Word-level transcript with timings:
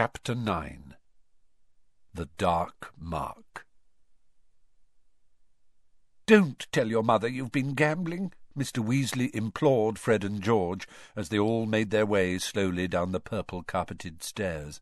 Chapter 0.00 0.34
9 0.34 0.94
The 2.14 2.30
Dark 2.38 2.94
Mark 2.98 3.66
Don't 6.24 6.66
tell 6.72 6.88
your 6.88 7.02
mother 7.02 7.28
you've 7.28 7.52
been 7.52 7.74
gambling, 7.74 8.32
Mr. 8.58 8.82
Weasley 8.82 9.28
implored 9.34 9.98
Fred 9.98 10.24
and 10.24 10.40
George 10.40 10.88
as 11.14 11.28
they 11.28 11.38
all 11.38 11.66
made 11.66 11.90
their 11.90 12.06
way 12.06 12.38
slowly 12.38 12.88
down 12.88 13.12
the 13.12 13.20
purple-carpeted 13.20 14.22
stairs. 14.22 14.80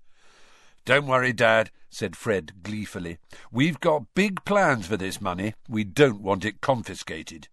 Don't 0.85 1.08
worry, 1.08 1.32
Dad, 1.32 1.72
said 1.90 2.14
Fred 2.14 2.62
gleefully. 2.62 3.19
We've 3.50 3.80
got 3.80 4.14
big 4.14 4.44
plans 4.44 4.87
for 4.87 4.96
this 4.96 5.21
money. 5.21 5.54
We 5.69 5.82
don't 5.82 6.22
want 6.22 6.44
it 6.44 6.60
confiscated. 6.60 7.48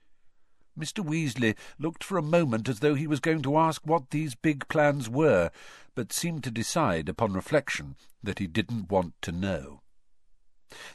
Mr. 0.77 1.03
Weasley 1.03 1.55
looked 1.79 2.03
for 2.03 2.17
a 2.17 2.21
moment 2.21 2.67
as 2.67 2.79
though 2.79 2.95
he 2.95 3.07
was 3.07 3.19
going 3.19 3.41
to 3.41 3.57
ask 3.57 3.81
what 3.85 4.09
these 4.09 4.35
big 4.35 4.67
plans 4.67 5.09
were, 5.09 5.49
but 5.95 6.11
seemed 6.11 6.43
to 6.43 6.51
decide, 6.51 7.07
upon 7.07 7.33
reflection, 7.33 7.95
that 8.21 8.39
he 8.39 8.47
didn't 8.47 8.89
want 8.89 9.13
to 9.21 9.31
know. 9.31 9.81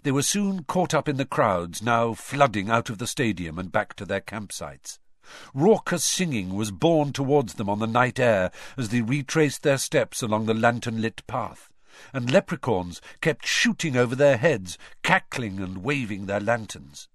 They 0.02 0.12
were 0.12 0.22
soon 0.22 0.64
caught 0.64 0.92
up 0.92 1.08
in 1.08 1.16
the 1.16 1.24
crowds, 1.24 1.82
now 1.82 2.12
flooding 2.12 2.68
out 2.68 2.90
of 2.90 2.98
the 2.98 3.06
stadium 3.06 3.58
and 3.58 3.72
back 3.72 3.94
to 3.96 4.04
their 4.04 4.20
campsites. 4.20 4.98
Raucous 5.54 6.04
singing 6.04 6.54
was 6.54 6.70
borne 6.70 7.12
towards 7.12 7.54
them 7.54 7.68
on 7.68 7.78
the 7.78 7.86
night 7.86 8.18
air 8.18 8.50
as 8.76 8.88
they 8.88 9.00
retraced 9.00 9.62
their 9.62 9.78
steps 9.78 10.22
along 10.22 10.46
the 10.46 10.54
lantern-lit 10.54 11.26
path, 11.26 11.70
and 12.12 12.30
leprechauns 12.30 13.00
kept 13.20 13.46
shooting 13.46 13.96
over 13.96 14.16
their 14.16 14.36
heads, 14.38 14.76
cackling 15.02 15.60
and 15.60 15.84
waving 15.84 16.26
their 16.26 16.40
lanterns. 16.40 17.08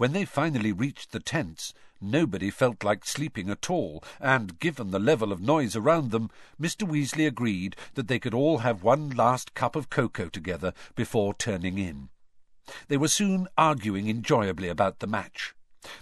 When 0.00 0.14
they 0.14 0.24
finally 0.24 0.72
reached 0.72 1.12
the 1.12 1.20
tents, 1.20 1.74
nobody 2.00 2.48
felt 2.48 2.82
like 2.82 3.04
sleeping 3.04 3.50
at 3.50 3.68
all, 3.68 4.02
and, 4.18 4.58
given 4.58 4.92
the 4.92 4.98
level 4.98 5.30
of 5.30 5.42
noise 5.42 5.76
around 5.76 6.10
them, 6.10 6.30
Mr. 6.58 6.88
Weasley 6.88 7.26
agreed 7.26 7.76
that 7.92 8.08
they 8.08 8.18
could 8.18 8.32
all 8.32 8.60
have 8.64 8.82
one 8.82 9.10
last 9.10 9.52
cup 9.52 9.76
of 9.76 9.90
cocoa 9.90 10.30
together 10.30 10.72
before 10.94 11.34
turning 11.34 11.76
in. 11.76 12.08
They 12.88 12.96
were 12.96 13.08
soon 13.08 13.46
arguing 13.58 14.06
enjoyably 14.06 14.70
about 14.70 15.00
the 15.00 15.06
match. 15.06 15.54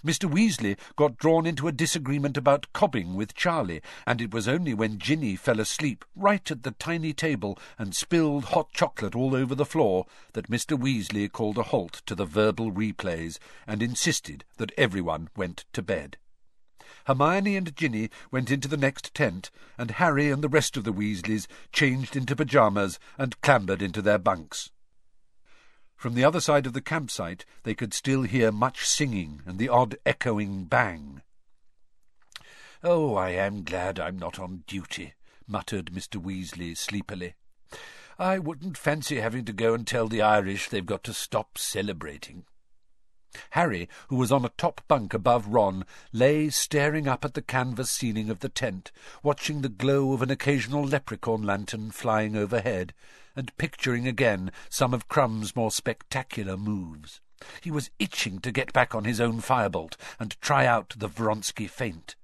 Mr. 0.05 0.29
Weasley 0.29 0.77
got 0.97 1.17
drawn 1.17 1.45
into 1.45 1.67
a 1.67 1.71
disagreement 1.71 2.35
about 2.35 2.71
cobbing 2.73 3.15
with 3.15 3.33
Charlie, 3.33 3.81
and 4.05 4.19
it 4.19 4.33
was 4.33 4.47
only 4.47 4.73
when 4.73 4.99
Ginny 4.99 5.37
fell 5.37 5.59
asleep 5.59 6.03
right 6.15 6.51
at 6.51 6.63
the 6.63 6.71
tiny 6.71 7.13
table 7.13 7.57
and 7.77 7.95
spilled 7.95 8.45
hot 8.45 8.73
chocolate 8.73 9.15
all 9.15 9.35
over 9.35 9.55
the 9.55 9.65
floor 9.65 10.05
that 10.33 10.49
Mr. 10.49 10.77
Weasley 10.77 11.31
called 11.31 11.57
a 11.57 11.63
halt 11.63 12.01
to 12.07 12.15
the 12.15 12.25
verbal 12.25 12.71
replays 12.71 13.39
and 13.65 13.81
insisted 13.81 14.43
that 14.57 14.73
everyone 14.77 15.29
went 15.35 15.63
to 15.71 15.81
bed. 15.81 16.17
Hermione 17.05 17.55
and 17.55 17.75
Ginny 17.75 18.09
went 18.31 18.51
into 18.51 18.67
the 18.67 18.77
next 18.77 19.13
tent, 19.13 19.49
and 19.77 19.91
Harry 19.91 20.29
and 20.29 20.43
the 20.43 20.49
rest 20.49 20.75
of 20.75 20.83
the 20.83 20.93
Weasleys 20.93 21.47
changed 21.71 22.15
into 22.15 22.35
pyjamas 22.35 22.99
and 23.17 23.39
clambered 23.41 23.81
into 23.81 24.01
their 24.01 24.19
bunks. 24.19 24.71
From 25.99 26.13
the 26.13 26.23
other 26.23 26.39
side 26.39 26.65
of 26.65 26.71
the 26.71 26.79
campsite 26.79 27.43
they 27.63 27.75
could 27.75 27.93
still 27.93 28.21
hear 28.21 28.53
much 28.53 28.87
singing 28.87 29.41
and 29.45 29.59
the 29.59 29.67
odd 29.67 29.97
echoing 30.05 30.63
bang. 30.63 31.23
"Oh, 32.81 33.15
I 33.15 33.31
am 33.31 33.65
glad 33.65 33.99
I'm 33.99 34.17
not 34.17 34.39
on 34.39 34.63
duty," 34.65 35.15
muttered 35.45 35.87
Mr. 35.87 36.15
Weasley 36.15 36.73
sleepily. 36.77 37.33
"I 38.17 38.39
wouldn't 38.39 38.77
fancy 38.77 39.19
having 39.19 39.43
to 39.43 39.51
go 39.51 39.73
and 39.73 39.85
tell 39.85 40.07
the 40.07 40.21
Irish 40.21 40.69
they've 40.69 40.85
got 40.85 41.03
to 41.03 41.13
stop 41.13 41.57
celebrating." 41.57 42.45
Harry, 43.49 43.89
who 44.07 44.15
was 44.15 44.31
on 44.31 44.45
a 44.45 44.55
top 44.55 44.79
bunk 44.87 45.13
above 45.13 45.47
Ron, 45.47 45.85
lay 46.13 46.49
staring 46.49 47.09
up 47.09 47.25
at 47.25 47.33
the 47.33 47.41
canvas 47.41 47.91
ceiling 47.91 48.29
of 48.29 48.39
the 48.39 48.47
tent, 48.47 48.93
watching 49.21 49.63
the 49.63 49.67
glow 49.67 50.13
of 50.13 50.21
an 50.21 50.31
occasional 50.31 50.85
leprechaun 50.85 51.43
lantern 51.43 51.91
flying 51.91 52.37
overhead, 52.37 52.93
and 53.35 53.55
picturing 53.57 54.07
again 54.07 54.51
some 54.69 54.93
of 54.93 55.07
Krum's 55.07 55.55
more 55.55 55.71
spectacular 55.71 56.57
moves. 56.57 57.21
He 57.61 57.71
was 57.71 57.89
itching 57.99 58.39
to 58.39 58.51
get 58.51 58.73
back 58.73 58.93
on 58.93 59.05
his 59.05 59.21
own 59.21 59.41
firebolt 59.41 59.95
and 60.19 60.39
try 60.41 60.65
out 60.65 60.93
the 60.97 61.09
Wronski 61.09 61.69
feint. 61.69 62.15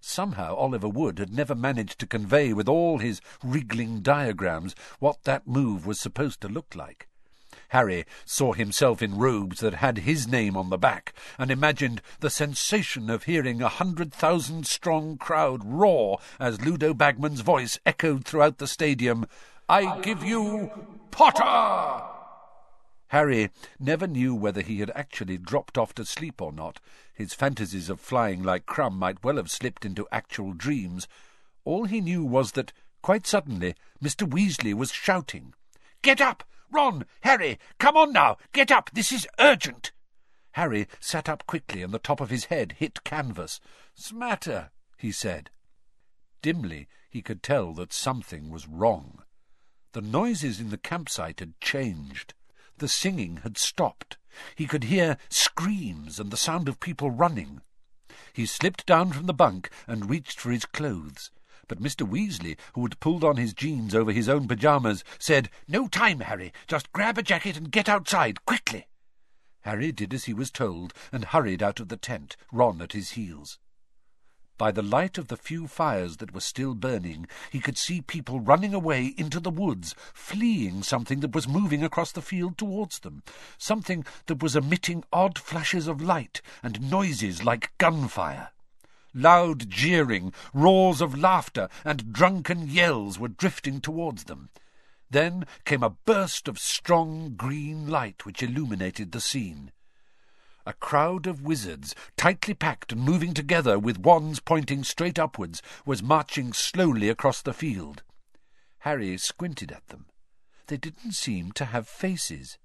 Somehow 0.00 0.54
Oliver 0.54 0.88
Wood 0.88 1.18
had 1.18 1.32
never 1.32 1.54
managed 1.54 1.98
to 2.00 2.06
convey 2.06 2.52
with 2.52 2.68
all 2.68 2.98
his 2.98 3.20
wriggling 3.42 4.00
diagrams 4.00 4.74
what 4.98 5.24
that 5.24 5.46
move 5.46 5.86
was 5.86 6.00
supposed 6.00 6.40
to 6.42 6.48
look 6.48 6.74
like. 6.74 7.08
Harry 7.70 8.06
saw 8.24 8.52
himself 8.52 9.02
in 9.02 9.18
robes 9.18 9.60
that 9.60 9.74
had 9.74 9.98
his 9.98 10.28
name 10.28 10.56
on 10.56 10.70
the 10.70 10.78
back, 10.78 11.12
and 11.38 11.50
imagined 11.50 12.00
the 12.20 12.30
sensation 12.30 13.10
of 13.10 13.24
hearing 13.24 13.60
a 13.60 13.68
hundred 13.68 14.12
thousand 14.12 14.66
strong 14.66 15.18
crowd 15.18 15.64
roar 15.64 16.18
as 16.38 16.60
Ludo 16.60 16.94
Bagman's 16.94 17.40
voice 17.40 17.78
echoed 17.84 18.24
throughout 18.24 18.58
the 18.58 18.66
stadium, 18.66 19.26
I 19.70 20.00
give 20.00 20.24
you 20.24 20.70
Potter! 21.10 22.02
Harry 23.08 23.50
never 23.78 24.06
knew 24.06 24.34
whether 24.34 24.62
he 24.62 24.80
had 24.80 24.90
actually 24.94 25.36
dropped 25.36 25.76
off 25.76 25.94
to 25.94 26.06
sleep 26.06 26.40
or 26.40 26.52
not. 26.52 26.80
His 27.12 27.34
fantasies 27.34 27.90
of 27.90 28.00
flying 28.00 28.42
like 28.42 28.64
Krum 28.64 28.94
might 28.94 29.22
well 29.22 29.36
have 29.36 29.50
slipped 29.50 29.84
into 29.84 30.08
actual 30.10 30.54
dreams. 30.54 31.06
All 31.64 31.84
he 31.84 32.00
knew 32.00 32.24
was 32.24 32.52
that, 32.52 32.72
quite 33.02 33.26
suddenly, 33.26 33.74
Mr. 34.02 34.26
Weasley 34.28 34.72
was 34.72 34.90
shouting, 34.90 35.52
Get 36.00 36.20
up! 36.20 36.44
Ron! 36.70 37.04
Harry! 37.20 37.58
Come 37.78 37.96
on 37.96 38.12
now! 38.12 38.38
Get 38.52 38.70
up! 38.70 38.90
This 38.92 39.12
is 39.12 39.28
urgent! 39.38 39.92
Harry 40.52 40.86
sat 40.98 41.28
up 41.28 41.46
quickly, 41.46 41.82
and 41.82 41.92
the 41.92 41.98
top 41.98 42.20
of 42.20 42.30
his 42.30 42.46
head 42.46 42.76
hit 42.78 43.04
canvas. 43.04 43.60
Smatter, 43.94 44.70
he 44.96 45.12
said. 45.12 45.50
Dimly 46.40 46.88
he 47.10 47.22
could 47.22 47.42
tell 47.42 47.72
that 47.74 47.92
something 47.92 48.50
was 48.50 48.66
wrong. 48.66 49.17
The 49.92 50.00
noises 50.02 50.60
in 50.60 50.70
the 50.70 50.78
campsite 50.78 51.40
had 51.40 51.58
changed. 51.60 52.34
The 52.76 52.88
singing 52.88 53.38
had 53.38 53.56
stopped. 53.56 54.18
He 54.54 54.66
could 54.66 54.84
hear 54.84 55.16
screams 55.30 56.20
and 56.20 56.30
the 56.30 56.36
sound 56.36 56.68
of 56.68 56.78
people 56.78 57.10
running. 57.10 57.62
He 58.32 58.46
slipped 58.46 58.86
down 58.86 59.12
from 59.12 59.26
the 59.26 59.34
bunk 59.34 59.70
and 59.86 60.10
reached 60.10 60.38
for 60.38 60.50
his 60.50 60.64
clothes. 60.66 61.30
But 61.66 61.82
Mr. 61.82 62.08
Weasley, 62.08 62.56
who 62.74 62.82
had 62.82 63.00
pulled 63.00 63.24
on 63.24 63.36
his 63.36 63.52
jeans 63.54 63.94
over 63.94 64.12
his 64.12 64.28
own 64.28 64.46
pyjamas, 64.46 65.04
said, 65.18 65.50
No 65.66 65.88
time, 65.88 66.20
Harry. 66.20 66.52
Just 66.66 66.92
grab 66.92 67.18
a 67.18 67.22
jacket 67.22 67.56
and 67.56 67.70
get 67.70 67.88
outside, 67.88 68.44
quickly. 68.44 68.86
Harry 69.62 69.92
did 69.92 70.14
as 70.14 70.24
he 70.24 70.34
was 70.34 70.50
told 70.50 70.94
and 71.12 71.26
hurried 71.26 71.62
out 71.62 71.80
of 71.80 71.88
the 71.88 71.96
tent, 71.96 72.36
Ron 72.52 72.80
at 72.80 72.92
his 72.92 73.12
heels. 73.12 73.58
By 74.58 74.72
the 74.72 74.82
light 74.82 75.18
of 75.18 75.28
the 75.28 75.36
few 75.36 75.68
fires 75.68 76.16
that 76.16 76.34
were 76.34 76.40
still 76.40 76.74
burning, 76.74 77.28
he 77.48 77.60
could 77.60 77.78
see 77.78 78.00
people 78.02 78.40
running 78.40 78.74
away 78.74 79.14
into 79.16 79.38
the 79.38 79.50
woods, 79.50 79.94
fleeing 80.12 80.82
something 80.82 81.20
that 81.20 81.32
was 81.32 81.46
moving 81.46 81.84
across 81.84 82.10
the 82.10 82.20
field 82.20 82.58
towards 82.58 82.98
them, 82.98 83.22
something 83.56 84.04
that 84.26 84.42
was 84.42 84.56
emitting 84.56 85.04
odd 85.12 85.38
flashes 85.38 85.86
of 85.86 86.02
light 86.02 86.42
and 86.60 86.90
noises 86.90 87.44
like 87.44 87.70
gunfire. 87.78 88.50
Loud 89.14 89.70
jeering, 89.70 90.32
roars 90.52 91.00
of 91.00 91.16
laughter, 91.16 91.68
and 91.84 92.12
drunken 92.12 92.66
yells 92.66 93.16
were 93.16 93.28
drifting 93.28 93.80
towards 93.80 94.24
them. 94.24 94.50
Then 95.08 95.46
came 95.64 95.84
a 95.84 95.90
burst 95.90 96.48
of 96.48 96.58
strong 96.58 97.34
green 97.36 97.86
light 97.86 98.26
which 98.26 98.42
illuminated 98.42 99.12
the 99.12 99.20
scene. 99.20 99.70
A 100.68 100.74
crowd 100.74 101.26
of 101.26 101.40
wizards, 101.40 101.94
tightly 102.18 102.52
packed 102.52 102.92
and 102.92 103.00
moving 103.00 103.32
together 103.32 103.78
with 103.78 104.00
wands 104.00 104.38
pointing 104.38 104.84
straight 104.84 105.18
upwards, 105.18 105.62
was 105.86 106.02
marching 106.02 106.52
slowly 106.52 107.08
across 107.08 107.40
the 107.40 107.54
field. 107.54 108.02
Harry 108.80 109.16
squinted 109.16 109.72
at 109.72 109.88
them. 109.88 110.04
They 110.66 110.76
didn't 110.76 111.12
seem 111.12 111.52
to 111.52 111.64
have 111.64 111.88
faces. 111.88 112.58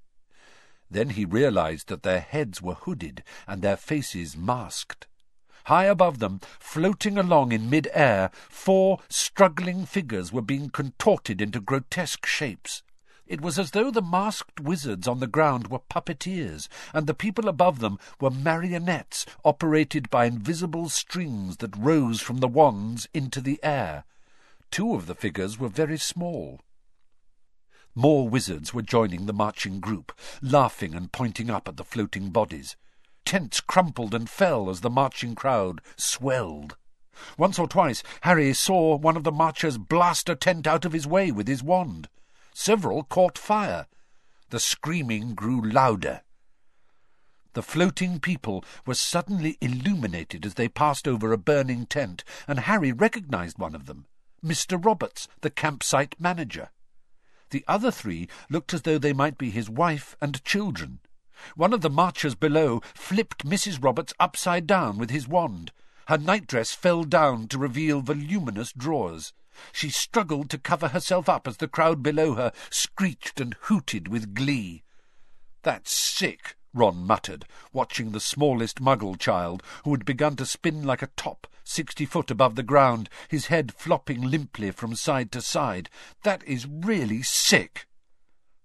Then 0.92 1.12
he 1.12 1.24
realized 1.24 1.88
that 1.88 2.04
their 2.04 2.20
heads 2.20 2.62
were 2.62 2.74
hooded 2.74 3.24
and 3.48 3.62
their 3.62 3.78
faces 3.78 4.36
masked. 4.36 5.08
High 5.68 5.86
above 5.86 6.20
them, 6.20 6.42
floating 6.60 7.18
along 7.18 7.54
in 7.54 7.70
mid-air, 7.70 8.32
four 8.34 9.00
struggling 9.08 9.86
figures 9.86 10.34
were 10.34 10.42
being 10.42 10.70
contorted 10.70 11.40
into 11.40 11.62
grotesque 11.62 12.26
shapes. 12.26 12.84
It 13.26 13.40
was 13.40 13.58
as 13.58 13.72
though 13.72 13.90
the 13.90 14.02
masked 14.02 14.60
wizards 14.60 15.08
on 15.08 15.20
the 15.20 15.28
ground 15.28 15.68
were 15.68 15.80
puppeteers, 15.80 16.68
and 16.94 17.08
the 17.08 17.14
people 17.14 17.48
above 17.48 17.80
them 17.80 17.98
were 18.20 18.30
marionettes 18.30 19.26
operated 19.46 20.10
by 20.10 20.26
invisible 20.26 20.90
strings 20.90 21.58
that 21.58 21.78
rose 21.78 22.20
from 22.20 22.38
the 22.38 22.48
wands 22.48 23.08
into 23.14 23.40
the 23.40 23.60
air. 23.64 24.04
Two 24.72 24.94
of 24.94 25.06
the 25.06 25.16
figures 25.16 25.58
were 25.58 25.70
very 25.70 25.98
small. 25.98 26.60
More 27.96 28.28
wizards 28.28 28.74
were 28.74 28.82
joining 28.82 29.26
the 29.26 29.34
marching 29.34 29.80
group, 29.80 30.12
laughing 30.42 30.94
and 30.94 31.12
pointing 31.12 31.50
up 31.50 31.68
at 31.68 31.78
the 31.78 31.86
floating 31.86 32.30
bodies. 32.30 32.76
Tents 33.24 33.62
crumpled 33.62 34.14
and 34.14 34.30
fell 34.30 34.70
as 34.70 34.82
the 34.82 34.90
marching 34.90 35.34
crowd 35.34 35.80
swelled. 35.96 36.76
Once 37.38 37.58
or 37.58 37.68
twice 37.68 38.04
Harry 38.22 38.54
saw 38.54 38.98
one 38.98 39.16
of 39.16 39.24
the 39.24 39.32
marchers 39.32 39.78
blast 39.78 40.28
a 40.28 40.36
tent 40.36 40.68
out 40.68 40.84
of 40.84 40.92
his 40.92 41.08
way 41.08 41.32
with 41.32 41.48
his 41.48 41.64
wand. 41.64 42.10
Several 42.54 43.04
caught 43.04 43.38
fire. 43.38 43.88
The 44.50 44.60
screaming 44.60 45.34
grew 45.34 45.62
louder. 45.62 46.22
The 47.54 47.64
floating 47.64 48.20
people 48.20 48.64
were 48.86 48.96
suddenly 48.96 49.58
illuminated 49.62 50.46
as 50.46 50.56
they 50.56 50.68
passed 50.68 51.08
over 51.08 51.32
a 51.32 51.38
burning 51.38 51.86
tent, 51.86 52.24
and 52.48 52.62
Harry 52.62 52.92
recognized 52.92 53.60
one 53.60 53.76
of 53.76 53.86
them, 53.86 54.08
Mr. 54.44 54.84
Roberts, 54.84 55.28
the 55.42 55.50
campsite 55.50 56.16
manager. 56.20 56.70
The 57.52 57.64
other 57.68 57.92
three 57.92 58.28
looked 58.50 58.74
as 58.74 58.82
though 58.82 58.98
they 58.98 59.14
might 59.14 59.38
be 59.38 59.52
his 59.52 59.70
wife 59.70 60.16
and 60.20 60.44
children. 60.44 61.00
One 61.56 61.74
of 61.74 61.82
the 61.82 61.90
marchers 61.90 62.34
below 62.34 62.82
flipped 62.96 63.46
Mrs. 63.46 63.84
Roberts 63.84 64.14
upside 64.20 64.66
down 64.66 64.98
with 64.98 65.12
his 65.12 65.28
wand. 65.28 65.72
Her 66.08 66.18
nightdress 66.18 66.74
fell 66.74 67.04
down 67.04 67.48
to 67.50 67.58
reveal 67.58 68.02
voluminous 68.02 68.72
drawers. 68.72 69.34
She 69.72 69.90
struggled 69.90 70.50
to 70.50 70.58
cover 70.58 70.90
herself 70.90 71.30
up 71.30 71.48
as 71.48 71.58
the 71.58 71.68
crowd 71.68 72.02
below 72.04 72.36
her 72.36 72.52
screeched 72.70 73.40
and 73.40 73.56
hooted 73.62 74.08
with 74.08 74.34
glee. 74.34 74.84
That's 75.62 75.92
sick, 75.92 76.56
Ron 76.74 77.06
muttered, 77.06 77.46
watching 77.72 78.12
the 78.12 78.20
smallest 78.20 78.82
muggle 78.82 79.18
child, 79.18 79.64
who 79.84 79.92
had 79.92 80.06
begun 80.06 80.36
to 80.38 80.46
spin 80.46 80.84
like 80.84 81.02
a 81.02 81.08
top 81.16 81.48
sixty 81.64 82.06
foot 82.06 82.30
above 82.30 82.56
the 82.56 82.64
ground, 82.64 83.10
his 83.30 83.46
head 83.48 83.74
flopping 83.74 84.22
limply 84.22 84.72
from 84.72 84.96
side 84.96 85.32
to 85.32 85.42
side. 85.42 85.90
That 86.24 86.44
is 86.44 86.68
really 86.68 87.22
sick. 87.22 87.88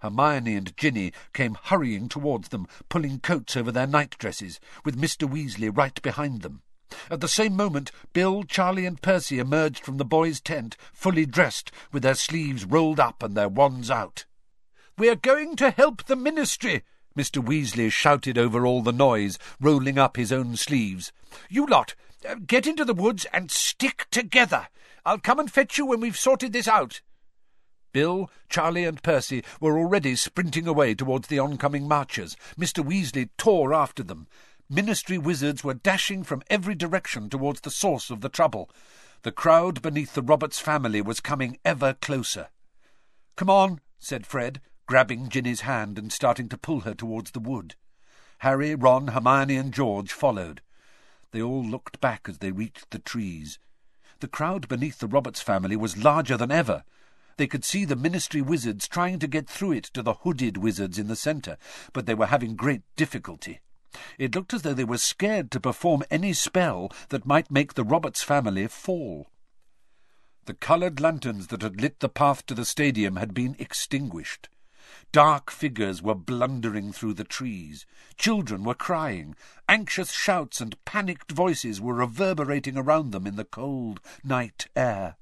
Hermione 0.01 0.57
and 0.57 0.77
Ginny 0.77 1.13
came 1.33 1.57
hurrying 1.61 2.09
towards 2.09 2.49
them, 2.49 2.67
pulling 2.89 3.21
coats 3.21 3.57
over 3.57 3.73
their 3.73 3.87
night-dresses, 3.87 4.61
with 4.85 5.01
Mr. 5.01 5.29
Weasley 5.29 5.77
right 5.77 6.01
behind 6.03 6.43
them. 6.43 6.63
At 7.11 7.21
the 7.21 7.29
same 7.29 7.55
moment, 7.55 7.93
Bill, 8.13 8.45
Charlie, 8.45 8.87
and 8.87 9.01
Percy 9.01 9.39
emerged 9.39 9.85
from 9.85 9.99
the 9.99 10.05
boys' 10.05 10.41
tent, 10.41 10.77
fully 10.93 11.27
dressed, 11.27 11.71
with 11.93 12.03
their 12.03 12.15
sleeves 12.15 12.65
rolled 12.65 12.99
up 12.99 13.23
and 13.23 13.37
their 13.37 13.49
wands 13.49 13.91
out. 13.91 14.25
"'We're 14.97 15.17
going 15.17 15.55
to 15.57 15.71
help 15.71 16.05
the 16.05 16.17
Ministry!' 16.17 16.85
Mr. 17.17 17.45
Weasley 17.45 17.91
shouted 17.91 18.39
over 18.39 18.65
all 18.65 18.81
the 18.81 18.93
noise, 18.93 19.39
rolling 19.61 19.99
up 19.99 20.17
his 20.17 20.33
own 20.33 20.57
sleeves. 20.57 21.13
"'You 21.49 21.67
lot, 21.67 21.95
uh, 22.27 22.37
get 22.47 22.67
into 22.67 22.85
the 22.85 22.95
woods 22.95 23.27
and 23.33 23.51
stick 23.51 24.07
together. 24.11 24.69
I'll 25.05 25.19
come 25.19 25.39
and 25.39 25.51
fetch 25.51 25.79
you 25.79 25.85
when 25.87 26.01
we've 26.01 26.19
sorted 26.19 26.53
this 26.53 26.69
out.' 26.69 27.01
Bill, 27.93 28.31
Charlie, 28.49 28.85
and 28.85 29.03
Percy 29.03 29.43
were 29.61 29.79
already 29.79 30.15
sprinting 30.15 30.67
away 30.67 30.95
towards 30.95 31.29
the 31.29 31.39
oncoming 31.39 31.89
marchers. 31.89 32.37
Mr. 32.59 32.85
Weasley 32.85 33.31
tore 33.37 33.75
after 33.75 34.03
them. 34.03 34.27
Ministry 34.71 35.17
wizards 35.17 35.65
were 35.65 35.73
dashing 35.73 36.25
from 36.25 36.43
every 36.51 36.75
direction 36.75 37.31
towards 37.31 37.63
the 37.63 37.71
source 37.71 38.11
of 38.11 38.21
the 38.21 38.29
trouble. 38.29 38.69
The 39.23 39.33
crowd 39.33 39.81
beneath 39.81 40.13
the 40.13 40.21
Roberts 40.21 40.59
family 40.59 41.01
was 41.01 41.21
coming 41.21 41.59
ever 41.65 41.95
closer. 41.95 42.49
Come 43.35 43.49
on, 43.49 43.81
said 43.99 44.27
Fred, 44.27 44.61
grabbing 44.87 45.31
Ginny's 45.31 45.63
hand 45.63 45.99
and 45.99 46.13
starting 46.13 46.51
to 46.51 46.59
pull 46.59 46.81
her 46.81 46.93
towards 46.93 47.31
the 47.31 47.41
wood. 47.41 47.77
Harry, 48.41 48.75
Ron, 48.75 49.09
Hermione, 49.09 49.57
and 49.57 49.73
George 49.73 50.13
followed. 50.13 50.61
They 51.31 51.41
all 51.41 51.65
looked 51.65 51.99
back 51.99 52.29
as 52.29 52.39
they 52.39 52.51
reached 52.51 52.91
the 52.91 52.99
trees. 52.99 53.59
The 54.21 54.29
crowd 54.29 54.69
beneath 54.69 54.99
the 54.99 55.07
Roberts 55.07 55.41
family 55.41 55.77
was 55.77 55.97
larger 56.05 56.37
than 56.37 56.51
ever. 56.51 56.85
They 57.39 57.47
could 57.47 57.65
see 57.65 57.87
the 57.87 57.97
ministry 57.97 58.43
wizards 58.43 58.87
trying 58.87 59.19
to 59.21 59.27
get 59.27 59.49
through 59.49 59.73
it 59.73 59.85
to 59.95 60.03
the 60.03 60.13
hooded 60.13 60.59
wizards 60.59 60.99
in 60.99 61.09
the 61.09 61.17
centre, 61.17 61.57
but 61.95 62.05
they 62.05 62.15
were 62.15 62.27
having 62.27 62.55
great 62.55 62.83
difficulty. 62.97 63.61
It 64.19 64.35
looked 64.35 64.53
as 64.53 64.63
though 64.63 64.75
they 64.75 64.85
were 64.85 64.99
scared 64.99 65.51
to 65.53 65.61
perform 65.61 66.03
any 66.11 66.33
spell 66.33 66.93
that 67.09 67.27
might 67.27 67.51
make 67.51 67.75
the 67.75 67.85
Roberts 67.85 68.23
family 68.23 68.67
fall. 68.67 69.31
The 70.47 70.55
coloured 70.55 71.01
lanterns 71.01 71.49
that 71.49 71.63
had 71.63 71.81
lit 71.81 72.01
the 72.01 72.09
path 72.09 72.47
to 72.47 72.55
the 72.55 72.65
stadium 72.65 73.17
had 73.17 73.35
been 73.35 73.55
extinguished. 73.59 74.49
Dark 75.13 75.51
figures 75.51 76.03
were 76.03 76.15
blundering 76.15 76.93
through 76.93 77.15
the 77.15 77.25
trees. 77.25 77.87
Children 78.17 78.65
were 78.65 78.75
crying. 78.75 79.37
Anxious 79.69 80.13
shouts 80.13 80.61
and 80.61 80.83
panicked 80.85 81.33
voices 81.33 81.81
were 81.81 81.95
reverberating 81.95 82.77
around 82.77 83.11
them 83.11 83.27
in 83.27 83.37
the 83.37 83.45
cold 83.45 84.01
night 84.25 84.67
air. 84.75 85.17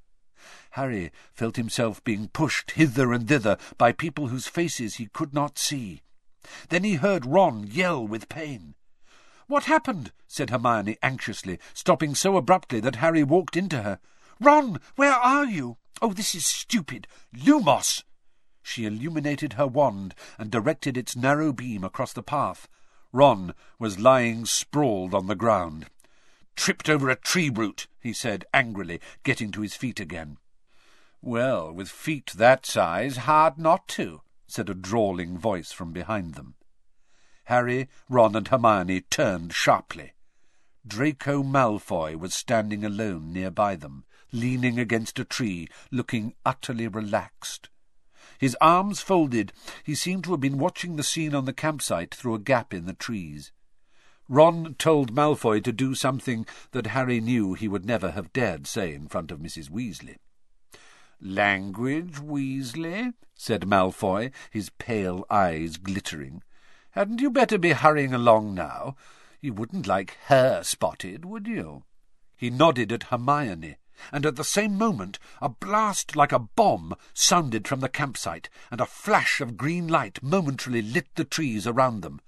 Harry 0.70 1.10
felt 1.32 1.56
himself 1.56 2.02
being 2.04 2.28
pushed 2.28 2.72
hither 2.72 3.12
and 3.12 3.28
thither 3.28 3.58
by 3.78 3.92
people 3.92 4.28
whose 4.28 4.46
faces 4.46 4.96
he 4.96 5.06
could 5.06 5.34
not 5.34 5.58
see. 5.58 6.02
Then 6.68 6.84
he 6.84 6.94
heard 6.94 7.26
Ron 7.26 7.66
yell 7.66 8.06
with 8.06 8.28
pain. 8.28 8.74
What 9.46 9.64
happened? 9.64 10.12
said 10.26 10.50
Hermione 10.50 10.98
anxiously, 11.02 11.58
stopping 11.72 12.14
so 12.14 12.36
abruptly 12.36 12.80
that 12.80 12.96
Harry 12.96 13.22
walked 13.22 13.56
into 13.56 13.82
her. 13.82 14.00
Ron, 14.40 14.80
where 14.96 15.14
are 15.14 15.44
you? 15.44 15.76
Oh, 16.02 16.12
this 16.12 16.34
is 16.34 16.44
stupid. 16.44 17.06
Lumos! 17.32 18.02
She 18.62 18.84
illuminated 18.84 19.52
her 19.52 19.66
wand 19.66 20.14
and 20.38 20.50
directed 20.50 20.96
its 20.96 21.14
narrow 21.14 21.52
beam 21.52 21.84
across 21.84 22.12
the 22.12 22.22
path. 22.22 22.68
Ron 23.12 23.54
was 23.78 24.00
lying 24.00 24.44
sprawled 24.46 25.14
on 25.14 25.28
the 25.28 25.36
ground. 25.36 25.86
Tripped 26.56 26.88
over 26.88 27.08
a 27.08 27.16
tree 27.16 27.48
root, 27.48 27.86
he 28.00 28.12
said 28.12 28.44
angrily, 28.52 29.00
getting 29.22 29.52
to 29.52 29.60
his 29.60 29.76
feet 29.76 30.00
again. 30.00 30.38
Well, 31.22 31.72
with 31.72 31.88
feet 31.88 32.32
that 32.36 32.66
size, 32.66 33.18
hard 33.18 33.58
not 33.58 33.86
to 33.88 34.22
said 34.46 34.68
a 34.68 34.74
drawling 34.74 35.38
voice 35.38 35.72
from 35.72 35.92
behind 35.92 36.34
them. 36.34 36.54
Harry, 37.44 37.88
Ron, 38.08 38.34
and 38.34 38.48
Hermione 38.48 39.02
turned 39.02 39.54
sharply. 39.54 40.12
Draco 40.86 41.42
Malfoy 41.42 42.16
was 42.16 42.34
standing 42.34 42.84
alone 42.84 43.32
nearby 43.32 43.76
them, 43.76 44.04
leaning 44.32 44.78
against 44.78 45.18
a 45.18 45.24
tree, 45.24 45.68
looking 45.90 46.34
utterly 46.44 46.88
relaxed. 46.88 47.68
His 48.38 48.56
arms 48.60 49.00
folded, 49.00 49.52
he 49.84 49.94
seemed 49.94 50.24
to 50.24 50.32
have 50.32 50.40
been 50.40 50.58
watching 50.58 50.96
the 50.96 51.02
scene 51.02 51.34
on 51.34 51.44
the 51.44 51.52
campsite 51.52 52.14
through 52.14 52.34
a 52.34 52.40
gap 52.40 52.74
in 52.74 52.86
the 52.86 52.92
trees. 52.92 53.52
Ron 54.28 54.74
told 54.74 55.14
Malfoy 55.14 55.62
to 55.62 55.72
do 55.72 55.94
something 55.94 56.46
that 56.72 56.88
Harry 56.88 57.20
knew 57.20 57.54
he 57.54 57.68
would 57.68 57.84
never 57.84 58.10
have 58.10 58.32
dared 58.32 58.66
say 58.66 58.92
in 58.92 59.08
front 59.08 59.30
of 59.30 59.38
Mrs. 59.38 59.70
Weasley. 59.70 60.16
Language, 61.20 62.20
Weasley? 62.20 63.14
said 63.34 63.62
Malfoy, 63.62 64.32
his 64.50 64.70
pale 64.70 65.24
eyes 65.30 65.76
glittering. 65.76 66.42
Hadn't 66.90 67.20
you 67.20 67.30
better 67.30 67.58
be 67.58 67.72
hurrying 67.72 68.14
along 68.14 68.54
now? 68.54 68.96
You 69.40 69.52
wouldn't 69.52 69.86
like 69.86 70.16
her 70.26 70.62
spotted, 70.62 71.24
would 71.24 71.46
you? 71.46 71.84
He 72.36 72.50
nodded 72.50 72.92
at 72.92 73.04
Hermione, 73.04 73.76
and 74.12 74.26
at 74.26 74.36
the 74.36 74.44
same 74.44 74.76
moment 74.76 75.18
a 75.40 75.48
blast 75.48 76.16
like 76.16 76.32
a 76.32 76.38
bomb 76.38 76.94
sounded 77.14 77.66
from 77.66 77.80
the 77.80 77.88
campsite, 77.88 78.48
and 78.70 78.80
a 78.80 78.86
flash 78.86 79.40
of 79.40 79.56
green 79.56 79.88
light 79.88 80.22
momentarily 80.22 80.82
lit 80.82 81.08
the 81.14 81.24
trees 81.24 81.66
around 81.66 82.02
them. 82.02 82.20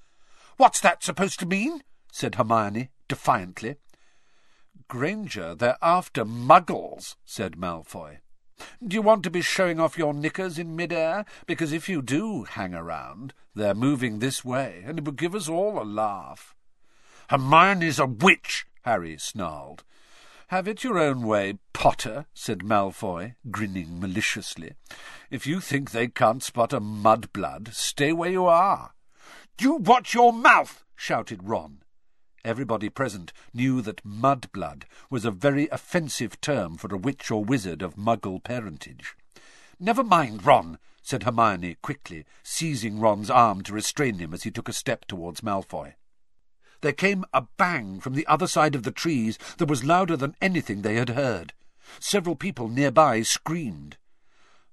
What's 0.57 0.81
that 0.81 1.03
supposed 1.03 1.39
to 1.41 1.47
mean? 1.47 1.83
said 2.13 2.35
Hermione 2.35 2.91
defiantly. 3.07 3.77
Granger, 4.89 5.55
they're 5.55 5.79
after 5.83 6.25
muggles, 6.25 7.17
said 7.25 7.59
Malfoy. 7.59 8.21
Do 8.87 8.95
you 8.95 9.03
want 9.03 9.23
to 9.25 9.31
be 9.31 9.41
showing 9.41 9.81
off 9.81 9.99
your 9.99 10.15
knickers 10.15 10.59
in 10.59 10.77
mid-air? 10.77 11.25
Because 11.47 11.73
if 11.73 11.89
you 11.89 12.01
do 12.01 12.45
hang 12.45 12.75
around, 12.75 13.35
they're 13.55 13.75
moving 13.75 14.19
this 14.19 14.45
way, 14.45 14.83
and 14.87 14.99
it 14.99 15.05
would 15.05 15.17
give 15.17 15.35
us 15.35 15.49
all 15.49 15.83
a 15.83 15.85
laugh. 15.85 16.55
Hermione's 17.29 17.99
a 17.99 18.07
witch, 18.07 18.67
Harry 18.83 19.19
snarled. 19.19 19.85
Have 20.49 20.67
it 20.67 20.85
your 20.85 20.99
own 20.99 21.23
way, 21.23 21.59
Potter, 21.73 22.27
said 22.33 22.61
Malfoy, 22.61 23.35
grinning 23.51 24.01
maliciously. 24.01 24.73
If 25.31 25.47
you 25.47 25.61
think 25.61 25.91
they 25.91 26.09
can't 26.09 26.43
spot 26.43 26.73
a 26.73 26.81
mudblood, 26.81 27.75
stay 27.75 28.13
where 28.13 28.31
you 28.31 28.47
are. 28.47 28.95
You 29.61 29.75
watch 29.75 30.15
your 30.15 30.33
mouth, 30.33 30.85
shouted 30.97 31.41
Ron. 31.45 31.83
Everybody 32.45 32.89
present 32.89 33.33
knew 33.53 33.83
that 33.83 34.05
mudblood 34.05 34.85
was 35.11 35.25
a 35.25 35.31
very 35.31 35.69
offensive 35.69 36.41
term 36.41 36.77
for 36.77 36.95
a 36.95 36.99
witch 36.99 37.31
or 37.31 37.45
wizard 37.45 37.83
of 37.83 37.97
muggle 37.97 38.43
parentage. 38.43 39.17
Never 39.81 40.05
mind, 40.05 40.45
Ron, 40.45 40.79
said 41.03 41.23
Hermione 41.23 41.77
quickly, 41.83 42.25
seizing 42.43 43.01
Ron's 43.01 43.31
arm 43.31 43.63
to 43.63 43.73
restrain 43.73 44.19
him 44.19 44.35
as 44.35 44.43
he 44.43 44.51
took 44.51 44.69
a 44.69 44.73
step 44.73 45.05
towards 45.07 45.43
Malfoy. 45.43 45.95
There 46.81 46.93
came 46.93 47.25
a 47.33 47.43
bang 47.57 47.99
from 47.99 48.15
the 48.15 48.27
other 48.27 48.47
side 48.47 48.75
of 48.75 48.85
the 48.85 48.93
trees 48.93 49.39
that 49.57 49.69
was 49.69 49.85
louder 49.85 50.17
than 50.17 50.37
anything 50.41 50.83
they 50.83 50.95
had 50.95 51.11
heard. 51.11 51.53
Several 51.99 52.37
people 52.37 52.69
nearby 52.69 53.23
screamed. 53.23 53.97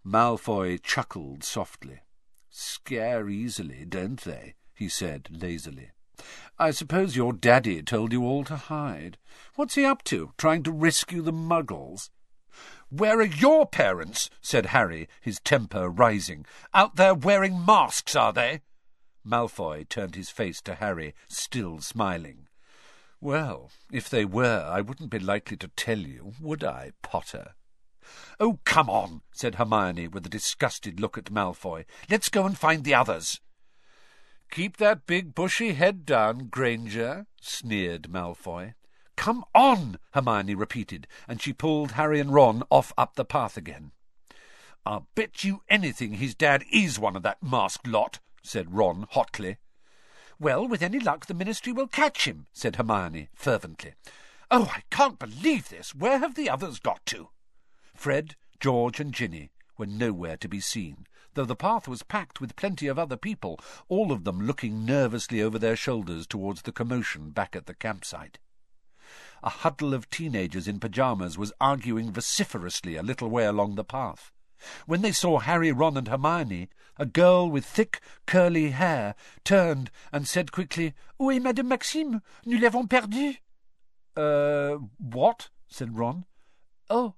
Malfoy 0.05 0.77
chuckled 0.83 1.43
softly. 1.43 2.01
Scare 2.49 3.27
easily, 3.29 3.85
don't 3.85 4.21
they? 4.21 4.53
he 4.73 4.87
said 4.87 5.29
lazily. 5.31 5.91
I 6.57 6.71
suppose 6.71 7.15
your 7.15 7.33
daddy 7.33 7.81
told 7.81 8.11
you 8.11 8.23
all 8.23 8.43
to 8.45 8.55
hide. 8.55 9.17
What's 9.55 9.75
he 9.75 9.85
up 9.85 10.03
to, 10.05 10.33
trying 10.37 10.63
to 10.63 10.71
rescue 10.71 11.21
the 11.21 11.33
muggles? 11.33 12.09
Where 12.89 13.19
are 13.19 13.23
your 13.23 13.65
parents? 13.65 14.29
said 14.41 14.67
Harry, 14.67 15.07
his 15.19 15.39
temper 15.39 15.89
rising. 15.89 16.45
Out 16.73 16.95
there 16.95 17.13
wearing 17.13 17.65
masks, 17.65 18.15
are 18.15 18.31
they? 18.31 18.61
Malfoy 19.25 19.89
turned 19.89 20.15
his 20.15 20.29
face 20.29 20.61
to 20.61 20.75
Harry, 20.75 21.15
still 21.27 21.79
smiling. 21.81 22.47
Well, 23.19 23.71
if 23.91 24.07
they 24.09 24.23
were, 24.23 24.69
I 24.69 24.81
wouldn't 24.81 25.09
be 25.09 25.19
likely 25.19 25.57
to 25.57 25.67
tell 25.69 25.97
you, 25.97 26.33
would 26.39 26.63
I, 26.63 26.91
Potter? 27.01 27.55
Oh, 28.39 28.59
come 28.65 28.89
on, 28.89 29.21
said 29.31 29.55
Hermione 29.55 30.07
with 30.07 30.27
a 30.27 30.29
disgusted 30.29 30.99
look 30.99 31.17
at 31.17 31.31
Malfoy. 31.31 31.85
Let's 32.09 32.29
go 32.29 32.45
and 32.45 32.57
find 32.57 32.83
the 32.83 32.93
others. 32.93 33.41
Keep 34.51 34.77
that 34.77 35.05
big 35.05 35.35
bushy 35.35 35.73
head 35.73 36.05
down, 36.05 36.47
Granger, 36.47 37.27
sneered 37.41 38.03
Malfoy. 38.03 38.73
Come 39.15 39.43
on, 39.53 39.97
Hermione 40.11 40.55
repeated, 40.55 41.07
and 41.27 41.41
she 41.41 41.53
pulled 41.53 41.91
Harry 41.91 42.19
and 42.19 42.33
Ron 42.33 42.63
off 42.69 42.93
up 42.97 43.15
the 43.15 43.25
path 43.25 43.57
again. 43.57 43.91
I'll 44.85 45.07
bet 45.15 45.43
you 45.43 45.61
anything 45.67 46.13
his 46.13 46.35
dad 46.35 46.63
is 46.71 46.99
one 46.99 47.15
of 47.15 47.23
that 47.23 47.41
masked 47.41 47.87
lot, 47.87 48.19
said 48.43 48.73
Ron 48.73 49.07
hotly. 49.09 49.57
Well, 50.39 50.67
with 50.67 50.83
any 50.83 50.99
luck, 50.99 51.25
the 51.25 51.33
ministry 51.33 51.71
will 51.71 51.87
catch 51.87 52.27
him, 52.27 52.47
said 52.53 52.75
Hermione 52.75 53.29
fervently. 53.33 53.93
Oh, 54.51 54.69
I 54.75 54.83
can't 54.91 55.17
believe 55.17 55.69
this. 55.69 55.95
Where 55.95 56.19
have 56.19 56.35
the 56.35 56.49
others 56.49 56.79
got 56.79 57.05
to? 57.07 57.29
Fred, 57.95 58.35
George, 58.59 58.99
and 58.99 59.13
Ginny 59.13 59.51
were 59.77 59.85
nowhere 59.85 60.37
to 60.37 60.47
be 60.47 60.59
seen, 60.59 61.07
though 61.35 61.45
the 61.45 61.55
path 61.55 61.87
was 61.87 62.03
packed 62.03 62.41
with 62.41 62.55
plenty 62.55 62.87
of 62.87 62.97
other 62.97 63.17
people, 63.17 63.59
all 63.87 64.11
of 64.11 64.23
them 64.23 64.45
looking 64.45 64.85
nervously 64.85 65.41
over 65.41 65.59
their 65.59 65.75
shoulders 65.75 66.25
towards 66.25 66.63
the 66.63 66.71
commotion 66.71 67.29
back 67.29 67.55
at 67.55 67.67
the 67.67 67.73
campsite. 67.73 68.39
A 69.43 69.49
huddle 69.49 69.93
of 69.93 70.09
teenagers 70.09 70.67
in 70.67 70.79
pyjamas 70.79 71.37
was 71.37 71.53
arguing 71.61 72.11
vociferously 72.11 72.95
a 72.95 73.03
little 73.03 73.29
way 73.29 73.45
along 73.45 73.75
the 73.75 73.83
path. 73.83 74.31
When 74.87 75.01
they 75.01 75.11
saw 75.11 75.39
Harry, 75.39 75.71
Ron, 75.71 75.97
and 75.97 76.07
Hermione, 76.07 76.69
a 76.97 77.05
girl 77.05 77.49
with 77.49 77.65
thick, 77.65 78.01
curly 78.25 78.71
hair 78.71 79.13
turned 79.43 79.91
and 80.11 80.27
said 80.27 80.51
quickly, 80.51 80.93
Où 81.19 81.29
est 81.29 81.43
Madame 81.43 81.67
Maxime? 81.67 82.21
Nous 82.45 82.59
l'avons 82.59 82.87
perdue. 82.87 83.35
Uh, 84.15 84.77
what? 84.97 85.49
said 85.67 85.97
Ron. 85.97 86.25
Oh. 86.89 87.15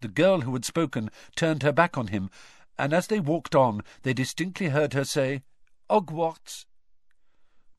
The 0.00 0.08
girl 0.08 0.42
who 0.42 0.52
had 0.52 0.64
spoken 0.64 1.10
turned 1.34 1.62
her 1.62 1.72
back 1.72 1.98
on 1.98 2.08
him, 2.08 2.30
and 2.78 2.92
as 2.92 3.06
they 3.06 3.20
walked 3.20 3.54
on, 3.54 3.82
they 4.02 4.12
distinctly 4.12 4.68
heard 4.68 4.92
her 4.92 5.04
say, 5.04 5.42
Hogwarts. 5.90 6.66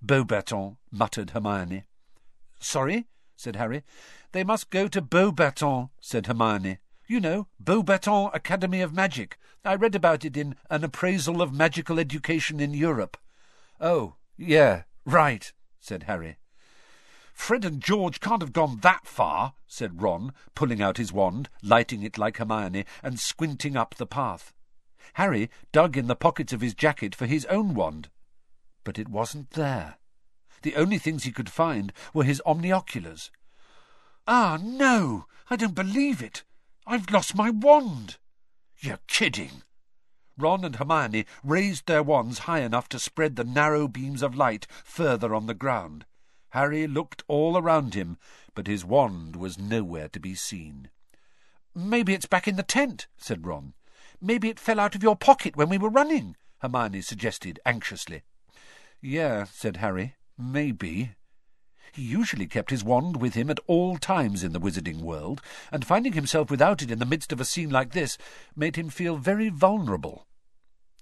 Beauxbatons, 0.06 0.77
muttered 0.92 1.32
Hermione. 1.32 1.86
Sorry, 2.60 3.06
said 3.36 3.56
Harry. 3.56 3.84
They 4.32 4.44
must 4.44 4.70
go 4.70 4.88
to 4.88 5.01
Beauxbatons, 5.01 5.89
said 6.01 6.27
Hermione. 6.27 6.80
You 7.08 7.20
know, 7.20 7.48
Beauxbatons 7.63 8.34
Academy 8.34 8.82
of 8.82 8.94
Magic. 8.94 9.38
I 9.63 9.75
read 9.75 9.96
about 9.96 10.25
it 10.25 10.38
in 10.38 10.56
An 10.70 10.84
Appraisal 10.84 11.42
of 11.42 11.54
Magical 11.54 12.00
Education 12.00 12.60
in 12.60 12.74
Europe. 12.74 13.18
Oh, 13.80 14.16
yeah, 14.38 14.84
right, 15.06 15.51
said 15.80 16.04
Harry. 16.04 16.38
Fred 17.34 17.63
and 17.63 17.82
George 17.82 18.20
can't 18.20 18.42
have 18.42 18.51
gone 18.51 18.80
that 18.82 19.06
far, 19.06 19.54
said 19.68 20.01
Ron, 20.01 20.34
pulling 20.56 20.82
out 20.82 20.98
his 20.98 21.13
wand, 21.13 21.50
lighting 21.62 22.01
it 22.01 22.18
like 22.18 22.38
Hermione, 22.38 22.86
and 23.04 23.20
squinting 23.20 23.77
up 23.77 23.96
the 23.96 24.08
path. 24.08 24.54
Harry 25.14 25.50
dug 25.72 25.98
in 25.98 26.08
the 26.08 26.16
pockets 26.16 26.54
of 26.54 26.62
his 26.62 26.74
jacket 26.74 27.16
for 27.16 27.26
his 27.26 27.46
own 27.46 27.74
wand. 27.74 28.10
But 28.84 29.00
it 29.00 29.10
wasn't 29.10 29.52
there. 29.52 29.98
The 30.62 30.76
only 30.76 30.98
things 30.98 31.24
he 31.24 31.32
could 31.32 31.50
find 31.50 31.94
were 32.14 32.24
his 32.24 32.42
omnioculars. 32.46 33.30
Ah, 34.28 34.60
no! 34.62 35.28
I 35.50 35.56
don't 35.56 35.76
believe 35.76 36.22
it! 36.22 36.44
I've 36.86 37.10
lost 37.10 37.36
my 37.36 37.50
wand. 37.50 38.18
You're 38.80 39.00
kidding. 39.08 39.64
Ron 40.38 40.64
and 40.64 40.76
Hermione 40.76 41.26
raised 41.44 41.88
their 41.88 42.04
wands 42.04 42.40
high 42.40 42.62
enough 42.62 42.88
to 42.90 43.00
spread 43.00 43.36
the 43.36 43.44
narrow 43.44 43.88
beams 43.88 44.22
of 44.22 44.36
light 44.36 44.68
further 44.84 45.34
on 45.34 45.48
the 45.48 45.54
ground. 45.54 46.06
Harry 46.50 46.88
looked 46.88 47.24
all 47.28 47.58
around 47.58 47.94
him, 47.94 48.18
but 48.54 48.68
his 48.68 48.86
wand 48.86 49.36
was 49.36 49.58
nowhere 49.58 50.10
to 50.10 50.20
be 50.20 50.36
seen. 50.36 50.90
Maybe 51.74 52.14
it's 52.14 52.26
back 52.26 52.48
in 52.48 52.56
the 52.56 52.64
tent, 52.64 53.08
said 53.18 53.46
Ron. 53.46 53.74
Maybe 54.21 54.50
it 54.50 54.59
fell 54.59 54.79
out 54.79 54.95
of 54.95 55.03
your 55.03 55.15
pocket 55.15 55.55
when 55.55 55.69
we 55.69 55.77
were 55.77 55.89
running, 55.89 56.36
Hermione 56.59 57.01
suggested 57.01 57.59
anxiously. 57.65 58.24
Yeah, 59.01 59.45
said 59.45 59.77
Harry. 59.77 60.15
Maybe. 60.38 61.12
He 61.93 62.01
usually 62.01 62.47
kept 62.47 62.71
his 62.71 62.83
wand 62.83 63.21
with 63.21 63.36
him 63.36 63.50
at 63.50 63.59
all 63.67 63.97
times 63.97 64.43
in 64.43 64.53
the 64.53 64.59
wizarding 64.59 65.01
world, 65.01 65.41
and 65.71 65.86
finding 65.86 66.13
himself 66.13 66.50
without 66.50 66.81
it 66.81 66.91
in 66.91 67.00
the 67.00 67.05
midst 67.05 67.31
of 67.31 67.39
a 67.39 67.45
scene 67.45 67.69
like 67.69 67.93
this 67.93 68.17
made 68.55 68.75
him 68.75 68.89
feel 68.89 69.17
very 69.17 69.50
vulnerable. 69.50 70.27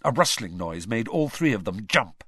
A 0.04 0.12
rustling 0.12 0.58
noise 0.58 0.86
made 0.86 1.08
all 1.08 1.30
three 1.30 1.54
of 1.54 1.64
them 1.64 1.88
jump. 1.88 2.24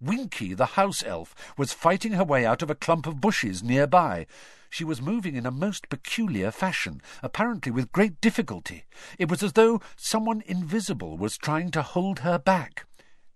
Winky, 0.00 0.52
the 0.52 0.66
house 0.66 1.02
elf, 1.04 1.34
was 1.56 1.72
fighting 1.72 2.12
her 2.12 2.24
way 2.24 2.44
out 2.44 2.62
of 2.62 2.70
a 2.70 2.74
clump 2.74 3.06
of 3.06 3.20
bushes 3.20 3.62
near 3.62 3.86
by. 3.86 4.26
She 4.74 4.82
was 4.82 5.00
moving 5.00 5.36
in 5.36 5.46
a 5.46 5.52
most 5.52 5.88
peculiar 5.88 6.50
fashion, 6.50 7.00
apparently 7.22 7.70
with 7.70 7.92
great 7.92 8.20
difficulty. 8.20 8.86
It 9.20 9.30
was 9.30 9.40
as 9.40 9.52
though 9.52 9.80
someone 9.94 10.42
invisible 10.46 11.16
was 11.16 11.38
trying 11.38 11.70
to 11.70 11.82
hold 11.82 12.18
her 12.18 12.40
back. 12.40 12.84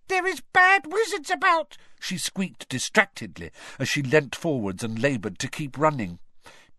There 0.09 0.26
is 0.26 0.42
bad 0.52 0.92
wizards 0.92 1.30
about, 1.30 1.76
she 2.00 2.18
squeaked 2.18 2.68
distractedly 2.68 3.52
as 3.78 3.88
she 3.88 4.02
leant 4.02 4.35
forwards 4.35 4.83
and 4.83 4.99
laboured 4.99 5.38
to 5.38 5.47
keep 5.47 5.78
running. 5.78 6.18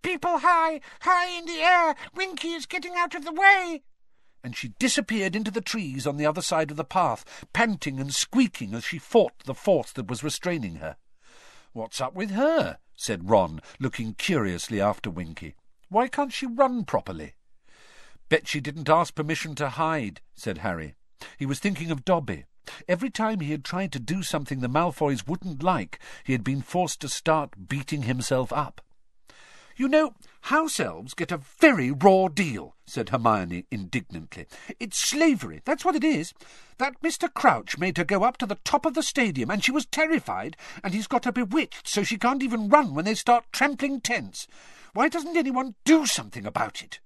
People 0.01 0.39
high, 0.39 0.81
high 0.99 1.37
in 1.37 1.45
the 1.45 1.61
air. 1.61 1.95
Winky 2.13 2.49
is 2.49 2.65
getting 2.65 2.95
out 2.97 3.15
of 3.15 3.23
the 3.23 3.31
way. 3.31 3.83
And 4.43 4.57
she 4.57 4.73
disappeared 4.77 5.37
into 5.37 5.51
the 5.51 5.61
trees 5.61 6.05
on 6.05 6.17
the 6.17 6.25
other 6.25 6.41
side 6.41 6.69
of 6.69 6.75
the 6.75 6.83
path, 6.83 7.47
panting 7.53 7.97
and 7.97 8.13
squeaking 8.13 8.73
as 8.73 8.83
she 8.83 8.97
fought 8.97 9.39
the 9.45 9.55
force 9.55 9.93
that 9.93 10.09
was 10.09 10.21
restraining 10.21 10.75
her. 10.75 10.97
What's 11.71 12.01
up 12.01 12.13
with 12.13 12.31
her? 12.31 12.79
Said 13.00 13.29
Ron, 13.29 13.62
looking 13.79 14.13
curiously 14.13 14.82
after 14.82 15.10
Winky. 15.10 15.56
Why 15.88 16.10
can't 16.10 16.34
she 16.34 16.46
run 16.46 16.84
properly? 16.84 17.34
Bet 18.27 18.46
she 18.46 18.60
didn't 18.60 18.89
ask 18.89 19.15
permission 19.15 19.56
to 19.56 19.70
hide, 19.70 20.20
said 20.36 20.60
Harry. 20.60 20.96
He 21.38 21.46
was 21.46 21.60
thinking 21.60 21.91
of 21.91 22.03
Dobby. 22.03 22.44
Every 22.89 23.10
time 23.10 23.39
he 23.39 23.51
had 23.51 23.63
tried 23.63 23.94
to 23.94 24.00
do 24.00 24.22
something 24.22 24.60
the 24.60 24.68
Malfoys 24.68 25.25
wouldn't 25.25 25.63
like, 25.63 25.98
he 26.25 26.34
had 26.34 26.44
been 26.44 26.62
forced 26.62 27.00
to 27.00 27.08
start 27.08 27.70
beating 27.70 28.03
himself 28.03 28.51
up. 28.51 28.82
You 29.79 29.88
know, 29.88 30.13
house 30.41 30.77
elves 30.77 31.13
get 31.13 31.31
a 31.31 31.38
very 31.38 31.89
raw 31.89 32.27
deal, 32.27 32.75
said 32.86 33.07
Hermione 33.07 33.65
indignantly. 33.71 34.45
It's 34.77 34.98
slavery, 34.98 35.62
that's 35.63 35.86
what 35.86 35.95
it 35.95 36.03
is. 36.03 36.33
That 36.79 37.01
Mr. 37.01 37.33
Crouch 37.33 37.77
made 37.77 37.95
her 37.98 38.03
go 38.03 38.24
up 38.25 38.36
to 38.39 38.45
the 38.45 38.59
top 38.65 38.86
of 38.86 38.93
the 38.93 39.01
stadium, 39.01 39.50
and 39.50 39.63
she 39.63 39.71
was 39.71 39.86
terrified, 39.86 40.57
and 40.83 40.93
he's 40.93 41.07
got 41.07 41.24
her 41.24 41.31
bewitched 41.31 41.88
so 41.88 42.03
she 42.03 42.17
can't 42.17 42.43
even 42.43 42.67
run 42.67 42.93
when 42.93 43.05
they 43.05 43.15
start 43.15 43.45
trampling 43.53 44.01
tents. 44.01 44.48
Why 44.93 45.07
doesn't 45.07 45.38
anyone 45.38 45.75
do 45.86 46.05
something 46.05 46.45
about 46.45 46.81
it? 46.81 47.00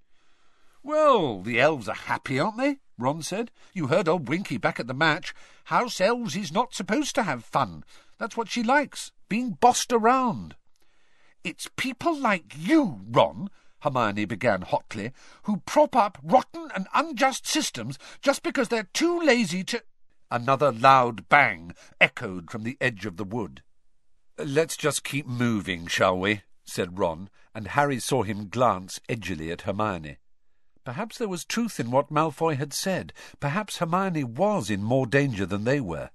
Well, 0.82 1.44
the 1.44 1.60
elves 1.60 1.88
are 1.88 1.94
happy, 1.94 2.40
aren't 2.40 2.58
they? 2.58 2.78
Ron 2.98 3.22
said. 3.22 3.52
You 3.76 3.86
heard 3.86 4.08
old 4.08 4.28
Winky 4.28 4.58
back 4.58 4.80
at 4.80 4.88
the 4.88 4.96
match. 4.96 5.36
House 5.66 6.02
elves 6.02 6.36
is 6.36 6.52
not 6.52 6.74
supposed 6.74 7.14
to 7.14 7.24
have 7.24 7.46
fun. 7.46 7.84
That's 8.18 8.36
what 8.36 8.50
she 8.50 8.64
likes, 8.64 9.12
being 9.30 9.52
bossed 9.62 9.94
around. 9.94 10.56
It's 11.44 11.70
people 11.76 12.18
like 12.18 12.54
you, 12.58 13.02
Ron, 13.10 13.50
Hermione 13.82 14.24
began 14.24 14.62
hotly, 14.62 15.12
who 15.44 15.58
prop 15.66 15.94
up 15.94 16.18
rotten 16.24 16.72
and 16.74 16.88
unjust 16.94 17.46
systems 17.46 18.00
just 18.22 18.44
because 18.44 18.70
they're 18.70 18.90
too 18.94 19.20
lazy 19.20 19.64
to... 19.66 19.84
Another 20.32 20.72
loud 20.72 21.28
bang 21.28 21.76
echoed 22.00 22.50
from 22.50 22.64
the 22.64 22.78
edge 22.80 23.06
of 23.06 23.18
the 23.18 23.26
wood. 23.26 23.62
Let's 24.38 24.78
just 24.78 25.04
keep 25.04 25.28
moving, 25.28 25.86
shall 25.88 26.18
we? 26.18 26.44
said 26.66 26.98
Ron, 26.98 27.30
and 27.54 27.68
Harry 27.68 28.00
saw 28.00 28.24
him 28.24 28.48
glance 28.48 29.02
edgily 29.10 29.52
at 29.52 29.62
Hermione. 29.64 30.18
Perhaps 30.86 31.18
there 31.18 31.28
was 31.28 31.46
truth 31.46 31.80
in 31.80 31.92
what 31.92 32.10
Malfoy 32.10 32.56
had 32.58 32.74
said. 32.74 33.14
Perhaps 33.40 33.78
Hermione 33.78 34.24
was 34.24 34.70
in 34.70 34.82
more 34.82 35.06
danger 35.06 35.46
than 35.46 35.66
they 35.66 35.82
were. 35.82 36.10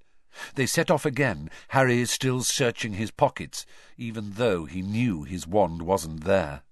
They 0.54 0.66
set 0.66 0.90
off 0.90 1.04
again, 1.04 1.50
Harry 1.68 2.04
still 2.06 2.42
searching 2.42 2.92
his 2.92 3.10
pockets, 3.10 3.66
even 3.96 4.32
though 4.32 4.64
he 4.64 4.82
knew 4.82 5.24
his 5.24 5.46
wand 5.46 5.82
wasn't 5.82 6.24
there. 6.24 6.62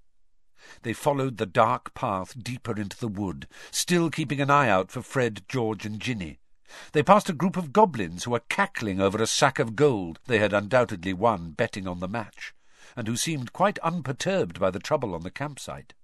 They 0.83 0.93
followed 0.93 1.37
the 1.37 1.47
dark 1.47 1.95
path 1.95 2.35
deeper 2.43 2.79
into 2.79 2.97
the 2.97 3.09
wood, 3.09 3.49
still 3.71 4.11
keeping 4.11 4.41
an 4.41 4.51
eye 4.51 4.69
out 4.69 4.91
for 4.91 5.03
Fred, 5.03 5.43
George, 5.49 5.87
and 5.87 6.01
Ginny. 6.01 6.39
They 6.93 7.03
passed 7.03 7.29
a 7.29 7.33
group 7.33 7.57
of 7.57 7.73
goblins 7.73 8.25
who 8.25 8.33
were 8.33 8.41
cackling 8.41 9.01
over 9.01 9.23
a 9.23 9.27
sack 9.27 9.59
of 9.59 9.77
gold 9.77 10.19
they 10.27 10.39
had 10.39 10.53
undoubtedly 10.53 11.13
won 11.13 11.53
betting 11.53 11.87
on 11.87 12.01
the 12.01 12.09
match, 12.09 12.55
and 12.97 13.07
who 13.07 13.17
seemed 13.17 13.53
quite 13.53 13.79
unperturbed 13.81 14.59
by 14.59 14.71
the 14.71 14.79
trouble 14.81 15.15
on 15.15 15.23
the 15.23 15.31
campsite. 15.31 15.95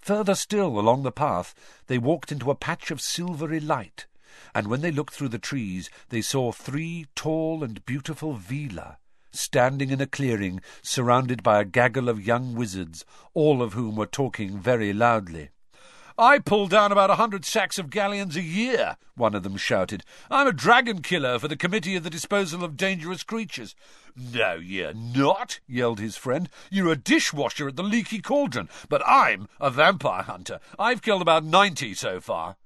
Further 0.00 0.34
still 0.34 0.78
along 0.78 1.02
the 1.02 1.12
path, 1.12 1.54
they 1.86 1.98
walked 1.98 2.32
into 2.32 2.50
a 2.50 2.54
patch 2.54 2.90
of 2.90 3.00
silvery 3.00 3.60
light, 3.60 4.06
and 4.54 4.66
when 4.68 4.80
they 4.80 4.90
looked 4.90 5.14
through 5.14 5.28
the 5.28 5.38
trees, 5.38 5.90
they 6.08 6.20
saw 6.20 6.52
three 6.52 7.06
tall 7.14 7.62
and 7.62 7.84
beautiful 7.84 8.34
Veela 8.36 8.96
standing 9.30 9.90
in 9.90 10.00
a 10.00 10.06
clearing, 10.06 10.60
surrounded 10.82 11.42
by 11.42 11.60
a 11.60 11.64
gaggle 11.64 12.08
of 12.08 12.26
young 12.26 12.54
wizards, 12.54 13.04
all 13.34 13.62
of 13.62 13.74
whom 13.74 13.96
were 13.96 14.06
talking 14.06 14.58
very 14.58 14.92
loudly. 14.92 15.50
I 16.20 16.40
pull 16.40 16.66
down 16.66 16.90
about 16.90 17.10
a 17.10 17.14
hundred 17.14 17.44
sacks 17.44 17.78
of 17.78 17.90
galleons 17.90 18.34
a 18.34 18.42
year, 18.42 18.96
one 19.14 19.36
of 19.36 19.44
them 19.44 19.56
shouted. 19.56 20.02
I'm 20.28 20.48
a 20.48 20.52
dragon 20.52 21.00
killer 21.00 21.38
for 21.38 21.46
the 21.46 21.56
Committee 21.56 21.94
of 21.94 22.02
the 22.02 22.10
Disposal 22.10 22.64
of 22.64 22.76
Dangerous 22.76 23.22
Creatures. 23.22 23.76
No, 24.16 24.54
you're 24.54 24.94
not, 24.94 25.60
yelled 25.68 26.00
his 26.00 26.16
friend. 26.16 26.48
You're 26.70 26.90
a 26.90 26.96
dishwasher 26.96 27.68
at 27.68 27.76
the 27.76 27.84
Leaky 27.84 28.20
Cauldron, 28.20 28.68
but 28.88 29.00
I'm 29.06 29.48
a 29.60 29.70
vampire 29.70 30.22
hunter. 30.22 30.58
I've 30.76 31.02
killed 31.02 31.22
about 31.22 31.44
ninety 31.44 31.94
so 31.94 32.20
far. 32.20 32.56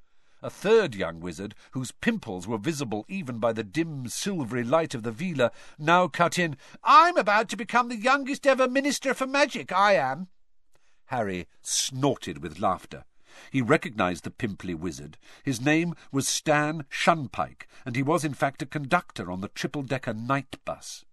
A 0.43 0.51
third 0.51 0.97
young 0.97 1.21
wizard, 1.21 1.55
whose 1.71 1.93
pimples 1.93 2.49
were 2.49 2.59
visible 2.59 3.05
even 3.09 3.39
by 3.39 3.53
the 3.53 3.63
dim 3.63 4.09
silvery 4.09 4.65
light 4.65 4.93
of 4.93 5.05
the 5.05 5.13
Veela, 5.13 5.53
now 5.79 6.09
cut 6.09 6.37
in. 6.37 6.57
I'm 6.83 7.17
about 7.17 7.49
to 7.51 7.57
become 7.57 7.89
the 7.89 7.97
youngest 7.97 8.45
ever 8.45 8.69
Minister 8.69 9.15
for 9.15 9.27
Magic, 9.27 9.71
I 9.71 9.95
am. 9.95 10.29
Harry 11.07 11.47
snorted 11.61 12.43
with 12.43 12.59
laughter. 12.59 13.05
He 13.51 13.63
recognized 13.63 14.25
the 14.25 14.31
pimply 14.31 14.75
wizard. 14.75 15.17
His 15.45 15.61
name 15.61 15.95
was 16.11 16.27
Stan 16.27 16.87
Shunpike, 16.91 17.67
and 17.87 17.95
he 17.95 18.03
was 18.03 18.25
in 18.25 18.35
fact 18.35 18.63
a 18.63 18.67
conductor 18.67 19.31
on 19.31 19.43
the 19.43 19.49
triple-decker 19.49 20.15
night 20.15 20.57
bus. 20.65 21.05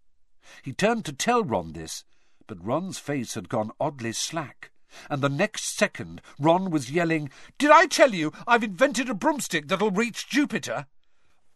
He 0.63 0.73
turned 0.73 1.05
to 1.05 1.13
tell 1.13 1.43
Ron 1.43 1.73
this, 1.73 2.03
but 2.47 2.65
Ron's 2.65 2.97
face 2.97 3.35
had 3.35 3.47
gone 3.47 3.71
oddly 3.79 4.11
slack, 4.11 4.71
and 5.09 5.21
the 5.21 5.29
next 5.29 5.77
second 5.77 6.21
Ron 6.39 6.69
was 6.71 6.91
yelling, 6.91 7.29
Did 7.57 7.71
I 7.71 7.85
tell 7.85 8.13
you 8.13 8.31
I've 8.47 8.63
invented 8.63 9.09
a 9.09 9.13
broomstick 9.13 9.67
that'll 9.67 9.91
reach 9.91 10.29
Jupiter? 10.29 10.87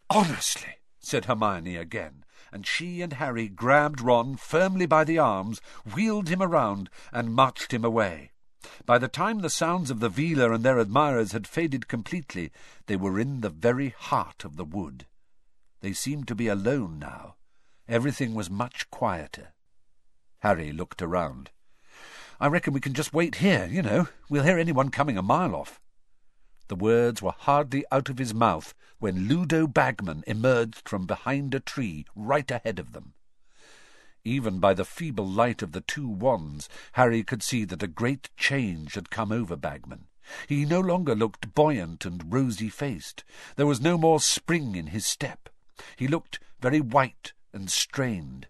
Honestly, 0.10 0.76
said 1.00 1.26
Hermione 1.26 1.76
again, 1.76 2.24
and 2.52 2.68
she 2.68 3.02
and 3.02 3.14
Harry 3.14 3.48
grabbed 3.48 4.02
Ron 4.02 4.36
firmly 4.36 4.86
by 4.86 5.04
the 5.04 5.18
arms, 5.18 5.62
wheeled 5.94 6.30
him 6.30 6.42
around, 6.42 6.90
and 7.12 7.34
marched 7.34 7.74
him 7.74 7.84
away. 7.84 8.32
By 8.86 8.98
the 8.98 9.08
time 9.08 9.40
the 9.40 9.50
sounds 9.50 9.90
of 9.90 10.00
the 10.00 10.10
Veela 10.10 10.54
and 10.54 10.64
their 10.64 10.80
admirers 10.80 11.32
had 11.32 11.48
faded 11.48 11.88
completely, 11.88 12.52
they 12.86 12.96
were 12.96 13.20
in 13.20 13.42
the 13.42 13.50
very 13.50 13.90
heart 13.90 14.46
of 14.46 14.56
the 14.56 14.66
wood. 14.66 15.06
They 15.82 15.94
seemed 15.94 16.28
to 16.30 16.36
be 16.36 16.48
alone 16.48 17.00
now. 17.00 17.36
Everything 17.88 18.34
was 18.34 18.50
much 18.50 18.90
quieter. 18.90 19.54
Harry 20.40 20.72
looked 20.72 21.02
around. 21.02 21.52
I 22.40 22.48
reckon 22.48 22.74
we 22.74 22.80
can 22.80 22.94
just 22.94 23.14
wait 23.14 23.36
here, 23.36 23.68
you 23.72 23.82
know. 23.82 24.08
We'll 24.30 24.44
hear 24.44 24.58
anyone 24.58 24.90
coming 24.90 25.18
a 25.18 25.22
mile 25.22 25.56
off. 25.56 25.80
The 26.68 26.76
words 26.76 27.22
were 27.22 27.34
hardly 27.38 27.86
out 27.92 28.10
of 28.10 28.18
his 28.18 28.34
mouth 28.34 28.74
when 29.00 29.28
Ludo 29.28 29.68
Bagman 29.68 30.24
emerged 30.26 30.88
from 30.88 31.06
behind 31.06 31.54
a 31.54 31.60
tree 31.60 32.06
right 32.16 32.50
ahead 32.50 32.80
of 32.80 32.94
them. 32.94 33.14
Even 34.24 34.60
by 34.60 34.74
the 34.74 34.86
feeble 34.86 35.28
light 35.28 35.62
of 35.62 35.74
the 35.74 35.82
two 35.82 36.08
wands, 36.08 36.70
Harry 36.94 37.24
could 37.24 37.44
see 37.44 37.66
that 37.66 37.84
a 37.84 37.88
great 37.88 38.30
change 38.38 38.96
had 38.96 39.10
come 39.10 39.32
over 39.32 39.58
Bagman. 39.58 40.08
He 40.48 40.64
no 40.64 40.80
longer 40.80 41.16
looked 41.16 41.54
buoyant 41.54 42.06
and 42.06 42.32
rosy-faced. 42.34 43.26
There 43.58 43.68
was 43.68 43.82
no 43.82 43.98
more 43.98 44.22
spring 44.22 44.76
in 44.76 44.88
his 44.88 45.06
step. 45.06 45.50
He 45.98 46.08
looked 46.08 46.40
very 46.62 46.80
white 46.80 47.34
and 47.52 47.70
strained. 47.70 48.48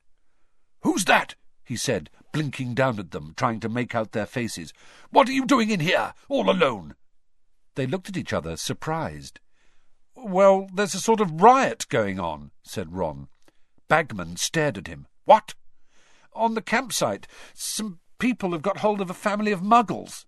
"'Who's 0.82 1.06
that?' 1.06 1.36
He 1.74 1.78
said, 1.78 2.12
blinking 2.32 2.76
down 2.76 3.00
at 3.00 3.10
them, 3.10 3.34
trying 3.36 3.60
to 3.60 3.68
make 3.68 3.96
out 3.96 4.12
their 4.12 4.28
faces. 4.28 4.72
"'What 5.10 5.28
are 5.28 5.32
you 5.32 5.44
doing 5.44 5.72
in 5.72 5.80
here, 5.80 6.14
all 6.30 6.52
alone?' 6.52 6.94
They 7.74 7.88
looked 7.88 8.10
at 8.10 8.16
each 8.16 8.32
other, 8.32 8.58
surprised. 8.58 9.40
"'Well, 10.14 10.68
there's 10.72 10.94
a 10.94 11.00
sort 11.00 11.20
of 11.20 11.42
riot 11.42 11.88
going 11.90 12.20
on,' 12.20 12.52
said 12.62 12.94
Ron. 12.94 13.28
Bagman 13.88 14.38
stared 14.38 14.78
at 14.78 14.86
him. 14.86 15.08
"'What?' 15.26 15.56
On 16.34 16.54
the 16.54 16.62
campsite, 16.62 17.26
some 17.56 18.00
people 18.20 18.52
have 18.52 18.62
got 18.62 18.78
hold 18.78 19.02
of 19.02 19.10
a 19.10 19.16
family 19.16 19.52
of 19.52 19.64
muggles. 19.64 20.28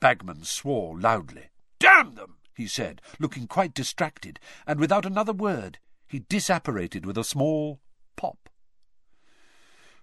Bagman 0.00 0.42
swore 0.42 0.98
loudly. 0.98 1.50
Damn 1.78 2.16
them! 2.16 2.38
he 2.56 2.66
said, 2.66 3.00
looking 3.20 3.46
quite 3.46 3.72
distracted, 3.72 4.40
and 4.66 4.80
without 4.80 5.06
another 5.06 5.32
word 5.32 5.78
he 6.08 6.18
disapparated 6.18 7.06
with 7.06 7.16
a 7.16 7.22
small 7.22 7.80
pop. 8.16 8.48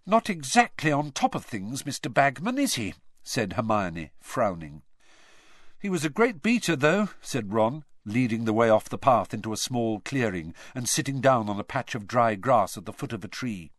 Not 0.05 0.29
exactly 0.29 0.91
on 0.91 1.11
top 1.11 1.33
of 1.33 1.45
things, 1.45 1.83
Mr. 1.83 2.13
Bagman, 2.13 2.57
is 2.57 2.75
he? 2.75 2.93
said 3.23 3.53
Hermione, 3.53 4.11
frowning. 4.19 4.81
He 5.79 5.89
was 5.89 6.03
a 6.03 6.09
great 6.09 6.41
beater, 6.41 6.75
though, 6.75 7.09
said 7.21 7.53
Ron, 7.53 7.85
leading 8.03 8.43
the 8.43 8.51
way 8.51 8.69
off 8.69 8.89
the 8.89 8.97
path 8.97 9.33
into 9.33 9.53
a 9.53 9.57
small 9.57 10.01
clearing 10.01 10.53
and 10.75 10.89
sitting 10.89 11.21
down 11.21 11.47
on 11.47 11.57
a 11.57 11.63
patch 11.63 11.95
of 11.95 12.05
dry 12.05 12.35
grass 12.35 12.77
at 12.77 12.85
the 12.85 12.91
foot 12.91 13.13
of 13.13 13.23
a 13.23 13.29
tree. 13.29 13.71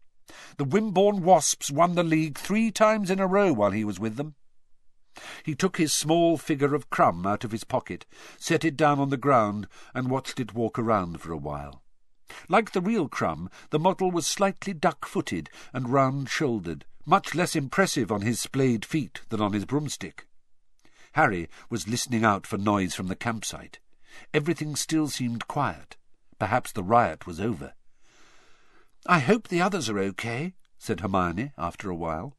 The 0.57 0.65
Wimborne 0.65 1.23
Wasps 1.23 1.71
won 1.71 1.95
the 1.95 2.03
league 2.03 2.39
three 2.39 2.71
times 2.71 3.11
in 3.11 3.21
a 3.21 3.27
row 3.27 3.53
while 3.53 3.73
he 3.73 3.85
was 3.85 4.01
with 4.01 4.17
them. 4.17 4.35
He 5.45 5.55
took 5.55 5.77
his 5.77 5.93
small 5.93 6.39
figure 6.39 6.75
of 6.75 6.89
Krum 6.89 7.27
out 7.27 7.45
of 7.45 7.53
his 7.53 7.65
pocket, 7.65 8.07
set 8.39 8.65
it 8.65 8.79
down 8.79 8.99
on 8.99 9.11
the 9.11 9.19
ground, 9.19 9.69
and 9.95 10.11
watched 10.11 10.41
it 10.41 10.55
walk 10.55 10.79
around 10.79 11.21
for 11.21 11.33
a 11.33 11.37
while. 11.37 11.84
Like 12.49 12.73
the 12.73 12.81
real 12.81 13.09
Krum, 13.09 13.51
the 13.71 13.79
model 13.79 14.11
was 14.11 14.27
slightly 14.27 14.73
duck-footed 14.73 15.51
and 15.73 15.93
round-shouldered, 15.93 16.85
much 17.07 17.35
less 17.35 17.55
impressive 17.55 18.11
on 18.11 18.23
his 18.23 18.41
splayed 18.41 18.85
feet 18.85 19.21
than 19.29 19.41
on 19.41 19.53
his 19.53 19.65
broomstick. 19.65 20.27
Harry 21.13 21.49
was 21.71 21.87
listening 21.87 22.25
out 22.25 22.47
for 22.47 22.59
noise 22.59 22.95
from 22.95 23.07
the 23.07 23.15
campsite. 23.15 23.79
Everything 24.33 24.75
still 24.75 25.09
seemed 25.09 25.47
quiet. 25.47 25.97
Perhaps 26.39 26.73
the 26.73 26.83
riot 26.83 27.27
was 27.27 27.41
over. 27.41 27.75
I 29.07 29.19
hope 29.21 29.49
the 29.49 29.61
others 29.61 29.89
are 29.89 29.99
okay, 29.99 30.55
said 30.79 31.01
Hermione 31.01 31.53
after 31.59 31.91
a 31.91 31.95
while. 31.95 32.37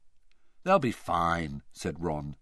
They'll 0.64 0.78
be 0.78 0.92
fine, 0.92 1.62
said 1.72 2.02
Ron. 2.02 2.36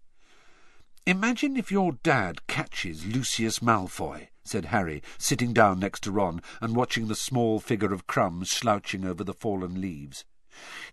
Imagine 1.05 1.55
if 1.55 1.71
your 1.71 1.93
dad 2.03 2.47
catches 2.47 3.05
Lucius 3.05 3.59
Malfoy, 3.59 4.29
said 4.45 4.65
Harry, 4.65 5.03
sitting 5.17 5.51
down 5.51 5.79
next 5.79 6.03
to 6.03 6.11
Ron 6.11 6.41
and 6.61 6.75
watching 6.75 7.07
the 7.07 7.15
small 7.15 7.59
figure 7.59 7.91
of 7.91 8.07
Krum's 8.07 8.49
slouching 8.49 9.03
over 9.05 9.23
the 9.23 9.33
fallen 9.33 9.81
leaves. 9.81 10.23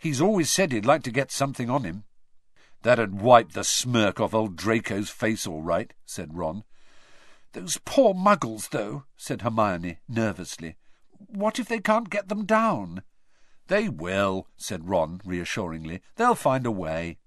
He's 0.00 0.20
always 0.20 0.50
said 0.50 0.72
he'd 0.72 0.86
like 0.86 1.04
to 1.04 1.12
get 1.12 1.30
something 1.30 1.70
on 1.70 1.84
him. 1.84 2.04
That'd 2.82 3.20
wipe 3.20 3.52
the 3.52 3.62
smirk 3.62 4.18
off 4.18 4.34
old 4.34 4.56
Draco's 4.56 5.10
face 5.10 5.46
all 5.46 5.62
right, 5.62 5.92
said 6.04 6.36
Ron. 6.36 6.64
Those 7.52 7.78
poor 7.84 8.14
muggles, 8.14 8.70
though, 8.70 9.04
said 9.16 9.42
Hermione 9.42 9.98
nervously. 10.08 10.76
What 11.18 11.58
if 11.58 11.68
they 11.68 11.78
can't 11.78 12.10
get 12.10 12.28
them 12.28 12.44
down? 12.44 13.02
They 13.68 13.88
will, 13.88 14.48
said 14.56 14.88
Ron 14.88 15.20
reassuringly. 15.24 16.00
They'll 16.16 16.34
find 16.34 16.66
a 16.66 16.70
way. 16.70 17.18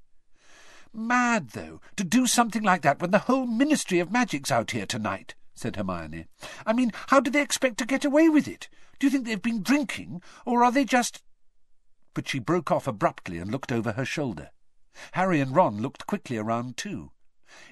Mad, 0.92 1.50
though, 1.50 1.80
to 1.96 2.04
do 2.04 2.26
something 2.28 2.64
like 2.64 2.82
that 2.82 3.00
when 3.00 3.12
the 3.12 3.20
whole 3.20 3.46
Ministry 3.46 4.00
of 4.00 4.12
Magic's 4.12 4.52
out 4.52 4.72
here 4.72 4.86
tonight, 4.86 5.36
said 5.56 5.78
Hermione. 5.78 6.28
I 6.65 6.74
mean, 6.74 6.91
how 7.08 7.20
do 7.20 7.32
they 7.32 7.41
expect 7.41 7.78
to 7.80 7.86
get 7.86 8.06
away 8.06 8.30
with 8.30 8.48
it? 8.48 8.70
Do 9.00 9.08
you 9.08 9.12
think 9.12 9.26
they've 9.26 9.41
been 9.41 9.63
drinking, 9.63 10.22
or 10.46 10.63
are 10.63 10.72
they 10.72 10.86
just... 10.86 11.24
But 12.13 12.28
she 12.28 12.39
broke 12.39 12.72
off 12.72 12.88
abruptly 12.88 13.38
and 13.38 13.52
looked 13.52 13.72
over 13.72 13.94
her 13.94 14.06
shoulder. 14.06 14.52
Harry 15.13 15.39
and 15.39 15.56
Ron 15.56 15.82
looked 15.82 16.08
quickly 16.08 16.38
around 16.38 16.78
too. 16.78 17.12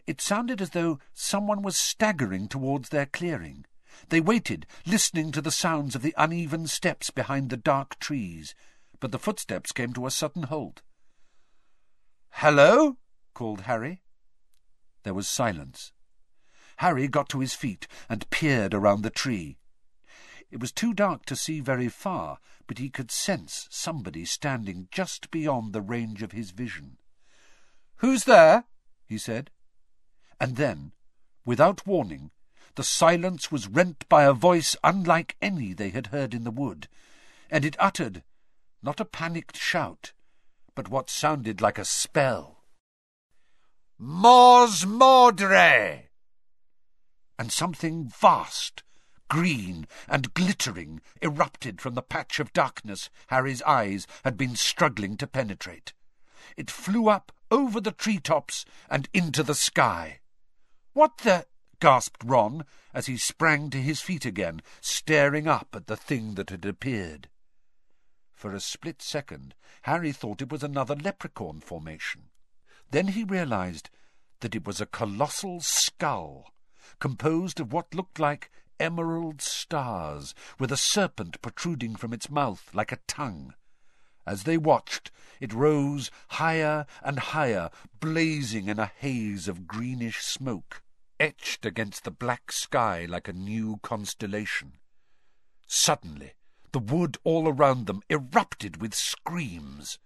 It 0.07 0.21
sounded 0.21 0.61
as 0.61 0.71
though 0.71 0.99
someone 1.13 1.61
was 1.61 1.77
staggering 1.77 2.47
towards 2.47 2.89
their 2.89 3.05
clearing. 3.05 3.65
They 4.09 4.19
waited, 4.19 4.65
listening 4.85 5.31
to 5.33 5.41
the 5.41 5.51
sounds 5.51 5.95
of 5.95 6.01
the 6.01 6.15
uneven 6.17 6.67
steps 6.67 7.09
behind 7.09 7.49
the 7.49 7.57
dark 7.57 7.99
trees, 7.99 8.55
but 8.99 9.11
the 9.11 9.19
footsteps 9.19 9.71
came 9.71 9.93
to 9.93 10.05
a 10.05 10.11
sudden 10.11 10.43
halt. 10.43 10.81
Hello? 12.29 12.97
called 13.33 13.61
Harry. 13.61 14.01
There 15.03 15.13
was 15.13 15.27
silence. 15.27 15.91
Harry 16.83 17.07
got 17.07 17.29
to 17.29 17.39
his 17.39 17.53
feet 17.53 17.87
and 18.09 18.29
peered 18.29 18.73
around 18.73 19.03
the 19.03 19.09
tree. 19.09 19.57
It 20.51 20.59
was 20.59 20.73
too 20.73 20.93
dark 20.93 21.25
to 21.27 21.35
see 21.37 21.61
very 21.61 21.87
far, 21.87 22.39
but 22.67 22.77
he 22.77 22.89
could 22.89 23.09
sense 23.09 23.69
somebody 23.71 24.25
standing 24.25 24.89
just 24.91 25.31
beyond 25.31 25.71
the 25.71 25.79
range 25.79 26.21
of 26.21 26.33
his 26.33 26.51
vision. 26.51 26.97
Who's 27.99 28.25
there? 28.25 28.65
he 29.05 29.17
said. 29.17 29.49
And 30.41 30.57
then, 30.57 30.91
without 31.45 31.87
warning, 31.87 32.31
the 32.75 32.83
silence 32.83 33.49
was 33.49 33.69
rent 33.69 34.03
by 34.09 34.25
a 34.25 34.33
voice 34.33 34.75
unlike 34.83 35.37
any 35.41 35.71
they 35.71 35.91
had 35.91 36.07
heard 36.07 36.33
in 36.33 36.43
the 36.43 36.51
wood, 36.51 36.89
and 37.49 37.63
it 37.63 37.77
uttered 37.79 38.23
not 38.81 38.99
a 38.99 39.05
panicked 39.05 39.55
shout, 39.55 40.11
but 40.75 40.89
what 40.89 41.09
sounded 41.09 41.61
like 41.61 41.79
a 41.79 41.85
spell. 41.85 42.65
Morsmordre! 43.97 46.09
And 47.37 47.51
something 47.51 48.07
vast, 48.07 48.83
green 49.27 49.87
and 50.07 50.33
glittering, 50.33 51.01
erupted 51.21 51.81
from 51.81 51.95
the 51.95 52.01
patch 52.01 52.39
of 52.39 52.53
darkness 52.53 53.09
Harry's 53.27 53.61
eyes 53.63 54.05
had 54.23 54.37
been 54.37 54.55
struggling 54.55 55.17
to 55.17 55.27
penetrate. 55.27 55.93
It 56.55 56.69
flew 56.69 57.09
up 57.09 57.31
over 57.49 57.81
the 57.81 57.91
tree-tops 57.91 58.65
and 58.89 59.09
into 59.13 59.43
the 59.43 59.55
sky. 59.55 60.19
What 60.93 61.19
the 61.19 61.47
gasped 61.79 62.23
Ron 62.23 62.63
as 62.93 63.07
he 63.07 63.17
sprang 63.17 63.69
to 63.71 63.81
his 63.81 63.99
feet 63.99 64.25
again, 64.25 64.61
staring 64.79 65.47
up 65.47 65.69
at 65.73 65.87
the 65.87 65.97
thing 65.97 66.35
that 66.35 66.49
had 66.49 66.63
appeared. 66.63 67.27
For 68.31 68.53
a 68.53 68.59
split 68.59 69.01
second, 69.01 69.55
Harry 69.81 70.11
thought 70.11 70.41
it 70.41 70.51
was 70.51 70.63
another 70.63 70.95
leprechaun 70.95 71.59
formation. 71.59 72.29
Then 72.91 73.09
he 73.09 73.23
realized 73.23 73.89
that 74.41 74.55
it 74.55 74.65
was 74.65 74.79
a 74.79 74.85
colossal 74.85 75.59
skull, 75.59 76.52
composed 76.99 77.59
of 77.59 77.73
what 77.73 77.93
looked 77.93 78.19
like 78.19 78.51
emerald 78.79 79.41
stars, 79.41 80.33
with 80.59 80.71
a 80.71 80.77
serpent 80.77 81.41
protruding 81.41 81.95
from 81.95 82.13
its 82.13 82.29
mouth 82.29 82.69
like 82.73 82.91
a 82.91 82.99
tongue. 83.07 83.53
As 84.25 84.43
they 84.43 84.57
watched, 84.57 85.11
it 85.39 85.53
rose 85.53 86.09
higher 86.29 86.85
and 87.01 87.19
higher, 87.19 87.69
blazing 87.99 88.67
in 88.67 88.79
a 88.79 88.91
haze 88.97 89.47
of 89.47 89.67
greenish 89.67 90.23
smoke 90.23 90.81
etched 91.23 91.65
against 91.65 92.03
the 92.03 92.11
black 92.11 92.51
sky 92.51 93.05
like 93.05 93.29
a 93.29 93.33
new 93.33 93.79
constellation. 93.81 94.73
Suddenly, 95.67 96.33
the 96.73 96.79
wood 96.79 97.17
all 97.23 97.47
around 97.47 97.87
them 97.87 98.01
erupted 98.09 98.81
with 98.81 98.93
screams. 98.93 99.99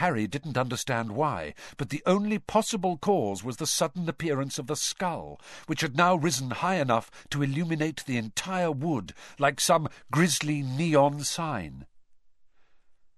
Harry 0.00 0.26
didn't 0.26 0.56
understand 0.56 1.12
why, 1.12 1.52
but 1.76 1.90
the 1.90 2.02
only 2.06 2.38
possible 2.38 2.96
cause 2.96 3.44
was 3.44 3.58
the 3.58 3.66
sudden 3.66 4.08
appearance 4.08 4.58
of 4.58 4.66
the 4.66 4.74
skull, 4.74 5.38
which 5.66 5.82
had 5.82 5.94
now 5.94 6.14
risen 6.14 6.52
high 6.52 6.76
enough 6.76 7.10
to 7.28 7.42
illuminate 7.42 8.02
the 8.06 8.16
entire 8.16 8.72
wood 8.72 9.12
like 9.38 9.60
some 9.60 9.86
grisly 10.10 10.62
neon 10.62 11.22
sign. 11.22 11.84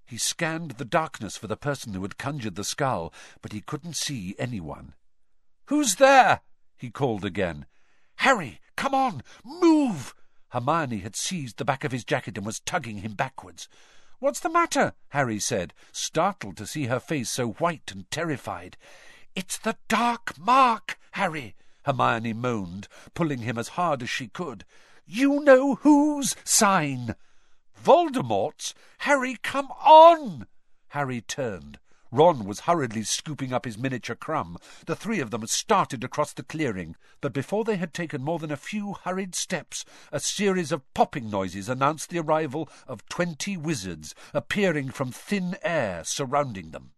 He 0.05 0.19
scanned 0.19 0.73
the 0.73 0.85
darkness 0.85 1.37
for 1.37 1.47
the 1.47 1.57
person 1.57 1.95
who 1.95 2.03
had 2.03 2.19
conjured 2.19 2.57
the 2.57 2.65
skull, 2.65 3.15
but 3.43 3.53
he 3.53 3.61
couldn't 3.61 3.95
see 3.95 4.35
anyone. 4.37 4.95
Who's 5.67 5.95
there? 5.95 6.41
he 6.77 6.91
called 6.91 7.25
again. 7.25 7.67
Harry, 8.17 8.59
come 8.75 8.93
on, 8.93 9.23
move! 9.45 10.17
Hermione 10.49 10.99
had 10.99 11.15
seized 11.15 11.59
the 11.59 11.65
back 11.65 11.85
of 11.85 11.93
his 11.93 12.03
jacket 12.03 12.37
and 12.37 12.45
was 12.45 12.59
tugging 12.59 12.99
him 12.99 13.13
backwards. 13.13 13.69
What's 14.23 14.39
the 14.39 14.51
matter? 14.51 14.93
Harry 15.09 15.41
said, 15.41 15.75
startled 15.91 16.57
to 16.59 16.67
see 16.69 16.87
her 16.87 17.01
face 17.01 17.29
so 17.29 17.55
white 17.55 17.91
and 17.91 18.09
terrified. 18.09 18.77
It's 19.35 19.59
the 19.59 19.77
dark 19.89 20.39
mark, 20.39 20.97
Harry, 21.15 21.57
Hermione 21.87 22.33
moaned, 22.33 22.87
pulling 23.15 23.41
him 23.41 23.59
as 23.59 23.71
hard 23.75 24.01
as 24.01 24.09
she 24.09 24.29
could. 24.29 24.65
You 25.05 25.41
know 25.41 25.75
whose 25.75 26.37
sign? 26.45 27.17
Voldemort's? 27.75 28.75
Harry, 28.99 29.39
come 29.43 29.73
on! 29.85 30.47
Harry 30.91 31.21
turned. 31.21 31.81
Ron 32.15 32.45
was 32.45 32.61
hurriedly 32.61 33.05
scooping 33.05 33.55
up 33.55 33.65
his 33.65 33.79
miniature 33.79 34.15
Krum. 34.15 34.59
The 34.85 34.95
three 34.95 35.19
of 35.21 35.31
them 35.31 35.47
started 35.47 36.05
across 36.05 36.35
the 36.35 36.43
clearing, 36.43 36.95
but 37.23 37.33
before 37.33 37.65
they 37.65 37.77
had 37.77 37.95
taken 37.95 38.23
more 38.23 38.39
than 38.39 38.51
a 38.51 38.57
few 38.59 38.93
hurried 39.05 39.35
steps, 39.35 39.87
a 40.13 40.21
series 40.21 40.73
of 40.73 40.93
popping 40.93 41.31
noises 41.31 41.71
announced 41.71 42.11
the 42.11 42.19
arrival 42.19 42.69
of 42.87 43.09
twenty 43.09 43.57
wizards, 43.57 44.15
appearing 44.35 44.91
from 44.91 45.11
thin 45.11 45.57
air 45.63 46.05
surrounding 46.05 46.71
them. 46.71 46.93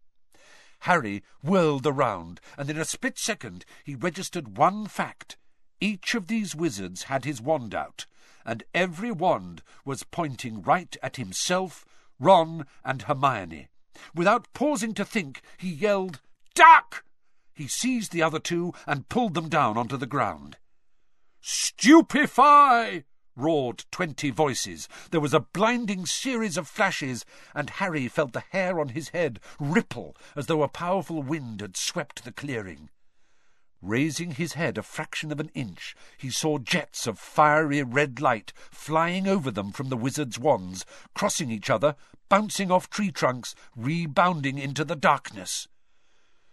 Harry 0.81 1.23
whirled 1.45 1.87
around, 1.87 2.41
and 2.59 2.69
in 2.69 2.77
a 2.77 2.85
split 2.85 3.17
second 3.17 3.65
he 3.85 3.95
registered 3.95 4.59
one 4.59 4.89
fact. 4.89 5.37
Each 5.81 6.17
of 6.17 6.27
these 6.27 6.57
wizards 6.57 7.05
had 7.05 7.25
his 7.25 7.41
wand 7.41 7.73
out, 7.73 8.07
and 8.45 8.65
every 8.75 9.13
wand 9.13 9.63
was 9.85 10.03
pointing 10.03 10.61
right 10.61 10.97
at 11.05 11.17
himself, 11.17 11.85
Ron, 12.19 12.67
and 12.85 13.03
Hermione. 13.03 13.69
Without 14.15 14.53
pausing 14.53 14.95
to 14.95 15.05
think, 15.05 15.41
he 15.57 15.71
yelled, 15.71 16.21
Duck! 16.55 17.05
He 17.53 17.69
seized 17.69 18.13
the 18.13 18.23
other 18.23 18.39
two 18.39 18.73
and 18.87 19.09
pulled 19.09 19.35
them 19.35 19.49
down 19.49 19.77
onto 19.77 19.97
the 19.97 20.07
ground. 20.07 20.57
Stupefy! 21.41 23.05
roared 23.37 23.85
twenty 23.91 24.31
voices. 24.31 24.89
There 25.11 25.21
was 25.21 25.35
a 25.35 25.41
blinding 25.41 26.07
series 26.07 26.57
of 26.57 26.69
flashes, 26.69 27.25
and 27.55 27.69
Harry 27.71 28.09
felt 28.09 28.33
the 28.33 28.45
hair 28.51 28.81
on 28.81 28.91
his 28.91 29.11
head 29.11 29.41
ripple 29.59 30.17
as 30.37 30.47
though 30.47 30.63
a 30.63 30.69
powerful 30.69 31.23
wind 31.23 31.61
had 31.61 31.77
swept 31.77 32.25
the 32.25 32.33
clearing. 32.33 32.91
Raising 33.83 34.33
his 34.33 34.55
head 34.55 34.79
a 34.79 34.83
fraction 34.83 35.31
of 35.31 35.41
an 35.41 35.51
inch, 35.53 35.95
he 36.17 36.31
saw 36.31 36.59
jets 36.59 37.07
of 37.07 37.19
fiery 37.19 37.83
red 37.83 38.21
light 38.21 38.53
flying 38.71 39.29
over 39.29 39.51
them 39.51 39.73
from 39.73 39.91
the 39.91 39.97
wizard's 39.97 40.39
wands, 40.39 40.87
crossing 41.15 41.51
each 41.51 41.69
other, 41.69 41.97
bouncing 42.29 42.71
off 42.71 42.91
tree 42.91 43.11
trunks, 43.11 43.55
rebounding 43.77 44.59
into 44.59 44.85
the 44.85 44.97
darkness. 44.97 45.69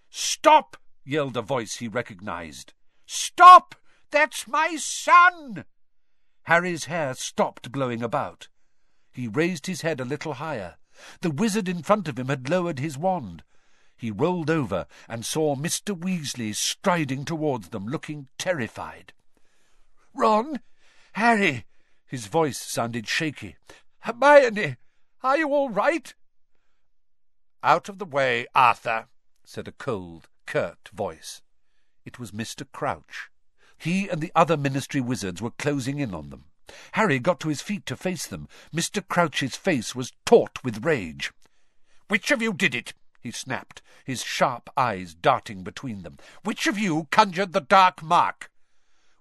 Stop! 0.09 0.77
yelled 1.03 1.37
a 1.37 1.41
voice 1.41 1.75
he 1.75 1.87
recognized. 1.87 2.73
Stop! 3.05 3.75
That's 4.11 4.47
my 4.47 4.75
son! 4.77 5.65
Harry's 6.43 6.85
hair 6.85 7.13
stopped 7.13 7.71
blowing 7.71 8.03
about. 8.03 8.49
He 9.11 9.27
raised 9.27 9.67
his 9.67 9.81
head 9.81 9.99
a 9.99 10.05
little 10.05 10.35
higher. 10.35 10.77
The 11.21 11.31
wizard 11.31 11.67
in 11.67 11.83
front 11.83 12.07
of 12.07 12.19
him 12.19 12.27
had 12.27 12.49
lowered 12.49 12.79
his 12.79 12.97
wand. 12.97 13.43
He 13.95 14.11
rolled 14.11 14.49
over 14.49 14.87
and 15.07 15.25
saw 15.25 15.55
Mr. 15.55 15.97
Weasley 15.97 16.55
striding 16.55 17.23
towards 17.23 17.69
them, 17.69 17.85
looking 17.87 18.27
terrified. 18.37 19.13
Ron! 20.13 20.59
Harry! 21.13 21.65
His 22.05 22.27
voice 22.27 22.59
sounded 22.59 23.07
shaky. 23.07 23.55
Hermione! 23.99 24.77
Are 25.23 25.37
you 25.37 25.49
all 25.53 25.69
right? 25.69 26.15
Out 27.61 27.89
of 27.89 27.99
the 27.99 28.05
way, 28.05 28.47
Arthur, 28.55 29.05
said 29.43 29.67
a 29.67 29.71
cold, 29.71 30.29
curt 30.47 30.89
voice. 30.91 31.43
It 32.03 32.17
was 32.17 32.31
Mr. 32.31 32.65
Crouch. 32.71 33.29
He 33.77 34.09
and 34.09 34.19
the 34.19 34.31
other 34.35 34.57
Ministry 34.57 34.99
wizards 34.99 35.39
were 35.39 35.51
closing 35.51 35.99
in 35.99 36.15
on 36.15 36.31
them. 36.31 36.45
Harry 36.93 37.19
got 37.19 37.39
to 37.41 37.49
his 37.49 37.61
feet 37.61 37.85
to 37.85 37.95
face 37.95 38.25
them. 38.25 38.47
Mr. 38.73 39.07
Crouch's 39.07 39.55
face 39.55 39.93
was 39.93 40.13
taut 40.25 40.63
with 40.63 40.83
rage. 40.83 41.31
Which 42.07 42.31
of 42.31 42.41
you 42.41 42.51
did 42.51 42.73
it? 42.73 42.93
he 43.19 43.29
snapped, 43.29 43.83
his 44.03 44.23
sharp 44.23 44.71
eyes 44.75 45.13
darting 45.13 45.63
between 45.63 46.01
them. 46.01 46.17
Which 46.43 46.65
of 46.65 46.79
you 46.79 47.07
conjured 47.11 47.53
the 47.53 47.61
dark 47.61 48.01
mark? 48.01 48.49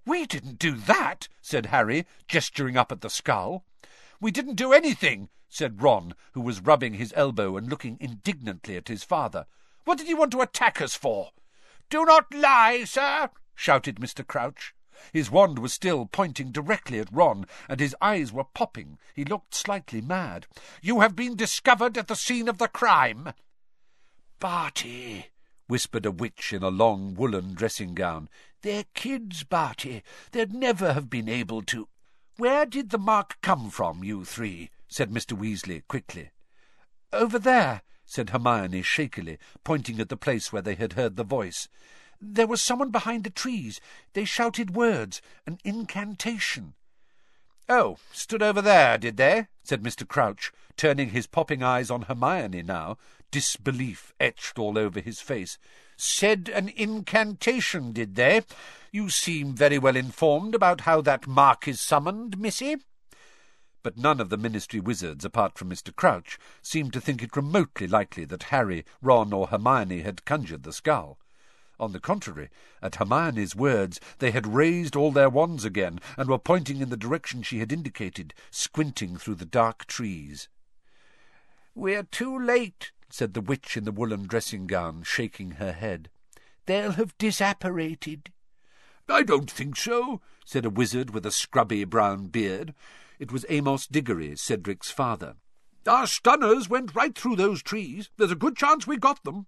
We 0.06 0.24
didn't 0.24 0.58
do 0.58 0.72
that, 0.72 1.28
said 1.42 1.66
Harry, 1.66 2.06
gesturing 2.26 2.78
up 2.78 2.90
at 2.90 3.02
the 3.02 3.10
skull. 3.10 3.66
We 4.20 4.30
didn't 4.30 4.56
do 4.56 4.72
anything, 4.72 5.30
said 5.48 5.82
Ron, 5.82 6.14
who 6.32 6.42
was 6.42 6.60
rubbing 6.60 6.94
his 6.94 7.14
elbow 7.16 7.56
and 7.56 7.68
looking 7.68 7.96
indignantly 8.00 8.76
at 8.76 8.88
his 8.88 9.02
father. 9.02 9.46
What 9.84 9.98
did 9.98 10.08
you 10.08 10.16
want 10.16 10.32
to 10.32 10.42
attack 10.42 10.82
us 10.82 10.94
for? 10.94 11.30
Do 11.88 12.04
not 12.04 12.34
lie, 12.34 12.84
sir, 12.84 13.30
shouted 13.54 13.96
Mr. 13.96 14.26
Crouch. 14.26 14.74
His 15.12 15.30
wand 15.30 15.58
was 15.58 15.72
still 15.72 16.04
pointing 16.04 16.52
directly 16.52 16.98
at 16.98 17.10
Ron, 17.10 17.46
and 17.68 17.80
his 17.80 17.96
eyes 18.02 18.30
were 18.32 18.44
popping. 18.44 18.98
He 19.14 19.24
looked 19.24 19.54
slightly 19.54 20.02
mad. 20.02 20.46
You 20.82 21.00
have 21.00 21.16
been 21.16 21.34
discovered 21.34 21.96
at 21.96 22.08
the 22.08 22.14
scene 22.14 22.48
of 22.48 22.58
the 22.58 22.68
crime. 22.68 23.32
Barty, 24.38 25.30
whispered 25.66 26.04
a 26.04 26.10
witch 26.10 26.52
in 26.52 26.62
a 26.62 26.68
long 26.68 27.14
woollen 27.14 27.54
dressing 27.54 27.94
gown. 27.94 28.28
They're 28.60 28.84
kids, 28.92 29.44
Barty. 29.44 30.02
They'd 30.32 30.52
never 30.52 30.92
have 30.92 31.08
been 31.08 31.28
able 31.28 31.62
to. 31.62 31.88
Where 32.40 32.64
did 32.64 32.88
the 32.88 32.96
mark 32.96 33.36
come 33.42 33.68
from, 33.68 34.02
you 34.02 34.24
three? 34.24 34.70
said 34.88 35.10
Mr. 35.10 35.38
Weasley 35.38 35.86
quickly. 35.86 36.30
Over 37.12 37.38
there, 37.38 37.82
said 38.06 38.30
Hermione 38.30 38.80
shakily, 38.80 39.36
pointing 39.62 40.00
at 40.00 40.08
the 40.08 40.16
place 40.16 40.50
where 40.50 40.62
they 40.62 40.74
had 40.74 40.94
heard 40.94 41.16
the 41.16 41.22
voice. 41.22 41.68
There 42.18 42.46
was 42.46 42.62
someone 42.62 42.90
behind 42.90 43.24
the 43.24 43.28
trees. 43.30 43.78
They 44.14 44.24
shouted 44.24 44.74
words, 44.74 45.20
an 45.46 45.58
incantation. 45.64 46.72
Oh, 47.68 47.98
stood 48.10 48.42
over 48.42 48.62
there, 48.62 48.96
did 48.96 49.18
they? 49.18 49.48
said 49.62 49.82
Mr. 49.82 50.08
Crouch, 50.08 50.50
turning 50.78 51.10
his 51.10 51.26
popping 51.26 51.62
eyes 51.62 51.90
on 51.90 52.02
Hermione 52.08 52.62
now, 52.62 52.96
disbelief 53.30 54.14
etched 54.18 54.58
all 54.58 54.78
over 54.78 55.00
his 55.00 55.20
face. 55.20 55.58
Said 56.02 56.48
an 56.54 56.70
incantation, 56.70 57.92
did 57.92 58.14
they? 58.14 58.40
You 58.90 59.10
seem 59.10 59.54
very 59.54 59.78
well 59.78 59.96
informed 59.96 60.54
about 60.54 60.80
how 60.80 61.02
that 61.02 61.26
mark 61.26 61.68
is 61.68 61.78
summoned, 61.78 62.38
missy. 62.38 62.76
But 63.82 63.98
none 63.98 64.18
of 64.18 64.30
the 64.30 64.38
Ministry 64.38 64.80
wizards, 64.80 65.26
apart 65.26 65.58
from 65.58 65.68
Mr. 65.68 65.94
Crouch, 65.94 66.38
seemed 66.62 66.94
to 66.94 67.02
think 67.02 67.22
it 67.22 67.36
remotely 67.36 67.86
likely 67.86 68.24
that 68.24 68.44
Harry, 68.44 68.86
Ron, 69.02 69.34
or 69.34 69.48
Hermione 69.48 70.00
had 70.00 70.24
conjured 70.24 70.62
the 70.62 70.72
skull. 70.72 71.18
On 71.78 71.92
the 71.92 72.00
contrary, 72.00 72.48
at 72.80 72.94
Hermione's 72.94 73.54
words, 73.54 74.00
they 74.20 74.30
had 74.30 74.46
raised 74.46 74.96
all 74.96 75.12
their 75.12 75.28
wands 75.28 75.66
again, 75.66 76.00
and 76.16 76.30
were 76.30 76.38
pointing 76.38 76.80
in 76.80 76.88
the 76.88 76.96
direction 76.96 77.42
she 77.42 77.58
had 77.58 77.72
indicated, 77.72 78.32
squinting 78.50 79.18
through 79.18 79.34
the 79.34 79.44
dark 79.44 79.84
trees. 79.84 80.48
We're 81.74 82.04
too 82.04 82.38
late, 82.38 82.90
said 83.12 83.34
the 83.34 83.40
witch 83.40 83.76
in 83.76 83.84
the 83.84 83.92
woollen 83.92 84.26
dressing 84.26 84.66
gown, 84.66 85.02
shaking 85.02 85.52
her 85.52 85.72
head. 85.72 86.10
They'll 86.66 86.92
have 86.92 87.16
disapparated. 87.18 88.28
I 89.08 89.22
don't 89.22 89.50
think 89.50 89.76
so, 89.76 90.20
said 90.44 90.64
a 90.64 90.70
wizard 90.70 91.10
with 91.10 91.26
a 91.26 91.32
scrubby 91.32 91.84
brown 91.84 92.28
beard. 92.28 92.74
It 93.18 93.32
was 93.32 93.44
Amos 93.48 93.86
Diggory, 93.86 94.36
Cedric's 94.36 94.90
father. 94.90 95.36
Our 95.86 96.06
stunners 96.06 96.68
went 96.68 96.94
right 96.94 97.16
through 97.16 97.36
those 97.36 97.62
trees. 97.62 98.10
There's 98.16 98.30
a 98.30 98.36
good 98.36 98.56
chance 98.56 98.86
we 98.86 98.96
got 98.98 99.24
them. 99.24 99.46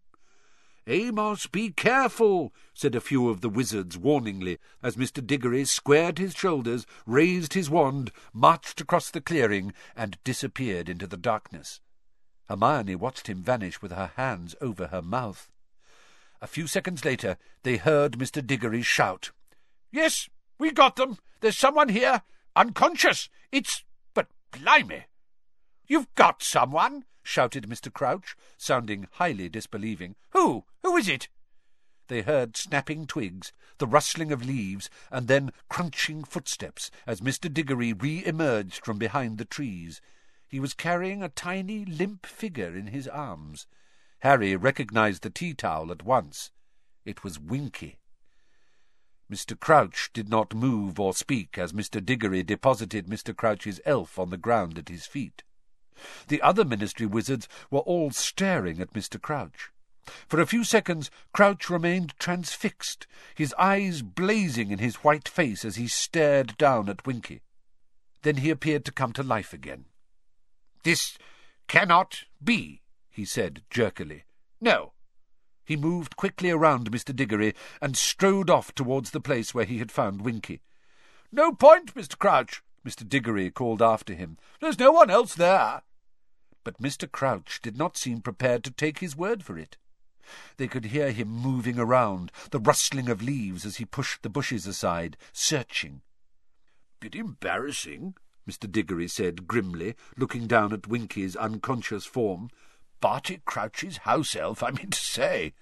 Amos, 0.89 1.47
be 1.47 1.71
careful, 1.71 2.53
said 2.75 2.97
a 2.97 3.01
few 3.01 3.29
of 3.29 3.41
the 3.41 3.49
wizards 3.49 3.97
warningly, 3.97 4.59
as 4.83 4.97
Mr. 4.97 5.25
Diggory 5.25 5.65
squared 5.65 6.19
his 6.19 6.35
shoulders, 6.35 6.87
raised 7.07 7.55
his 7.55 7.71
wand, 7.71 8.11
marched 8.33 8.81
across 8.81 9.09
the 9.09 9.21
clearing, 9.21 9.73
and 9.95 10.19
disappeared 10.25 10.89
into 10.89 11.07
the 11.07 11.17
darkness. 11.17 11.81
Hermione 12.53 12.97
watched 12.97 13.29
him 13.29 13.43
vanish 13.43 13.81
with 13.81 13.93
her 13.93 14.13
hands 14.17 14.55
over 14.61 14.89
her 14.89 15.01
mouth. 15.01 15.51
A 16.43 16.47
few 16.47 16.67
seconds 16.67 17.03
later 17.03 17.39
they 17.63 17.79
heard 17.79 18.19
Mr. 18.19 18.47
Diggory 18.47 18.83
shout. 18.83 19.31
Yes, 19.91 20.29
we 20.59 20.71
got 20.71 20.97
them. 20.97 21.17
There's 21.41 21.57
someone 21.57 21.89
here. 21.89 22.21
Unconscious. 22.55 23.31
It's... 23.51 23.85
but 24.13 24.29
blimey! 24.51 25.07
You've 25.87 26.15
got 26.15 26.43
someone? 26.43 27.07
shouted 27.23 27.71
Mr. 27.71 27.91
Crouch, 27.91 28.37
sounding 28.59 29.09
highly 29.13 29.49
disbelieving. 29.49 30.15
Who? 30.33 30.67
Who 30.83 30.99
is 30.99 31.09
it? 31.09 31.29
They 32.09 32.21
heard 32.21 32.59
snapping 32.59 33.07
twigs, 33.07 33.55
the 33.79 33.87
rustling 33.87 34.31
of 34.31 34.45
leaves, 34.45 34.91
and 35.11 35.27
then 35.27 35.53
crunching 35.71 36.23
footsteps 36.23 36.91
as 37.07 37.23
Mr. 37.23 37.51
Diggory 37.51 37.95
re-emerged 37.95 38.85
from 38.85 38.99
behind 38.99 39.39
the 39.39 39.47
trees. 39.47 40.03
He 40.53 40.61
was 40.61 40.75
carrying 40.75 41.23
a 41.23 41.31
tiny, 41.31 41.87
limp 41.87 42.27
figure 42.27 42.77
in 42.77 42.89
his 42.89 43.09
arms. 43.09 43.67
Harry 44.19 44.55
recognized 44.55 45.23
the 45.23 45.31
tea 45.31 45.55
towel 45.55 45.91
at 45.91 46.03
once. 46.03 46.51
It 47.07 47.25
was 47.25 47.41
Winky. 47.41 48.01
Mr. 49.33 49.59
Crouch 49.59 50.11
did 50.13 50.29
not 50.29 50.55
move 50.55 51.01
or 51.01 51.15
speak 51.15 51.57
as 51.57 51.73
Mr. 51.73 52.05
Diggory 52.05 52.43
deposited 52.43 53.07
Mr. 53.07 53.35
Crouch's 53.35 53.81
elf 53.87 54.19
on 54.19 54.29
the 54.29 54.37
ground 54.37 54.77
at 54.77 54.91
his 54.91 55.07
feet. 55.07 55.43
The 56.29 56.43
other 56.43 56.67
Ministry 56.67 57.07
wizards 57.07 57.49
were 57.71 57.81
all 57.81 58.11
staring 58.11 58.79
at 58.79 58.93
Mr. 58.93 59.19
Crouch. 59.19 59.71
For 60.29 60.39
a 60.39 60.47
few 60.47 60.65
seconds 60.65 61.11
Crouch 61.33 61.71
remained 61.71 62.13
transfixed, 62.19 63.07
his 63.35 63.55
eyes 63.55 64.03
blazing 64.03 64.71
in 64.71 64.81
his 64.81 64.97
white 64.97 65.31
face 65.31 65.65
as 65.65 65.77
he 65.77 65.89
stared 65.89 66.59
down 66.59 66.91
at 66.91 67.07
Winky. 67.07 67.41
Then 68.21 68.37
he 68.37 68.51
appeared 68.51 68.85
to 68.85 68.93
come 68.93 69.15
to 69.15 69.23
life 69.23 69.55
again. 69.55 69.87
This 70.83 71.17
cannot 71.69 72.25
be, 72.43 72.83
he 73.11 73.25
said 73.25 73.63
jerkily. 73.71 74.25
No, 74.61 74.93
he 75.65 75.77
moved 75.77 76.17
quickly 76.17 76.51
around 76.51 76.91
Mr. 76.91 77.15
Diggory 77.15 77.55
and 77.81 77.97
strode 77.97 78.51
off 78.51 78.75
towards 78.75 79.11
the 79.11 79.21
place 79.21 79.55
where 79.55 79.65
he 79.65 79.79
had 79.79 79.93
found 79.93 80.23
Winky. 80.23 80.61
No 81.31 81.53
point, 81.53 81.95
Mr. 81.95 82.19
Crouch, 82.19 82.63
Mr. 82.85 83.09
Diggory 83.09 83.51
called 83.51 83.81
after 83.81 84.15
him. 84.15 84.39
There's 84.61 84.79
no 84.79 84.93
one 84.93 85.11
else 85.11 85.35
there. 85.35 85.83
But 86.65 86.81
Mr. 86.81 87.11
Crouch 87.11 87.61
did 87.63 87.77
not 87.77 87.97
seem 87.97 88.21
prepared 88.21 88.65
to 88.65 88.71
take 88.71 88.99
his 88.99 89.17
word 89.17 89.43
for 89.45 89.57
it. 89.57 89.77
They 90.57 90.69
could 90.69 90.87
hear 90.87 91.11
him 91.11 91.29
moving 91.29 91.79
around, 91.79 92.31
the 92.51 92.61
rustling 92.61 93.09
of 93.09 93.23
leaves 93.23 93.65
as 93.65 93.77
he 93.77 93.85
pushed 93.85 94.23
the 94.23 94.29
bushes 94.29 94.67
aside, 94.67 95.17
searching. 95.33 96.03
Bit 97.01 97.15
embarrassing, 97.15 98.15
Mr. 98.49 98.71
Diggory 98.71 99.07
said 99.07 99.47
grimly, 99.47 99.95
looking 100.17 100.47
down 100.47 100.73
at 100.73 100.89
Winky's 100.89 101.37
unconscious 101.37 102.05
form. 102.05 102.51
Barty 103.01 103.41
Crouch's 103.45 103.99
house 103.99 104.35
elf, 104.35 104.63
I 104.63 104.71
mean 104.73 104.91
to 104.91 104.99
say. 104.99 105.53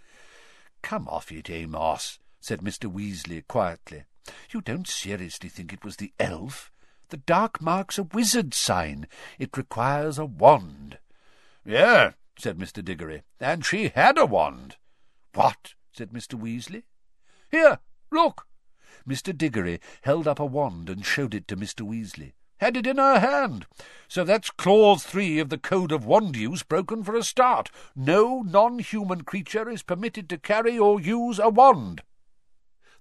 Come 0.83 1.07
off 1.09 1.31
it, 1.31 1.51
Amos, 1.51 2.19
said 2.41 2.61
Mr. 2.61 2.91
Weasley 2.91 3.47
quietly. 3.47 4.05
You 4.51 4.61
don't 4.63 4.89
seriously 4.89 5.49
think 5.49 5.73
it 5.73 5.85
was 5.85 5.97
the 5.97 6.13
elf? 6.19 6.71
The 7.11 7.19
dark 7.19 7.61
mark's 7.61 7.99
a 7.99 8.05
wizard 8.05 8.55
sign. 8.55 9.07
It 9.39 9.57
requires 9.57 10.19
a 10.19 10.25
wand. 10.25 10.99
Yeah, 11.65 12.13
said 12.39 12.57
Mr. 12.57 12.83
Diggory, 12.83 13.23
and 13.39 13.65
she 13.65 13.89
had 13.89 14.17
a 14.17 14.25
wand. 14.25 14.77
What? 15.35 15.75
said 15.93 16.13
Mr. 16.13 16.41
Weasley. 16.41 16.85
Here, 17.51 17.79
look. 18.11 18.47
Mr. 19.07 19.37
Diggory 19.37 19.81
held 20.03 20.27
up 20.27 20.39
a 20.39 20.47
wand 20.47 20.89
and 20.89 21.05
showed 21.05 21.35
it 21.35 21.49
to 21.49 21.57
Mr. 21.57 21.87
Weasley 21.87 22.33
had 22.61 22.77
it 22.77 22.87
in 22.87 22.99
her 22.99 23.19
hand. 23.19 23.67
So 24.07 24.23
that's 24.23 24.51
clause 24.51 25.03
three 25.03 25.39
of 25.39 25.49
the 25.49 25.59
Code 25.59 25.93
of 25.93 26.05
Wand 26.05 26.37
Use 26.37 26.63
broken 26.63 27.03
for 27.03 27.17
a 27.17 27.23
start. 27.23 27.71
No 27.97 28.43
non-human 28.43 29.23
creature 29.23 29.69
is 29.69 29.83
permitted 29.83 30.29
to 30.29 30.39
carry 30.39 30.79
or 30.79 31.01
use 31.01 31.39
a 31.39 31.49
wand. 31.49 32.03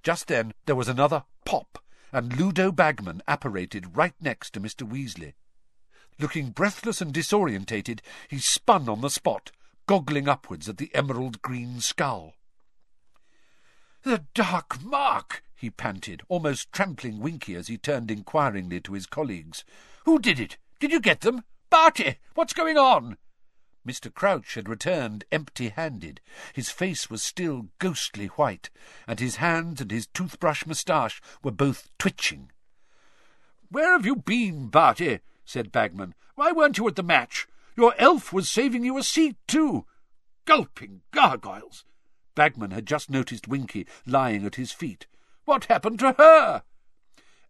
Just 0.02 0.28
then 0.28 0.54
there 0.66 0.76
was 0.76 0.88
another 0.88 1.24
pop, 1.46 1.80
and 2.12 2.40
Ludo 2.40 2.72
Bagman 2.72 3.22
apparated 3.28 3.98
right 3.98 4.16
next 4.22 4.54
to 4.54 4.62
Mr. 4.62 4.88
Weasley. 4.88 5.34
Looking 6.20 6.52
breathless 6.52 7.02
and 7.02 7.14
disorientated, 7.14 8.00
he 8.30 8.40
spun 8.40 8.88
on 8.88 9.02
the 9.02 9.10
spot, 9.10 9.52
goggling 9.88 10.30
upwards 10.30 10.70
at 10.70 10.78
the 10.78 10.94
emerald 10.94 11.42
green 11.42 11.82
skull. 11.82 12.34
The 14.04 14.24
Dark 14.34 14.82
Mark! 14.82 15.44
he 15.56 15.70
panted, 15.70 16.22
almost 16.30 16.72
trampling 16.72 17.20
Winky 17.20 17.56
as 17.56 17.68
he 17.68 17.78
turned 17.78 18.10
inquiringly 18.10 18.80
to 18.82 18.94
his 18.94 19.06
colleagues. 19.06 19.66
Who 20.06 20.20
did 20.20 20.40
it? 20.40 20.58
Did 20.80 20.92
you 20.92 21.02
get 21.02 21.20
them? 21.20 21.44
Barty, 21.70 22.16
what's 22.34 22.54
going 22.54 22.78
on? 22.78 23.18
Mr. 23.86 24.14
Crouch 24.14 24.54
had 24.54 24.70
returned 24.70 25.26
empty-handed. 25.34 26.22
His 26.54 26.70
face 26.70 27.10
was 27.10 27.22
still 27.22 27.68
ghostly 27.80 28.28
white, 28.28 28.70
and 29.06 29.20
his 29.20 29.38
hands 29.38 29.82
and 29.82 29.92
his 29.92 30.08
toothbrush 30.08 30.66
moustache 30.66 31.22
were 31.44 31.52
both 31.52 31.90
twitching. 31.98 32.52
Where 33.70 33.92
have 33.92 34.06
you 34.06 34.16
been, 34.16 34.68
Barty? 34.68 35.20
said 35.44 35.74
Bagman. 35.74 36.16
Why 36.36 36.54
weren't 36.54 36.78
you 36.78 36.88
at 36.88 36.96
the 36.96 37.04
match? 37.04 37.48
Your 37.76 37.94
elf 37.98 38.32
was 38.32 38.48
saving 38.48 38.86
you 38.86 38.98
a 38.98 39.04
seat, 39.04 39.36
too. 39.46 39.86
Gulping 40.46 41.02
gargoyles! 41.12 41.84
Bagman 42.40 42.72
had 42.72 42.86
just 42.86 43.10
noticed 43.10 43.50
Winky 43.50 43.86
lying 44.06 44.46
at 44.46 44.56
his 44.56 44.72
feet. 44.72 45.08
What 45.44 45.66
happened 45.66 46.00
to 46.00 46.14
her? 46.14 46.64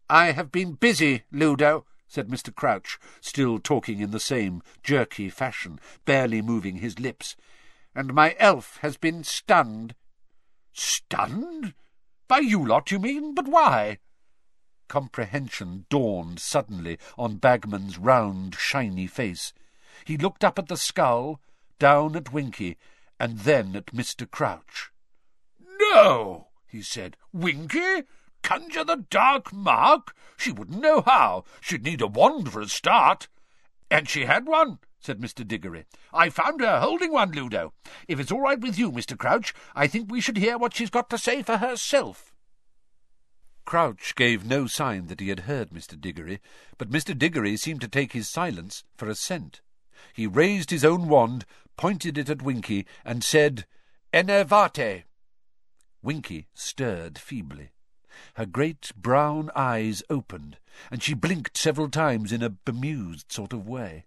I 0.10 0.32
have 0.32 0.52
been 0.52 0.71
busy, 0.73 1.25
Ludo, 1.32 1.86
said 2.08 2.28
Mr. 2.28 2.52
Crouch, 2.52 2.97
still 3.21 3.60
talking 3.60 3.99
in 3.99 4.10
the 4.10 4.19
same 4.19 4.63
jerky 4.82 5.30
fashion, 5.30 5.80
barely 6.06 6.41
moving 6.41 6.78
his 6.78 6.99
lips, 6.99 7.36
and 7.93 8.15
my 8.15 8.36
elf 8.39 8.80
has 8.82 8.97
been 8.97 9.23
stunned. 9.23 9.93
Stunned? 10.73 11.75
By 12.28 12.39
you 12.39 12.65
lot, 12.65 12.89
you 12.89 12.97
mean? 12.97 13.36
But 13.36 13.47
why? 13.47 13.99
Comprehension 14.88 15.86
dawned 15.91 16.39
suddenly 16.39 16.97
on 17.15 17.38
Bagman's 17.38 17.99
round, 17.99 18.56
shiny 18.56 19.06
face. 19.06 19.54
He 20.04 20.17
looked 20.17 20.43
up 20.43 20.58
at 20.58 20.67
the 20.67 20.78
skull, 20.78 21.39
down 21.78 22.15
at 22.15 22.34
Winky, 22.34 22.75
and 23.19 23.39
then 23.39 23.75
at 23.75 23.88
Mr. 23.88 24.29
Crouch. 24.29 24.91
No! 25.79 26.47
he 26.67 26.82
said. 26.82 27.17
Winky? 27.34 28.03
Conjure 28.43 28.86
the 28.86 29.05
dark 29.10 29.51
mark? 29.51 30.15
She 30.38 30.51
wouldn't 30.51 30.82
know 30.82 31.01
how. 31.01 31.43
She'd 31.60 31.84
need 31.84 32.01
a 32.01 32.08
wand 32.08 32.51
for 32.51 32.62
a 32.62 32.67
start. 32.67 33.27
And 33.91 34.08
she 34.08 34.25
had 34.25 34.45
one, 34.45 34.79
said 34.99 35.19
Mr. 35.19 35.45
Diggory. 35.45 35.86
I 36.13 36.29
found 36.29 36.62
her 36.62 36.79
holding 36.79 37.12
one, 37.12 37.32
Ludo. 37.32 37.73
If 38.08 38.19
it's 38.19 38.32
all 38.32 38.41
right 38.41 38.60
with 38.60 38.77
you, 38.77 38.91
Mr. 38.91 39.17
Crouch, 39.17 39.53
I 39.75 39.88
think 39.88 40.10
we 40.10 40.21
should 40.21 40.38
hear 40.38 40.58
what 40.58 40.75
she's 40.75 40.89
got 40.89 41.10
to 41.10 41.17
say 41.17 41.41
for 41.41 41.58
herself. 41.58 42.34
Crouch 43.65 44.15
gave 44.15 44.45
no 44.45 44.65
sign 44.67 45.08
that 45.08 45.19
he 45.19 45.29
had 45.29 45.41
heard 45.41 45.69
Mr. 45.69 45.99
Diggory, 45.99 46.39
but 46.77 46.89
Mr. 46.89 47.17
Diggory 47.17 47.55
seemed 47.55 47.82
to 47.82 47.88
take 47.88 48.13
his 48.13 48.29
silence 48.29 48.84
for 48.95 49.08
assent. 49.08 49.62
He 50.13 50.25
raised 50.25 50.71
his 50.71 50.86
own 50.86 51.08
wand, 51.08 51.45
pointed 51.79 52.17
it 52.17 52.29
at 52.29 52.41
Winky, 52.41 52.85
and 53.05 53.23
said, 53.23 53.65
Enervate. 54.11 55.05
Winky 56.01 56.49
stirred 56.53 57.17
feebly. 57.17 57.69
Her 58.33 58.45
great 58.45 58.91
brown 58.97 59.49
eyes 59.55 60.03
opened, 60.09 60.57
and 60.91 61.01
she 61.01 61.13
blinked 61.13 61.55
several 61.55 61.87
times 61.87 62.33
in 62.33 62.43
a 62.43 62.49
bemused 62.49 63.31
sort 63.31 63.53
of 63.53 63.65
way. 63.65 64.03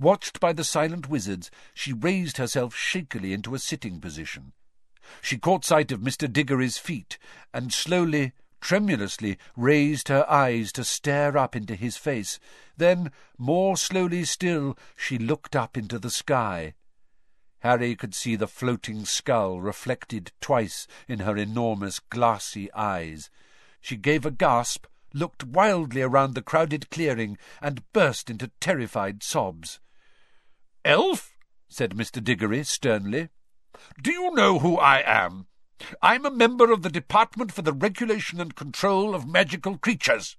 Watched 0.00 0.40
by 0.40 0.52
the 0.52 0.64
silent 0.64 1.08
wizards, 1.08 1.52
she 1.72 1.92
raised 1.92 2.38
herself 2.38 2.74
shakily 2.74 3.32
into 3.32 3.54
a 3.54 3.60
sitting 3.60 4.00
position. 4.00 4.52
She 5.20 5.38
caught 5.38 5.64
sight 5.64 5.92
of 5.92 6.00
Mr. 6.00 6.30
Diggory's 6.30 6.78
feet, 6.78 7.16
and 7.54 7.72
slowly, 7.72 8.32
tremulously, 8.60 9.38
raised 9.56 10.08
her 10.08 10.28
eyes 10.28 10.72
to 10.72 10.82
stare 10.82 11.38
up 11.38 11.54
into 11.54 11.76
his 11.76 11.96
face. 11.96 12.40
Then, 12.76 13.12
more 13.38 13.76
slowly 13.76 14.24
still, 14.24 14.76
she 14.96 15.18
looked 15.18 15.54
up 15.54 15.76
into 15.76 15.98
the 15.98 16.10
sky. 16.10 16.74
Harry 17.60 17.94
could 17.94 18.14
see 18.14 18.34
the 18.34 18.48
floating 18.48 19.04
skull 19.04 19.60
reflected 19.60 20.32
twice 20.40 20.88
in 21.06 21.20
her 21.20 21.36
enormous 21.36 22.00
glassy 22.00 22.72
eyes. 22.72 23.30
She 23.80 23.96
gave 23.96 24.26
a 24.26 24.30
gasp, 24.32 24.86
looked 25.14 25.44
wildly 25.44 26.02
around 26.02 26.34
the 26.34 26.42
crowded 26.42 26.90
clearing, 26.90 27.38
and 27.60 27.84
burst 27.92 28.30
into 28.30 28.50
terrified 28.60 29.22
sobs. 29.22 29.78
Elf, 30.84 31.36
said 31.68 31.92
Mr. 31.92 32.22
Diggory 32.22 32.64
sternly, 32.64 33.28
do 34.02 34.12
you 34.12 34.34
know 34.34 34.58
who 34.58 34.76
I 34.78 35.02
am? 35.06 35.46
I'm 36.00 36.26
a 36.26 36.30
member 36.30 36.72
of 36.72 36.82
the 36.82 36.90
Department 36.90 37.52
for 37.52 37.62
the 37.62 37.72
Regulation 37.72 38.40
and 38.40 38.54
Control 38.54 39.14
of 39.14 39.26
Magical 39.26 39.78
Creatures. 39.78 40.36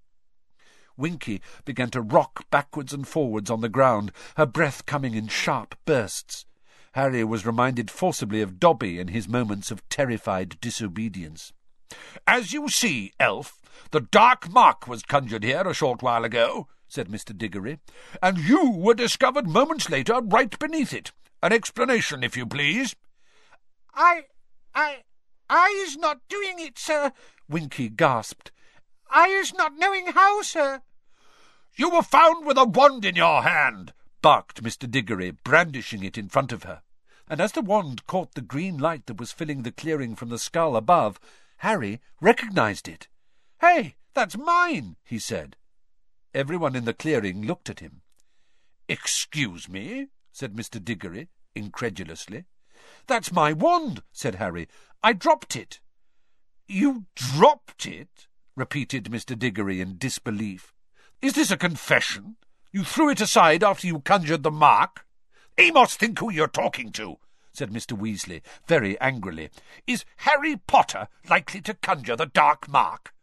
Winky 0.98 1.42
began 1.66 1.90
to 1.92 2.02
rock 2.02 2.50
backwards 2.50 2.94
and 2.94 3.08
forwards 3.08 3.50
on 3.50 3.62
the 3.62 3.70
ground, 3.70 4.12
her 4.38 4.46
breath 4.46 4.86
coming 4.86 5.16
in 5.16 5.28
sharp 5.28 5.76
bursts. 5.86 6.46
Harry 6.94 7.24
was 7.24 7.46
reminded 7.46 7.90
forcibly 7.90 8.42
of 8.42 8.60
Dobby 8.60 9.00
in 9.00 9.08
his 9.08 9.28
moments 9.28 9.72
of 9.72 9.88
terrified 9.90 10.60
disobedience. 10.62 11.52
As 12.28 12.54
you 12.54 12.70
see, 12.70 13.14
elf, 13.20 13.60
the 13.92 14.02
dark 14.02 14.50
mark 14.50 14.88
was 14.88 15.04
conjured 15.04 15.44
here 15.44 15.68
a 15.68 15.74
short 15.74 16.02
while 16.02 16.24
ago, 16.24 16.68
said 16.88 17.08
Mr. 17.08 17.36
Diggory, 17.36 17.80
and 18.22 18.38
you 18.38 18.70
were 18.70 18.94
discovered 18.94 19.48
moments 19.48 19.90
later 19.90 20.22
right 20.22 20.58
beneath 20.60 20.94
it. 20.94 21.12
An 21.42 21.52
explanation, 21.52 22.24
if 22.24 22.38
you 22.38 22.46
please. 22.46 22.96
I, 23.94 24.24
I, 24.74 24.98
I 25.50 25.84
is 25.88 25.98
not 25.98 26.22
doing 26.30 26.60
it, 26.60 26.78
sir, 26.78 27.12
Winky 27.50 27.90
gasped. 27.90 28.52
I 29.14 29.28
is 29.28 29.54
not 29.54 29.78
knowing 29.78 30.08
how, 30.08 30.42
sir. 30.42 30.82
You 31.76 31.92
were 31.92 32.02
found 32.02 32.48
with 32.48 32.58
a 32.58 32.66
wand 32.66 33.06
in 33.06 33.16
your 33.16 33.44
hand, 33.44 33.94
barked 34.24 34.64
Mr. 34.64 34.90
Diggory, 34.90 35.30
brandishing 35.30 36.04
it 36.04 36.18
in 36.18 36.30
front 36.30 36.52
of 36.52 36.64
her. 36.64 36.82
And 37.30 37.40
as 37.40 37.52
the 37.52 37.62
wand 37.62 38.08
caught 38.08 38.34
the 38.34 38.42
green 38.42 38.80
light 38.80 39.06
that 39.06 39.20
was 39.20 39.32
filling 39.32 39.62
the 39.62 39.72
clearing 39.72 40.16
from 40.16 40.30
the 40.30 40.40
skull 40.40 40.76
above, 40.76 41.20
Harry 41.58 42.02
recognized 42.22 42.88
it. 42.88 43.08
Hey, 43.62 43.96
that's 44.16 44.36
mine, 44.36 44.96
he 45.04 45.20
said. 45.20 45.58
Everyone 46.34 46.76
in 46.76 46.86
the 46.86 46.94
clearing 46.94 47.46
looked 47.46 47.70
at 47.70 47.82
him. 47.82 48.02
Excuse 48.90 49.70
me, 49.70 50.08
said 50.32 50.56
Mr. 50.56 50.84
Diggory, 50.84 51.30
incredulously. 51.54 52.46
That's 53.06 53.32
my 53.32 53.54
wand, 53.54 54.02
said 54.12 54.36
Harry. 54.36 54.68
I 55.04 55.14
dropped 55.14 55.56
it. 55.56 55.80
You 56.68 57.06
dropped 57.16 57.86
it? 57.86 58.28
Repeated 58.56 59.06
Mr. 59.06 59.38
Diggory 59.38 59.82
in 59.82 59.98
disbelief. 59.98 60.74
Is 61.22 61.34
this 61.34 61.52
a 61.52 61.58
confession? 61.58 62.36
You 62.72 62.84
threw 62.84 63.10
it 63.10 63.22
aside 63.22 63.64
after 63.64 63.88
you 63.88 64.00
conjured 64.00 64.44
the 64.44 64.52
mark? 64.52 65.06
Amos, 65.58 65.96
think 65.96 66.20
who 66.20 66.32
you're 66.32 66.48
talking 66.48 66.92
to, 66.94 67.18
said 67.52 67.72
Mr. 67.72 67.98
Weasley, 67.98 68.42
very 68.68 69.00
angrily. 69.00 69.50
Is 69.86 70.06
Harry 70.18 70.58
Potter 70.58 71.08
likely 71.30 71.62
to 71.62 71.76
conjure 71.76 72.16
the 72.16 72.26
dark 72.26 72.68
mark? 72.68 73.14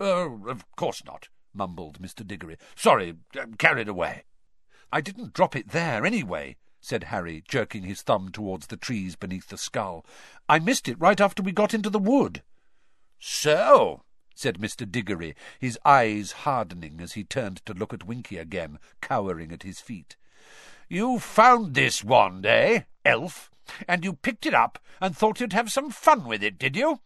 Oh, 0.00 0.48
of 0.48 0.64
course 0.76 1.04
not, 1.04 1.28
mumbled 1.54 2.00
Mr. 2.00 2.26
Diggory. 2.26 2.56
Sorry, 2.74 3.14
uh, 3.36 3.40
I'm 3.40 3.54
carried 3.54 3.88
away. 3.88 4.24
I 4.92 5.00
didn't 5.00 5.32
drop 5.32 5.54
it 5.54 5.70
there, 5.70 6.04
anyway, 6.04 6.56
said 6.80 7.04
Harry, 7.04 7.44
jerking 7.46 7.84
his 7.84 8.02
thumb 8.02 8.30
towards 8.30 8.66
the 8.66 8.76
trees 8.76 9.14
beneath 9.14 9.48
the 9.48 9.56
skull. 9.56 10.04
I 10.48 10.58
missed 10.58 10.88
it 10.88 11.00
right 11.00 11.20
after 11.20 11.42
we 11.42 11.52
got 11.52 11.72
into 11.72 11.88
the 11.88 12.00
wood. 12.00 12.42
So, 13.20 14.02
said 14.42 14.58
Mr. 14.58 14.90
Diggory, 14.90 15.36
his 15.60 15.78
eyes 15.84 16.32
hardening 16.32 17.00
as 17.00 17.12
he 17.12 17.22
turned 17.22 17.64
to 17.64 17.72
look 17.72 17.94
at 17.94 18.04
Winky 18.04 18.38
again, 18.38 18.80
cowering 19.00 19.52
at 19.52 19.62
his 19.62 19.80
feet. 19.80 20.16
You 20.88 21.20
found 21.20 21.74
this 21.74 22.02
wand, 22.02 22.44
eh, 22.44 22.80
elf? 23.04 23.52
And 23.86 24.04
you 24.04 24.14
picked 24.14 24.44
it 24.44 24.52
up 24.52 24.80
and 25.00 25.16
thought 25.16 25.38
you'd 25.38 25.52
have 25.52 25.70
some 25.70 25.90
fun 25.90 26.24
with 26.24 26.42
it, 26.42 26.58
did 26.58 26.76
you? 26.76 26.98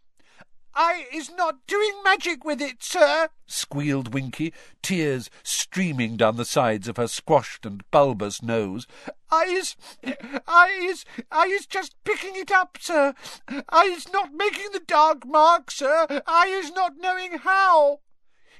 I 0.79 1.07
is 1.11 1.31
not 1.31 1.67
doing 1.67 2.03
magic 2.05 2.45
with 2.45 2.61
it, 2.61 2.83
sir, 2.83 3.31
squealed 3.47 4.13
Winky, 4.13 4.53
tears 4.83 5.31
streaming 5.43 6.19
down 6.19 6.37
the 6.37 6.45
sides 6.45 6.87
of 6.87 6.99
her 6.99 7.09
squashed 7.09 7.65
and 7.65 7.83
bulbous 7.91 8.43
nose. 8.43 8.87
I 9.31 9.45
is, 9.45 9.75
I 10.47 10.79
is, 10.83 11.07
I 11.33 11.47
is 11.47 11.67
just 11.67 11.95
picking 12.05 12.37
it 12.37 12.53
up, 12.53 12.77
sir. 12.79 13.15
I 13.71 13.85
is 13.85 14.13
not 14.13 14.35
making 14.35 14.73
the 14.75 14.83
dark 14.87 15.27
mark, 15.27 15.71
sir. 15.71 16.23
I 16.27 16.49
is 16.49 16.71
not 16.73 16.99
knowing 16.99 17.39
how. 17.39 18.01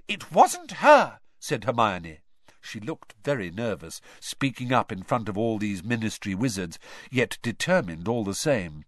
It 0.09 0.33
wasn't 0.33 0.73
her, 0.73 1.21
said 1.39 1.65
Hermione. 1.65 2.21
She 2.63 2.81
looked 2.81 3.15
very 3.23 3.51
nervous, 3.51 4.01
speaking 4.21 4.73
up 4.73 4.91
in 4.91 5.03
front 5.03 5.29
of 5.29 5.37
all 5.37 5.59
these 5.59 5.85
ministry 5.85 6.35
wizards, 6.35 6.79
yet 7.11 7.37
determined 7.43 8.09
all 8.09 8.25
the 8.25 8.35
same. 8.35 8.87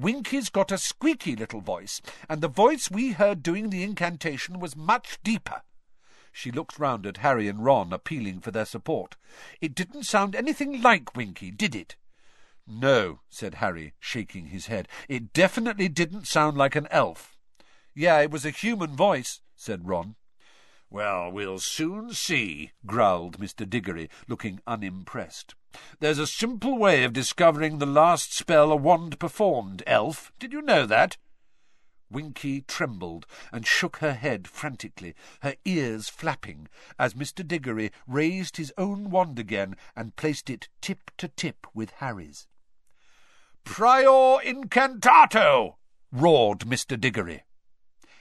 Winky's 0.00 0.48
got 0.48 0.72
a 0.72 0.78
squeaky 0.78 1.36
little 1.36 1.60
voice, 1.60 2.00
and 2.26 2.40
the 2.40 2.48
voice 2.48 2.90
we 2.90 3.12
heard 3.12 3.42
doing 3.42 3.68
the 3.68 3.82
incantation 3.82 4.58
was 4.58 4.74
much 4.74 5.18
deeper. 5.22 5.60
She 6.32 6.50
looked 6.50 6.78
round 6.78 7.04
at 7.06 7.18
Harry 7.18 7.48
and 7.48 7.62
Ron, 7.62 7.92
appealing 7.92 8.40
for 8.40 8.50
their 8.50 8.64
support. 8.64 9.16
It 9.60 9.74
didn't 9.74 10.04
sound 10.04 10.34
anything 10.34 10.80
like 10.80 11.14
Winky, 11.14 11.50
did 11.50 11.74
it? 11.74 11.96
No, 12.66 13.20
said 13.28 13.56
Harry, 13.56 13.92
shaking 14.00 14.46
his 14.46 14.68
head. 14.68 14.88
It 15.06 15.34
definitely 15.34 15.88
didn't 15.88 16.26
sound 16.26 16.56
like 16.56 16.76
an 16.76 16.88
elf. 16.90 17.36
Yeah, 17.94 18.20
it 18.20 18.30
was 18.30 18.46
a 18.46 18.50
human 18.50 18.96
voice, 18.96 19.42
said 19.54 19.86
Ron. 19.86 20.14
Well, 20.88 21.30
we'll 21.30 21.58
soon 21.58 22.14
see, 22.14 22.72
growled 22.86 23.38
Mr. 23.38 23.68
Diggory, 23.68 24.08
looking 24.26 24.60
unimpressed. 24.66 25.54
There's 26.00 26.18
a 26.18 26.26
simple 26.26 26.78
way 26.78 27.04
of 27.04 27.12
discovering 27.12 27.78
the 27.78 27.86
last 27.86 28.34
spell 28.34 28.72
a 28.72 28.76
wand 28.76 29.18
performed, 29.18 29.82
elf. 29.86 30.32
Did 30.38 30.52
you 30.52 30.62
know 30.62 30.86
that? 30.86 31.16
Winky 32.10 32.62
trembled 32.62 33.26
and 33.52 33.66
shook 33.66 33.98
her 33.98 34.14
head 34.14 34.48
frantically, 34.48 35.14
her 35.42 35.54
ears 35.64 36.08
flapping, 36.08 36.68
as 36.98 37.14
Mr. 37.14 37.46
Diggory 37.46 37.92
raised 38.06 38.56
his 38.56 38.72
own 38.76 39.10
wand 39.10 39.38
again 39.38 39.76
and 39.94 40.16
placed 40.16 40.50
it 40.50 40.68
tip 40.80 41.10
to 41.18 41.28
tip 41.28 41.66
with 41.72 41.90
Harry's. 41.98 42.48
Prior 43.64 44.40
incantato! 44.42 45.76
roared 46.10 46.60
Mr. 46.60 47.00
Diggory. 47.00 47.44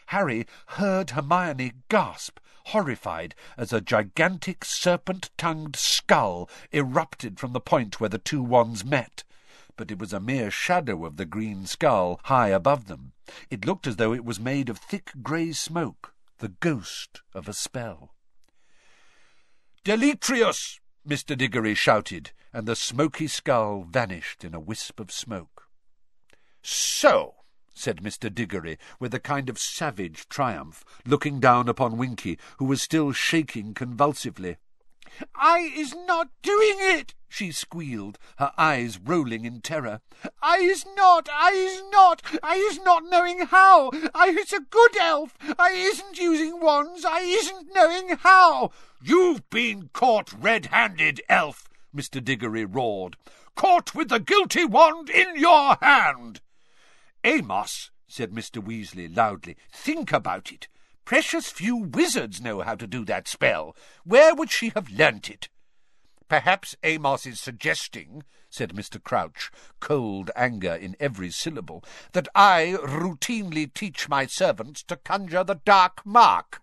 Harry 0.07 0.45
heard 0.67 1.11
Hermione 1.11 1.73
gasp 1.89 2.39
horrified 2.69 3.35
as 3.57 3.73
a 3.73 3.81
gigantic 3.81 4.63
serpent-tongued 4.65 5.75
skull 5.75 6.49
erupted 6.71 7.39
from 7.39 7.53
the 7.53 7.59
point 7.59 7.99
where 7.99 8.09
the 8.09 8.17
two 8.17 8.41
wands 8.41 8.85
met. 8.85 9.23
But 9.75 9.91
it 9.91 9.99
was 9.99 10.13
a 10.13 10.19
mere 10.19 10.51
shadow 10.51 11.05
of 11.05 11.17
the 11.17 11.25
green 11.25 11.65
skull 11.65 12.19
high 12.25 12.49
above 12.49 12.87
them. 12.87 13.13
It 13.49 13.65
looked 13.65 13.87
as 13.87 13.95
though 13.95 14.13
it 14.13 14.25
was 14.25 14.39
made 14.39 14.69
of 14.69 14.77
thick 14.77 15.11
grey 15.23 15.51
smoke, 15.51 16.13
the 16.39 16.49
ghost 16.49 17.21
of 17.33 17.47
a 17.47 17.53
spell. 17.53 18.13
Deletrius! 19.83 20.79
Mr. 21.07 21.37
Diggory 21.37 21.73
shouted, 21.73 22.31
and 22.53 22.67
the 22.67 22.75
smoky 22.75 23.27
skull 23.27 23.83
vanished 23.89 24.43
in 24.43 24.53
a 24.53 24.59
wisp 24.59 24.99
of 24.99 25.11
smoke. 25.11 25.67
So, 26.61 27.35
said 27.79 28.03
Mr. 28.03 28.33
Diggory, 28.33 28.77
with 28.99 29.13
a 29.13 29.19
kind 29.19 29.49
of 29.49 29.57
savage 29.57 30.27
triumph, 30.27 30.83
looking 31.05 31.39
down 31.39 31.69
upon 31.69 31.97
Winky, 31.97 32.37
who 32.57 32.65
was 32.65 32.81
still 32.81 33.13
shaking 33.13 33.73
convulsively. 33.73 34.57
I 35.33 35.59
is 35.75 35.95
not 36.05 36.29
doing 36.41 36.75
it, 36.79 37.15
she 37.29 37.51
squealed, 37.53 38.19
her 38.37 38.51
eyes 38.57 38.99
rolling 38.99 39.45
in 39.45 39.61
terror. 39.61 40.01
I 40.41 40.57
is 40.57 40.85
not, 40.97 41.29
I 41.31 41.51
is 41.51 41.83
not, 41.91 42.21
I 42.43 42.55
is 42.55 42.81
not 42.81 43.03
knowing 43.09 43.45
how. 43.45 43.91
I 44.13 44.27
is 44.29 44.51
a 44.51 44.59
good 44.59 44.97
elf. 44.97 45.35
I 45.57 45.71
isn't 45.71 46.17
using 46.17 46.59
wands. 46.59 47.05
I 47.05 47.21
isn't 47.21 47.73
knowing 47.73 48.17
how. 48.17 48.71
You've 49.01 49.49
been 49.49 49.89
caught 49.93 50.33
red-handed, 50.33 51.21
elf, 51.29 51.69
Mr. 51.95 52.21
Diggory 52.23 52.65
roared. 52.65 53.15
Caught 53.55 53.95
with 53.95 54.09
the 54.09 54.19
guilty 54.19 54.65
wand 54.65 55.09
in 55.09 55.37
your 55.37 55.77
hand. 55.81 56.41
Amos, 57.23 57.91
said 58.07 58.31
Mr. 58.31 58.63
Weasley 58.63 59.15
loudly, 59.15 59.57
think 59.71 60.11
about 60.11 60.51
it. 60.51 60.67
Precious 61.05 61.49
few 61.49 61.75
wizards 61.75 62.39
know 62.39 62.61
how 62.61 62.75
to 62.75 62.87
do 62.87 63.03
that 63.05 63.27
spell. 63.27 63.75
Where 64.03 64.35
would 64.35 64.51
she 64.51 64.71
have 64.75 64.91
learnt 64.91 65.29
it? 65.29 65.49
Perhaps 66.27 66.75
Amos 66.83 67.25
is 67.25 67.39
suggesting, 67.39 68.23
said 68.49 68.75
Mr. 68.75 69.03
Crouch, 69.03 69.49
cold 69.79 70.29
anger 70.35 70.75
in 70.75 70.95
every 70.99 71.31
syllable, 71.31 71.83
that 72.13 72.27
I 72.35 72.77
routinely 72.83 73.73
teach 73.73 74.07
my 74.07 74.27
servants 74.27 74.83
to 74.83 74.95
conjure 74.97 75.43
the 75.43 75.59
dark 75.65 76.05
mark. 76.05 76.61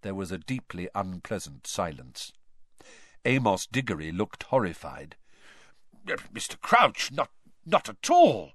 There 0.00 0.14
was 0.14 0.32
a 0.32 0.38
deeply 0.38 0.88
unpleasant 0.94 1.66
silence. 1.66 2.32
Amos 3.26 3.66
Diggory 3.66 4.10
looked 4.10 4.44
horrified. 4.44 5.16
Mr. 6.06 6.58
Crouch, 6.60 7.12
not, 7.12 7.30
not 7.66 7.88
at 7.90 8.10
all. 8.10 8.52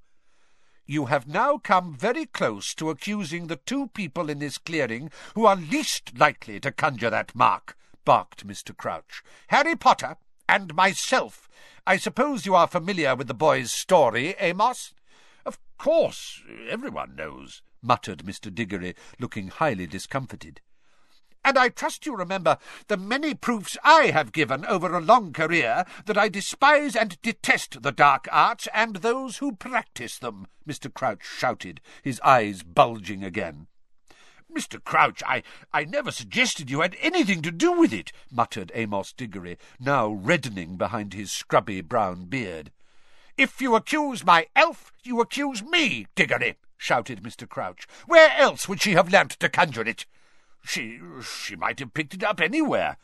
You 0.89 1.07
have 1.07 1.27
now 1.27 1.57
come 1.57 1.93
very 1.97 2.25
close 2.25 2.73
to 2.75 2.89
accusing 2.89 3.47
the 3.47 3.57
two 3.57 3.87
people 3.89 4.29
in 4.29 4.39
this 4.39 4.57
clearing 4.57 5.11
who 5.35 5.45
are 5.45 5.57
least 5.57 6.17
likely 6.17 6.61
to 6.61 6.71
conjure 6.71 7.09
that 7.09 7.35
mark, 7.35 7.77
barked 8.05 8.47
Mr. 8.47 8.75
Crouch. 8.75 9.21
Harry 9.47 9.75
Potter 9.75 10.15
and 10.47 10.73
myself. 10.73 11.49
I 11.85 11.97
suppose 11.97 12.45
you 12.45 12.55
are 12.55 12.67
familiar 12.67 13.17
with 13.17 13.27
the 13.27 13.33
boy's 13.33 13.69
story, 13.69 14.29
eh, 14.37 14.47
Amos? 14.47 14.93
Of 15.45 15.59
course, 15.77 16.41
everyone 16.69 17.17
knows, 17.17 17.61
muttered 17.81 18.19
Mr. 18.19 18.53
Diggory, 18.53 18.95
looking 19.19 19.49
highly 19.49 19.87
discomfited 19.87 20.61
and 21.47 21.57
I 21.57 21.69
trust 21.69 22.05
you 22.05 22.13
remember 22.13 22.57
the 22.89 22.97
many 22.97 23.33
proofs 23.33 23.77
I 23.81 24.07
have 24.07 24.33
given 24.33 24.65
over 24.65 24.93
a 24.93 24.99
long 24.99 25.31
career 25.31 25.85
that 26.05 26.17
I 26.17 26.27
despise 26.27 26.93
and 26.93 27.21
detest 27.21 27.81
the 27.83 27.93
dark 27.93 28.27
arts 28.29 28.67
and 28.73 28.97
those 28.97 29.37
who 29.37 29.55
practice 29.55 30.17
them, 30.17 30.47
Mr. 30.67 30.93
Crouch 30.93 31.23
shouted, 31.23 31.79
his 32.03 32.19
eyes 32.19 32.63
bulging 32.63 33.23
again. 33.23 33.67
Mr. 34.53 34.83
Crouch, 34.83 35.23
I, 35.25 35.41
I 35.71 35.85
never 35.85 36.11
suggested 36.11 36.69
you 36.69 36.81
had 36.81 36.97
anything 36.99 37.41
to 37.43 37.51
do 37.51 37.71
with 37.71 37.93
it, 37.93 38.11
muttered 38.29 38.73
Amos 38.75 39.13
Diggory, 39.13 39.57
now 39.79 40.09
reddening 40.09 40.75
behind 40.75 41.13
his 41.13 41.31
scrubby 41.31 41.79
brown 41.79 42.25
beard. 42.25 42.73
If 43.37 43.61
you 43.61 43.73
accuse 43.73 44.25
my 44.25 44.47
elf, 44.53 44.91
you 45.01 45.21
accuse 45.21 45.63
me, 45.63 46.07
Diggory, 46.13 46.57
shouted 46.75 47.23
Mr. 47.23 47.47
Crouch. 47.47 47.87
Where 48.05 48.31
else 48.37 48.67
would 48.67 48.81
she 48.81 48.95
have 48.95 49.13
learnt 49.13 49.31
to 49.39 49.47
conjure 49.47 49.87
it? 49.87 50.05
She 50.67 50.99
she 51.23 51.55
might 51.55 51.79
have 51.79 51.93
picked 51.93 52.13
it 52.13 52.23
up 52.23 52.41
anywhere. 52.41 52.97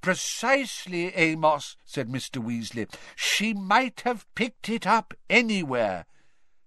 Precisely, 0.00 1.14
Amos, 1.14 1.76
said 1.84 2.08
Mr. 2.08 2.44
Weasley. 2.44 2.92
She 3.14 3.54
might 3.54 4.00
have 4.00 4.26
picked 4.34 4.68
it 4.68 4.86
up 4.86 5.14
anywhere. 5.30 6.06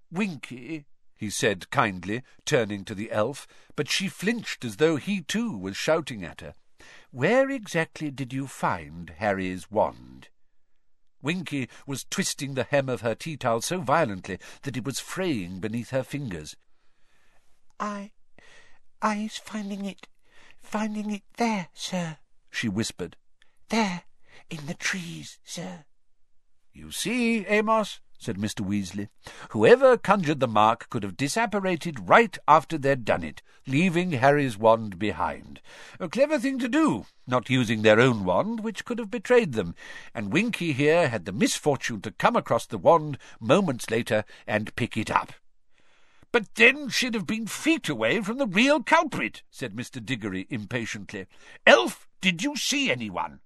Winky, 0.10 0.86
he 1.14 1.30
said 1.30 1.70
kindly, 1.72 2.24
turning 2.46 2.86
to 2.86 2.96
the 2.96 3.12
elf, 3.12 3.48
but 3.76 3.90
she 3.90 4.08
flinched 4.08 4.64
as 4.64 4.78
though 4.78 4.96
he 4.96 5.22
too 5.22 5.58
was 5.58 5.76
shouting 5.76 6.24
at 6.24 6.40
her. 6.40 6.54
Where 7.12 7.50
exactly 7.50 8.10
did 8.10 8.32
you 8.32 8.48
find 8.48 9.10
Harry's 9.18 9.70
wand? 9.70 10.30
Winky 11.22 11.68
was 11.86 12.06
twisting 12.06 12.54
the 12.54 12.64
hem 12.64 12.88
of 12.88 13.02
her 13.02 13.14
tea 13.14 13.36
towel 13.36 13.62
so 13.62 13.82
violently 13.82 14.40
that 14.62 14.78
it 14.78 14.86
was 14.86 15.02
fraying 15.02 15.60
beneath 15.60 15.90
her 15.90 16.04
fingers. 16.04 16.56
I 17.78 18.12
I's 19.02 19.38
finding 19.38 19.86
it 19.86 20.08
finding 20.62 21.12
it 21.12 21.24
there, 21.38 21.70
sir, 21.74 22.18
she 22.50 22.68
whispered. 22.68 23.16
There, 23.70 24.04
in 24.50 24.66
the 24.66 24.74
trees, 24.74 25.40
sir. 25.44 25.86
You 26.74 26.92
see, 26.92 27.46
Amos, 27.46 28.00
said 28.20 28.38
Mr. 28.38 28.66
Weasley. 28.66 29.08
Whoever 29.52 29.98
conjured 29.98 30.40
the 30.40 30.48
mark 30.48 30.90
could 30.90 31.04
have 31.04 31.16
disapparated 31.16 32.10
right 32.10 32.38
after 32.48 32.78
they'd 32.78 33.06
done 33.06 33.24
it, 33.24 33.42
leaving 33.66 34.12
Harry's 34.12 34.58
wand 34.58 35.00
behind. 35.00 35.62
A 36.00 36.10
clever 36.10 36.38
thing 36.38 36.60
to 36.60 36.68
do, 36.68 37.06
not 37.26 37.50
using 37.50 37.82
their 37.82 38.00
own 38.00 38.26
wand, 38.26 38.60
which 38.60 38.84
could 38.84 39.00
have 39.00 39.10
betrayed 39.10 39.54
them, 39.54 39.74
and 40.14 40.34
Winky 40.34 40.74
here 40.74 41.10
had 41.10 41.26
the 41.26 41.32
misfortune 41.32 42.02
to 42.02 42.12
come 42.12 42.36
across 42.36 42.66
the 42.66 42.78
wand 42.78 43.18
moments 43.40 43.90
later 43.90 44.26
and 44.46 44.76
pick 44.76 44.98
it 44.98 45.10
up. 45.10 45.34
But 46.32 46.54
then 46.56 46.90
she'd 46.90 47.16
have 47.16 47.26
been 47.26 47.48
feet 47.48 47.90
away 47.90 48.22
from 48.22 48.38
the 48.38 48.48
real 48.48 48.84
culprit, 48.84 49.42
said 49.50 49.76
Mr. 49.76 50.04
Diggory 50.04 50.46
impatiently. 50.50 51.26
Elf, 51.66 52.08
did 52.22 52.44
you 52.44 52.56
see 52.56 52.92
anyone? 52.92 53.40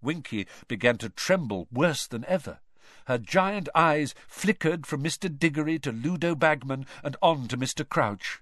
Winky 0.00 0.46
began 0.68 0.98
to 0.98 1.08
tremble 1.08 1.66
worse 1.72 2.06
than 2.06 2.24
ever. 2.26 2.60
Her 3.06 3.18
giant 3.18 3.68
eyes 3.74 4.14
flickered 4.28 4.86
from 4.86 5.02
Mr. 5.02 5.38
Diggory 5.38 5.78
to 5.80 5.92
Ludo 5.92 6.34
Bagman 6.34 6.86
and 7.02 7.16
on 7.20 7.48
to 7.48 7.56
Mr. 7.56 7.88
Crouch. 7.88 8.40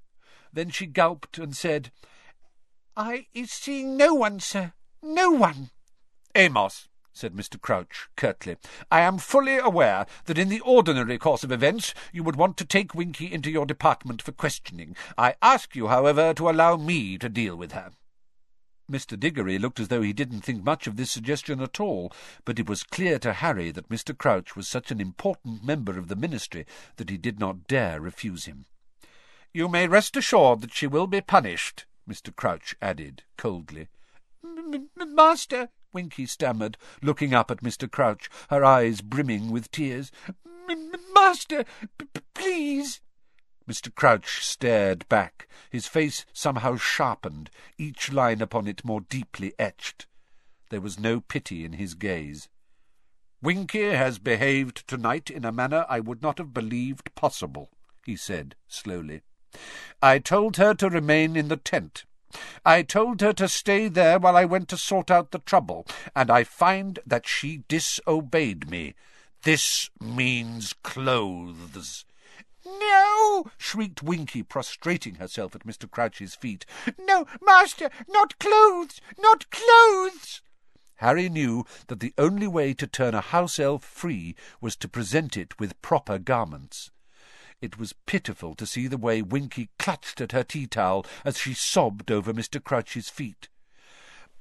Then 0.52 0.70
she 0.70 0.86
gulped 0.86 1.38
and 1.38 1.56
said, 1.56 1.90
I 2.96 3.26
is 3.32 3.50
seeing 3.50 3.96
no 3.96 4.12
one, 4.12 4.38
sir. 4.40 4.74
No 5.02 5.30
one. 5.30 5.70
Amos, 6.34 6.88
said 7.12 7.34
Mr. 7.34 7.60
Crouch 7.60 8.08
curtly, 8.16 8.56
I 8.90 9.00
am 9.00 9.18
fully 9.18 9.58
aware 9.58 10.06
that 10.24 10.38
in 10.38 10.48
the 10.48 10.60
ordinary 10.60 11.18
course 11.18 11.44
of 11.44 11.52
events 11.52 11.94
you 12.12 12.22
would 12.22 12.36
want 12.36 12.56
to 12.56 12.64
take 12.64 12.94
Winky 12.94 13.32
into 13.32 13.50
your 13.50 13.66
department 13.66 14.22
for 14.22 14.32
questioning. 14.32 14.96
I 15.18 15.34
ask 15.42 15.76
you, 15.76 15.88
however, 15.88 16.34
to 16.34 16.48
allow 16.48 16.76
me 16.76 17.18
to 17.18 17.28
deal 17.28 17.56
with 17.56 17.72
her. 17.72 17.92
Mr. 18.90 19.18
Diggory 19.18 19.58
looked 19.58 19.80
as 19.80 19.88
though 19.88 20.02
he 20.02 20.12
didn't 20.12 20.42
think 20.42 20.62
much 20.62 20.86
of 20.86 20.96
this 20.96 21.10
suggestion 21.10 21.60
at 21.60 21.80
all, 21.80 22.12
but 22.44 22.58
it 22.58 22.68
was 22.68 22.82
clear 22.82 23.18
to 23.18 23.32
Harry 23.32 23.70
that 23.70 23.88
Mr. 23.88 24.16
Crouch 24.16 24.54
was 24.56 24.68
such 24.68 24.90
an 24.90 25.00
important 25.00 25.64
member 25.64 25.98
of 25.98 26.08
the 26.08 26.16
ministry 26.16 26.66
that 26.96 27.08
he 27.08 27.16
did 27.16 27.38
not 27.38 27.66
dare 27.66 28.00
refuse 28.00 28.44
him. 28.44 28.66
You 29.54 29.68
may 29.68 29.86
rest 29.86 30.16
assured 30.16 30.60
that 30.62 30.74
she 30.74 30.86
will 30.86 31.06
be 31.06 31.20
punished, 31.20 31.86
Mr. 32.08 32.34
Crouch 32.34 32.74
added 32.82 33.22
coldly. 33.36 33.88
Master, 34.96 35.68
Winky 35.92 36.26
stammered, 36.26 36.76
looking 37.02 37.34
up 37.34 37.50
at 37.50 37.62
Mr. 37.62 37.90
Crouch, 37.90 38.30
her 38.50 38.64
eyes 38.64 39.00
brimming 39.00 39.50
with 39.50 39.70
tears. 39.70 40.10
Master, 41.14 41.64
please. 42.34 43.00
Mr. 43.68 43.94
Crouch 43.94 44.44
stared 44.44 45.08
back, 45.08 45.46
his 45.70 45.86
face 45.86 46.26
somehow 46.32 46.76
sharpened, 46.76 47.50
each 47.78 48.10
line 48.12 48.40
upon 48.40 48.66
it 48.66 48.84
more 48.84 49.00
deeply 49.00 49.54
etched. 49.58 50.06
There 50.70 50.80
was 50.80 50.98
no 50.98 51.20
pity 51.20 51.64
in 51.64 51.74
his 51.74 51.94
gaze. 51.94 52.48
Winky 53.40 53.90
has 53.90 54.18
behaved 54.18 54.86
tonight 54.86 55.30
in 55.30 55.44
a 55.44 55.52
manner 55.52 55.84
I 55.88 56.00
would 56.00 56.22
not 56.22 56.38
have 56.38 56.54
believed 56.54 57.14
possible, 57.14 57.70
he 58.04 58.16
said 58.16 58.56
slowly. 58.68 59.22
I 60.00 60.18
told 60.18 60.56
her 60.56 60.74
to 60.74 60.88
remain 60.88 61.36
in 61.36 61.48
the 61.48 61.56
tent. 61.56 62.04
I 62.64 62.82
told 62.82 63.20
her 63.20 63.32
to 63.34 63.48
stay 63.48 63.88
there 63.88 64.18
while 64.18 64.36
I 64.36 64.44
went 64.44 64.68
to 64.68 64.76
sort 64.76 65.10
out 65.10 65.30
the 65.30 65.38
trouble, 65.40 65.86
and 66.14 66.30
I 66.30 66.44
find 66.44 66.98
that 67.06 67.26
she 67.26 67.64
disobeyed 67.68 68.70
me. 68.70 68.94
This 69.42 69.90
means 70.00 70.72
clothes. 70.82 72.04
No! 72.64 73.50
shrieked 73.58 74.02
Winky, 74.02 74.42
prostrating 74.42 75.16
herself 75.16 75.54
at 75.56 75.66
Mr. 75.66 75.90
Crouch's 75.90 76.34
feet. 76.34 76.64
No, 76.98 77.26
master, 77.40 77.90
not 78.08 78.38
clothes, 78.38 79.00
not 79.18 79.50
clothes! 79.50 80.42
Harry 80.96 81.28
knew 81.28 81.66
that 81.88 81.98
the 81.98 82.14
only 82.16 82.46
way 82.46 82.72
to 82.72 82.86
turn 82.86 83.14
a 83.14 83.20
house 83.20 83.58
elf 83.58 83.82
free 83.82 84.36
was 84.60 84.76
to 84.76 84.88
present 84.88 85.36
it 85.36 85.58
with 85.58 85.80
proper 85.82 86.18
garments. 86.18 86.92
It 87.62 87.78
was 87.78 87.94
pitiful 88.06 88.56
to 88.56 88.66
see 88.66 88.88
the 88.88 88.98
way 88.98 89.22
Winky 89.22 89.70
clutched 89.78 90.20
at 90.20 90.32
her 90.32 90.42
tea-towel 90.42 91.06
as 91.24 91.38
she 91.38 91.54
sobbed 91.54 92.10
over 92.10 92.34
Mr. 92.34 92.62
Crouch's 92.62 93.08
feet. 93.08 93.48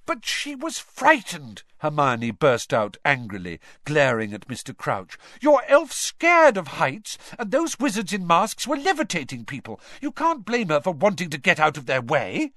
But 0.08 0.26
she 0.26 0.56
was 0.56 0.80
frightened, 0.80 1.62
Hermione 1.78 2.32
burst 2.32 2.74
out 2.74 2.98
angrily, 3.06 3.60
glaring 3.86 4.34
at 4.34 4.48
Mr. 4.48 4.76
Crouch. 4.76 5.20
Your 5.40 5.64
elf 5.68 5.92
scared 5.92 6.58
of 6.58 6.80
heights, 6.80 7.20
and 7.38 7.52
those 7.52 7.78
wizards 7.80 8.12
in 8.12 8.26
masks 8.26 8.66
were 8.66 8.76
levitating 8.76 9.46
people. 9.46 9.80
You 10.02 10.12
can't 10.12 10.44
blame 10.44 10.70
her 10.70 10.82
for 10.82 10.92
wanting 10.92 11.30
to 11.30 11.38
get 11.38 11.60
out 11.60 11.78
of 11.78 11.86
their 11.86 12.02
way. 12.02 12.54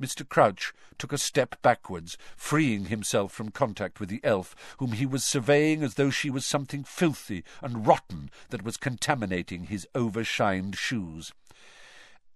Mr. 0.00 0.28
Crouch 0.28 0.72
took 0.98 1.12
a 1.12 1.18
step 1.18 1.60
backwards, 1.62 2.18
freeing 2.36 2.86
himself 2.86 3.32
from 3.32 3.50
contact 3.50 4.00
with 4.00 4.08
the 4.08 4.20
elf, 4.24 4.54
whom 4.78 4.92
he 4.92 5.06
was 5.06 5.24
surveying 5.24 5.82
as 5.82 5.94
though 5.94 6.10
she 6.10 6.30
was 6.30 6.44
something 6.44 6.84
filthy 6.84 7.44
and 7.62 7.86
rotten 7.86 8.30
that 8.50 8.64
was 8.64 8.76
contaminating 8.76 9.64
his 9.64 9.86
overshined 9.94 10.76
shoes. 10.76 11.32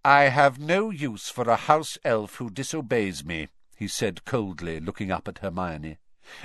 I 0.05 0.25
have 0.25 0.59
no 0.59 0.91
use 0.91 1.29
for 1.29 1.49
a 1.51 1.57
house 1.57 1.99
elf 2.05 2.37
who 2.37 2.51
disobeys 2.51 3.25
me, 3.25 3.49
he 3.77 3.89
said 3.89 4.25
coldly, 4.25 4.81
looking 4.81 5.11
up 5.11 5.29
at 5.29 5.39
Hermione. 5.39 5.99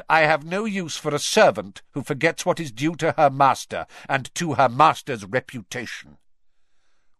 I 0.10 0.22
have 0.22 0.46
no 0.46 0.66
use 0.66 0.98
for 0.98 1.14
a 1.14 1.20
servant 1.20 1.82
who 1.92 2.04
forgets 2.04 2.46
what 2.46 2.60
is 2.60 2.72
due 2.72 2.96
to 2.96 3.14
her 3.14 3.30
master 3.30 3.86
and 4.08 4.34
to 4.36 4.54
her 4.54 4.70
master's 4.70 5.26
reputation. 5.26 6.18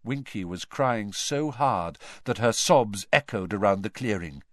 Winky 0.04 0.44
was 0.44 0.66
crying 0.66 1.14
so 1.14 1.52
hard 1.52 1.98
that 2.26 2.38
her 2.38 2.52
sobs 2.52 3.08
echoed 3.14 3.54
around 3.54 3.82
the 3.82 3.90
clearing. 3.90 4.44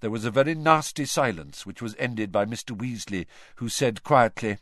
There 0.00 0.10
was 0.10 0.24
a 0.24 0.30
very 0.30 0.54
nasty 0.54 1.06
silence, 1.06 1.64
which 1.64 1.80
was 1.80 1.96
ended 1.98 2.30
by 2.30 2.44
Mr. 2.44 2.76
Weasley, 2.76 3.26
who 3.56 3.68
said 3.68 4.02
quietly, 4.02 4.58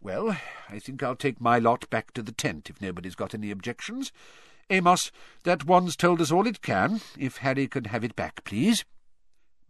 Well, 0.00 0.36
I 0.68 0.78
think 0.78 1.02
I'll 1.02 1.16
take 1.16 1.40
my 1.40 1.58
lot 1.58 1.88
back 1.88 2.12
to 2.12 2.22
the 2.22 2.32
tent, 2.32 2.68
if 2.68 2.80
nobody's 2.80 3.14
got 3.14 3.34
any 3.34 3.50
objections. 3.50 4.12
Amos, 4.68 5.10
that 5.44 5.64
wand's 5.64 5.96
told 5.96 6.20
us 6.20 6.30
all 6.30 6.46
it 6.46 6.60
can. 6.60 7.00
If 7.16 7.38
Harry 7.38 7.68
could 7.68 7.86
have 7.86 8.04
it 8.04 8.16
back, 8.16 8.44
please. 8.44 8.84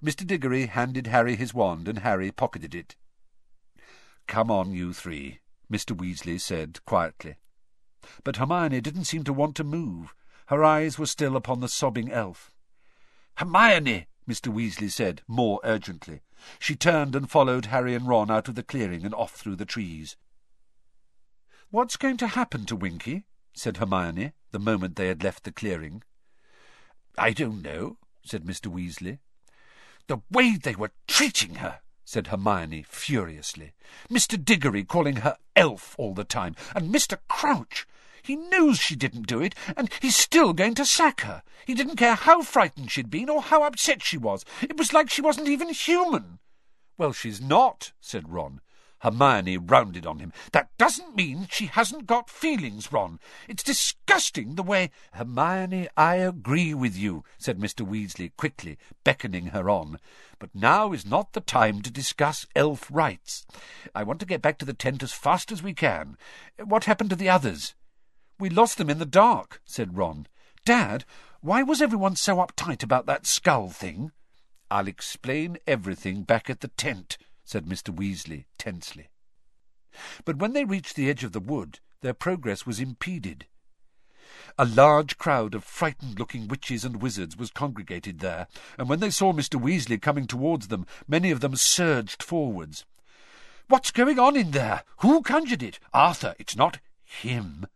Mr. 0.03 0.27
Diggory 0.27 0.67
handed 0.67 1.07
Harry 1.07 1.37
his 1.37 1.55
wand, 1.55 1.87
and 1.87 2.01
Harry 2.01 2.33
pocketed 2.33 2.75
it. 2.75 2.97
Come 4.27 4.51
on, 4.51 4.73
you 4.73 4.93
three, 4.93 5.39
Mr. 5.71 5.97
Weasley 5.97 6.41
said 6.41 6.85
quietly. 6.85 7.37
But 8.25 8.37
Hermione 8.37 8.81
didn't 8.81 9.05
seem 9.05 9.25
to 9.25 9.33
want 9.33 9.57
to 9.57 9.65
move. 9.65 10.15
Her 10.47 10.65
eyes 10.65 10.99
were 10.99 11.07
still 11.07 11.37
upon 11.37 11.61
the 11.61 11.69
sobbing 11.69 12.11
elf. 12.11 12.51
Hermione, 13.37 14.07
Mr. 14.29 14.53
Weasley 14.53 14.91
said, 14.91 15.23
more 15.27 15.61
urgently. 15.65 16.23
She 16.59 16.77
turned 16.77 17.17
and 17.17 17.31
followed 17.31 17.67
Harry 17.67 17.95
and 17.95 18.07
Ron 18.07 18.31
out 18.31 18.49
of 18.49 18.55
the 18.55 18.63
clearing 18.63 19.05
and 19.05 19.15
off 19.15 19.33
through 19.35 19.57
the 19.57 19.65
trees. 19.65 20.17
What's 21.71 21.97
going 21.97 22.17
to 22.19 22.29
happen 22.29 22.65
to 22.67 22.77
Winky? 22.77 23.25
said 23.53 23.79
Hermione, 23.79 24.33
the 24.53 24.59
moment 24.59 24.97
they 24.97 25.09
had 25.09 25.25
left 25.25 25.45
the 25.45 25.53
clearing. 25.53 26.03
I 27.19 27.33
don't 27.33 27.63
know, 27.63 27.99
said 28.25 28.45
Mr. 28.45 28.71
Weasley. 28.73 29.19
The 30.07 30.19
way 30.31 30.57
they 30.57 30.75
were 30.75 30.93
treating 31.09 31.57
her, 31.57 31.81
said 32.05 32.29
Hermione 32.29 32.85
furiously. 32.89 33.73
Mr. 34.09 34.43
Diggory 34.43 34.85
calling 34.85 35.17
her 35.17 35.37
elf 35.57 35.97
all 35.99 36.15
the 36.15 36.25
time, 36.25 36.55
and 36.75 36.95
Mr. 36.95 37.19
Crouch. 37.29 37.87
He 38.27 38.35
knows 38.35 38.81
she 38.81 38.97
didn't 38.97 39.29
do 39.29 39.41
it, 39.41 39.55
and 39.77 39.89
he's 40.01 40.17
still 40.17 40.53
going 40.53 40.75
to 40.75 40.85
sack 40.85 41.21
her. 41.21 41.45
He 41.65 41.75
didn't 41.75 41.95
care 41.95 42.17
how 42.17 42.43
frightened 42.43 42.91
she'd 42.91 43.09
been 43.09 43.31
or 43.31 43.41
how 43.41 43.63
upset 43.63 44.03
she 44.03 44.19
was. 44.19 44.45
It 44.63 44.77
was 44.77 44.93
like 44.93 45.09
she 45.09 45.23
wasn't 45.23 45.47
even 45.47 45.69
human. 45.69 46.41
Well, 46.99 47.13
she's 47.13 47.41
not, 47.41 47.93
said 48.01 48.29
Ron. 48.29 48.61
Hermione 48.99 49.59
rounded 49.59 50.07
on 50.07 50.19
him. 50.19 50.33
That 50.51 50.77
doesn't 50.77 51.15
mean 51.15 51.47
she 51.53 51.67
hasn't 51.67 52.09
got 52.09 52.29
feelings, 52.29 52.93
Ron. 52.93 53.21
It's 53.47 53.63
disgusting 53.63 54.57
the 54.57 54.65
way... 54.65 54.91
Hermione, 55.13 55.87
I 55.97 56.17
agree 56.17 56.75
with 56.75 56.97
you, 56.97 57.23
said 57.39 57.61
Mr. 57.61 57.87
Weasley 57.87 58.33
quickly, 58.37 58.77
beckoning 59.05 59.49
her 59.49 59.71
on. 59.71 60.01
But 60.41 60.53
now 60.53 60.93
is 60.93 61.07
not 61.07 61.33
the 61.33 61.41
time 61.41 61.81
to 61.83 61.93
discuss 61.93 62.45
elf 62.57 62.91
rights. 62.91 63.47
I 63.95 64.03
want 64.03 64.19
to 64.19 64.27
get 64.27 64.43
back 64.43 64.59
to 64.59 64.65
the 64.65 64.75
tent 64.75 65.05
as 65.05 65.13
fast 65.13 65.53
as 65.53 65.63
we 65.63 65.75
can. 65.75 66.17
What 66.65 66.87
happened 66.87 67.11
to 67.11 67.17
the 67.17 67.29
others? 67.29 67.77
We 68.39 68.51
lost 68.51 68.79
them 68.79 68.91
in 68.91 68.99
the 68.99 69.07
dark, 69.07 69.61
said 69.65 69.97
Ron. 69.97 70.27
Dad, 70.65 71.05
why 71.41 71.63
was 71.63 71.81
everyone 71.81 72.17
so 72.17 72.37
uptight 72.37 72.83
about 72.83 73.07
that 73.07 73.27
skull 73.27 73.71
thing? 73.71 74.13
I'll 74.71 74.89
explain 74.89 75.59
everything 75.67 76.23
back 76.23 76.51
at 76.51 76.61
the 76.61 76.69
tent, 76.69 77.19
said 77.45 77.67
Mr. 77.67 77.95
Weasley 77.95 78.45
tensely. 78.59 79.09
But 80.25 80.37
when 80.37 80.53
they 80.53 80.65
reached 80.65 80.97
the 80.97 81.09
edge 81.09 81.25
of 81.25 81.33
the 81.33 81.41
wood, 81.41 81.81
their 82.03 82.15
progress 82.15 82.67
was 82.67 82.81
impeded. 82.81 83.47
A 84.59 84.65
large 84.65 85.19
crowd 85.19 85.55
of 85.55 85.65
frightened-looking 85.65 86.49
witches 86.49 86.85
and 86.85 87.01
wizards 87.01 87.37
was 87.37 87.51
congregated 87.51 88.19
there, 88.19 88.49
and 88.77 88.89
when 88.89 89.01
they 89.01 89.11
saw 89.11 89.33
Mr. 89.33 89.61
Weasley 89.61 90.01
coming 90.01 90.27
towards 90.27 90.69
them, 90.69 90.87
many 91.07 91.31
of 91.31 91.41
them 91.41 91.57
surged 91.57 92.23
forwards. 92.23 92.85
What's 93.69 93.91
going 93.91 94.19
on 94.19 94.37
in 94.37 94.51
there? 94.51 94.83
Who 94.99 95.23
conjured 95.23 95.63
it? 95.63 95.79
Arthur, 95.95 96.35
it's 96.39 96.57
not 96.57 96.81
him. 97.05 97.67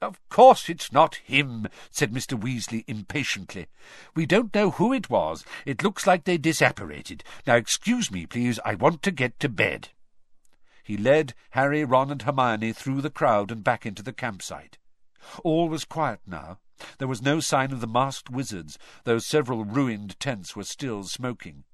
Of 0.00 0.20
course 0.28 0.68
it's 0.68 0.92
not 0.92 1.16
him, 1.16 1.66
said 1.90 2.12
Mr. 2.12 2.38
Weasley 2.38 2.84
impatiently. 2.86 3.66
We 4.14 4.26
don't 4.26 4.54
know 4.54 4.70
who 4.70 4.92
it 4.92 5.10
was. 5.10 5.44
It 5.66 5.82
looks 5.82 6.06
like 6.06 6.24
they 6.24 6.38
disapparated. 6.38 7.22
Now 7.46 7.56
excuse 7.56 8.10
me, 8.10 8.24
please. 8.24 8.60
I 8.64 8.76
want 8.76 9.02
to 9.02 9.10
get 9.10 9.40
to 9.40 9.48
bed. 9.48 9.88
he 10.84 10.96
led 10.96 11.34
Harry, 11.50 11.84
Ron, 11.84 12.12
and 12.12 12.22
Hermione 12.22 12.72
through 12.72 13.00
the 13.00 13.10
crowd 13.10 13.50
and 13.50 13.64
back 13.64 13.84
into 13.84 14.02
the 14.02 14.12
campsite. 14.12 14.78
All 15.42 15.68
was 15.68 15.84
quiet 15.84 16.20
now. 16.26 16.60
There 16.98 17.08
was 17.08 17.20
no 17.20 17.40
sign 17.40 17.72
of 17.72 17.80
the 17.80 17.88
masked 17.88 18.30
wizards, 18.30 18.78
though 19.02 19.18
several 19.18 19.64
ruined 19.64 20.18
tents 20.20 20.54
were 20.54 20.64
still 20.64 21.02
smoking. 21.02 21.64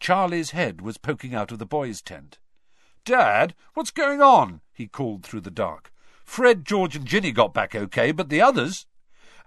Charlie's 0.00 0.50
head 0.50 0.82
was 0.82 0.98
poking 0.98 1.34
out 1.34 1.50
of 1.50 1.58
the 1.58 1.66
boys' 1.66 2.02
tent. 2.02 2.38
Dad, 3.04 3.54
what's 3.72 3.90
going 3.90 4.20
on? 4.20 4.60
he 4.72 4.86
called 4.86 5.24
through 5.24 5.40
the 5.40 5.50
dark. 5.50 5.90
Fred, 6.28 6.66
George, 6.66 6.94
and 6.94 7.06
Ginny 7.06 7.32
got 7.32 7.54
back 7.54 7.74
okay, 7.74 8.12
but 8.12 8.28
the 8.28 8.42
others. 8.42 8.86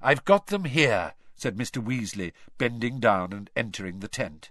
I've 0.02 0.26
got 0.26 0.48
them 0.48 0.66
here, 0.66 1.14
said 1.36 1.56
Mr. 1.56 1.82
Weasley, 1.82 2.34
bending 2.58 3.00
down 3.00 3.32
and 3.32 3.52
entering 3.56 4.00
the 4.00 4.08
tent. 4.08 4.50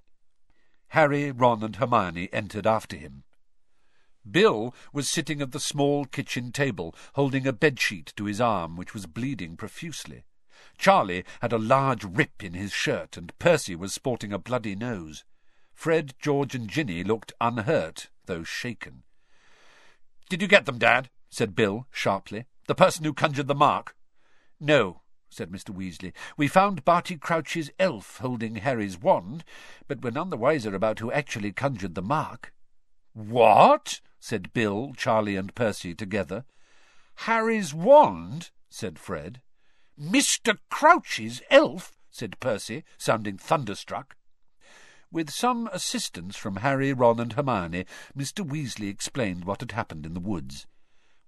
Harry, 0.91 1.33
Ron, 1.33 1.65
and 1.65 1.77
Hermione 1.77 2.33
entered 2.33 2.69
after 2.69 2.97
him. 2.97 3.25
Bill 4.31 4.73
was 4.93 5.11
sitting 5.11 5.43
at 5.43 5.51
the 5.51 5.59
small 5.59 6.05
kitchen 6.05 6.53
table, 6.53 6.95
holding 7.15 7.49
a 7.49 7.53
bedsheet 7.53 8.15
to 8.15 8.27
his 8.27 8.41
arm, 8.41 8.77
which 8.77 8.95
was 8.95 9.07
bleeding 9.07 9.57
profusely. 9.57 10.23
Charlie 10.79 11.25
had 11.43 11.53
a 11.53 11.59
large 11.59 12.05
rip 12.05 12.45
in 12.45 12.55
his 12.55 12.73
shirt, 12.73 13.17
and 13.17 13.37
Percy 13.41 13.75
was 13.75 13.93
sporting 13.93 14.33
a 14.33 14.39
bloody 14.39 14.77
nose. 14.77 15.25
Fred, 15.75 16.15
George, 16.21 16.55
and 16.55 16.71
Ginny 16.71 17.03
looked 17.03 17.33
unhurt, 17.41 18.09
though 18.27 18.45
shaken. 18.45 19.03
Did 20.31 20.41
you 20.41 20.49
get 20.49 20.65
them, 20.65 20.79
Dad? 20.79 21.11
Said 21.31 21.55
Bill 21.55 21.87
sharply. 21.91 22.47
The 22.67 22.75
person 22.75 23.05
who 23.05 23.15
conjured 23.15 23.47
the 23.47 23.55
mark? 23.55 23.97
No, 24.59 25.03
said 25.31 25.51
Mr. 25.51 25.75
Weasley. 25.75 26.13
We 26.37 26.49
found 26.49 26.85
Barty 26.85 27.17
Crouch's 27.17 27.71
elf 27.79 28.19
holding 28.19 28.57
Harry's 28.57 28.99
wand, 28.99 29.45
but 29.89 30.03
we're 30.03 30.11
none 30.11 30.31
the 30.31 30.37
wiser 30.37 30.75
about 30.75 30.99
who 30.99 31.13
actually 31.13 31.53
conjured 31.53 31.95
the 31.95 32.03
mark. 32.03 32.53
What? 33.13 34.01
said 34.19 34.53
Bill, 34.53 34.93
Charlie, 34.97 35.37
and 35.37 35.55
Percy 35.55 35.95
together. 35.95 36.45
Harry's 37.15 37.73
wand? 37.73 38.51
said 38.69 38.99
Fred. 38.99 39.41
Mr. 39.99 40.59
Crouch's 40.71 41.43
elf? 41.51 41.97
said 42.11 42.39
Percy, 42.41 42.85
sounding 42.99 43.39
thunderstruck. 43.39 44.17
With 45.13 45.31
some 45.31 45.69
assistance 45.73 46.37
from 46.37 46.57
Harry, 46.57 46.93
Ron, 46.93 47.19
and 47.19 47.33
Hermione, 47.33 47.85
Mr. 48.17 48.47
Weasley 48.47 48.89
explained 48.89 49.45
what 49.45 49.61
had 49.61 49.73
happened 49.73 50.07
in 50.07 50.15
the 50.15 50.21
woods. 50.21 50.67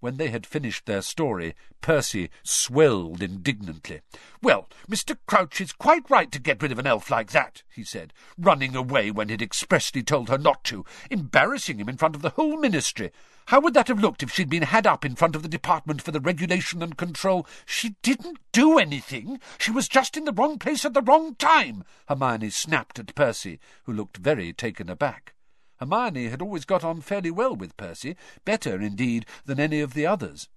When 0.02 0.16
they 0.16 0.30
had 0.30 0.46
finished 0.46 0.86
their 0.86 1.00
story, 1.00 1.54
Percy 1.80 2.28
swelled 2.42 3.22
indignantly. 3.22 4.00
Well, 4.42 4.68
Mr. 4.90 5.16
Crouch 5.28 5.60
is 5.60 5.70
quite 5.70 6.10
right 6.10 6.32
to 6.32 6.40
get 6.40 6.60
rid 6.60 6.72
of 6.72 6.80
an 6.80 6.88
elf 6.88 7.08
like 7.08 7.30
that, 7.30 7.62
he 7.72 7.84
said, 7.84 8.12
running 8.36 8.74
away 8.74 9.12
when 9.12 9.28
he'd 9.28 9.40
expressly 9.40 10.02
told 10.02 10.28
her 10.28 10.38
not 10.38 10.64
to, 10.64 10.84
embarrassing 11.08 11.78
him 11.78 11.88
in 11.88 11.98
front 11.98 12.16
of 12.16 12.22
the 12.22 12.30
whole 12.30 12.56
ministry. 12.56 13.12
How 13.46 13.60
would 13.60 13.74
that 13.74 13.86
have 13.86 14.00
looked 14.00 14.24
if 14.24 14.32
she'd 14.32 14.50
been 14.50 14.64
had 14.64 14.88
up 14.88 15.04
in 15.04 15.14
front 15.14 15.36
of 15.36 15.44
the 15.44 15.48
Department 15.48 16.02
for 16.02 16.10
the 16.10 16.18
Regulation 16.18 16.82
and 16.82 16.96
Control? 16.96 17.46
She 17.64 17.94
didn't 18.02 18.38
do 18.50 18.80
anything. 18.80 19.38
She 19.56 19.70
was 19.70 19.86
just 19.86 20.16
in 20.16 20.24
the 20.24 20.32
wrong 20.32 20.58
place 20.58 20.84
at 20.84 20.94
the 20.94 21.00
wrong 21.00 21.36
time, 21.36 21.84
Hermione 22.08 22.50
snapped 22.50 22.98
at 22.98 23.14
Percy, 23.14 23.60
who 23.84 23.92
looked 23.92 24.16
very 24.16 24.52
taken 24.52 24.90
aback. 24.90 25.34
Hermione 25.82 26.28
had 26.28 26.40
always 26.40 26.64
got 26.64 26.84
on 26.84 27.00
fairly 27.00 27.32
well 27.32 27.56
with 27.56 27.76
Percy, 27.76 28.14
better, 28.44 28.80
indeed, 28.80 29.26
than 29.46 29.58
any 29.58 29.80
of 29.80 29.94
the 29.94 30.06
others. 30.06 30.48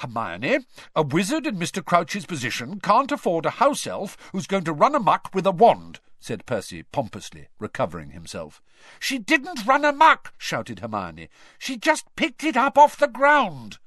Hermione, 0.00 0.58
a 0.94 1.00
wizard 1.00 1.46
in 1.46 1.56
Mr. 1.56 1.82
Crouch's 1.82 2.26
position 2.26 2.78
can't 2.78 3.10
afford 3.10 3.46
a 3.46 3.50
house 3.64 3.86
elf 3.86 4.14
who's 4.32 4.46
going 4.46 4.64
to 4.64 4.74
run 4.74 4.94
amuck 4.94 5.30
with 5.32 5.46
a 5.46 5.50
wand, 5.50 6.00
said 6.20 6.44
Percy 6.44 6.82
pompously, 6.82 7.48
recovering 7.58 8.10
himself. 8.10 8.60
She 9.00 9.18
didn't 9.18 9.64
run 9.64 9.86
amuck, 9.86 10.34
shouted 10.36 10.80
Hermione. 10.80 11.30
She 11.58 11.78
just 11.78 12.04
picked 12.14 12.44
it 12.44 12.58
up 12.58 12.76
off 12.76 12.98
the 12.98 13.08
ground. 13.08 13.78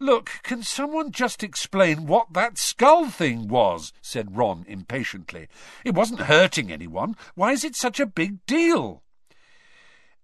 Look, 0.00 0.40
can 0.42 0.64
someone 0.64 1.12
just 1.12 1.44
explain 1.44 2.06
what 2.06 2.32
that 2.32 2.58
skull 2.58 3.10
thing 3.10 3.46
was? 3.46 3.92
said 4.02 4.36
Ron 4.36 4.64
impatiently. 4.66 5.46
It 5.84 5.94
wasn't 5.94 6.22
hurting 6.22 6.72
anyone. 6.72 7.14
Why 7.36 7.52
is 7.52 7.62
it 7.62 7.76
such 7.76 8.00
a 8.00 8.06
big 8.06 8.44
deal? 8.46 9.04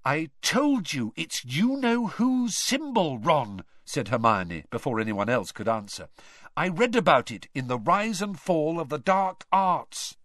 I 0.05 0.31
told 0.43 0.93
you 0.93 1.13
it's 1.17 1.45
you-know-who's 1.45 2.57
symbol, 2.57 3.19
Ron, 3.19 3.65
said 3.85 4.09
Hermione, 4.09 4.65
before 4.71 5.01
anyone 5.01 5.29
else 5.29 5.53
could 5.53 5.69
answer. 5.69 6.09
I 6.57 6.69
read 6.69 6.97
about 6.97 7.31
it 7.31 7.49
in 7.55 7.69
The 7.69 7.79
Rise 7.79 8.23
and 8.23 8.39
Fall 8.39 8.81
of 8.81 8.89
the 8.89 8.99
Dark 8.99 9.45
Arts. 9.53 10.17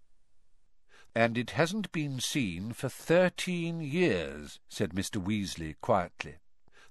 And 1.15 1.37
it 1.37 1.51
hasn't 1.51 1.91
been 1.91 2.19
seen 2.19 2.73
for 2.73 2.89
thirteen 2.89 3.81
years, 3.81 4.59
said 4.67 4.91
Mr. 4.91 5.23
Weasley 5.23 5.75
quietly. 5.79 6.35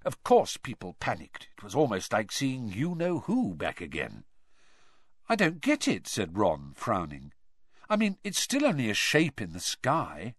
Of 0.04 0.22
course 0.22 0.56
people 0.56 0.96
panicked. 1.00 1.48
It 1.56 1.64
was 1.64 1.74
almost 1.74 2.12
like 2.12 2.30
seeing 2.30 2.68
you-know-who 2.68 3.54
back 3.54 3.80
again. 3.80 4.24
I 5.28 5.34
don't 5.34 5.60
get 5.60 5.88
it, 5.88 6.06
said 6.06 6.36
Ron, 6.36 6.72
frowning. 6.74 7.32
I 7.88 7.96
mean, 7.96 8.18
it's 8.22 8.40
still 8.40 8.64
only 8.64 8.90
a 8.90 8.94
shape 8.94 9.40
in 9.40 9.52
the 9.52 9.60
sky. 9.60 10.34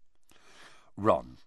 Ron, 0.96 1.38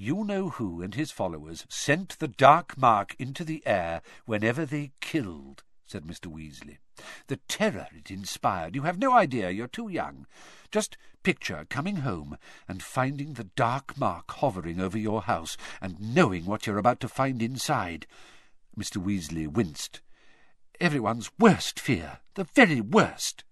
you 0.00 0.24
know 0.24 0.48
who 0.48 0.80
and 0.80 0.94
his 0.94 1.10
followers 1.10 1.66
sent 1.68 2.18
the 2.18 2.28
dark 2.28 2.78
mark 2.78 3.14
into 3.18 3.44
the 3.44 3.62
air 3.66 4.00
whenever 4.24 4.64
they 4.64 4.92
killed, 5.00 5.62
said 5.84 6.04
Mr. 6.04 6.26
Weasley. 6.26 6.78
The 7.26 7.36
terror 7.48 7.86
it 7.94 8.10
inspired, 8.10 8.74
you 8.74 8.82
have 8.82 8.98
no 8.98 9.12
idea, 9.12 9.50
you're 9.50 9.66
too 9.66 9.88
young. 9.88 10.26
Just 10.70 10.96
picture 11.22 11.66
coming 11.68 11.96
home 11.96 12.38
and 12.66 12.82
finding 12.82 13.34
the 13.34 13.44
dark 13.44 13.98
mark 13.98 14.30
hovering 14.30 14.80
over 14.80 14.96
your 14.96 15.22
house 15.22 15.58
and 15.82 16.00
knowing 16.00 16.46
what 16.46 16.66
you're 16.66 16.78
about 16.78 17.00
to 17.00 17.08
find 17.08 17.42
inside. 17.42 18.06
Mr. 18.78 18.96
Weasley 18.96 19.46
winced. 19.46 20.00
Everyone's 20.80 21.30
worst 21.38 21.78
fear, 21.78 22.20
the 22.36 22.44
very 22.44 22.80
worst. 22.80 23.44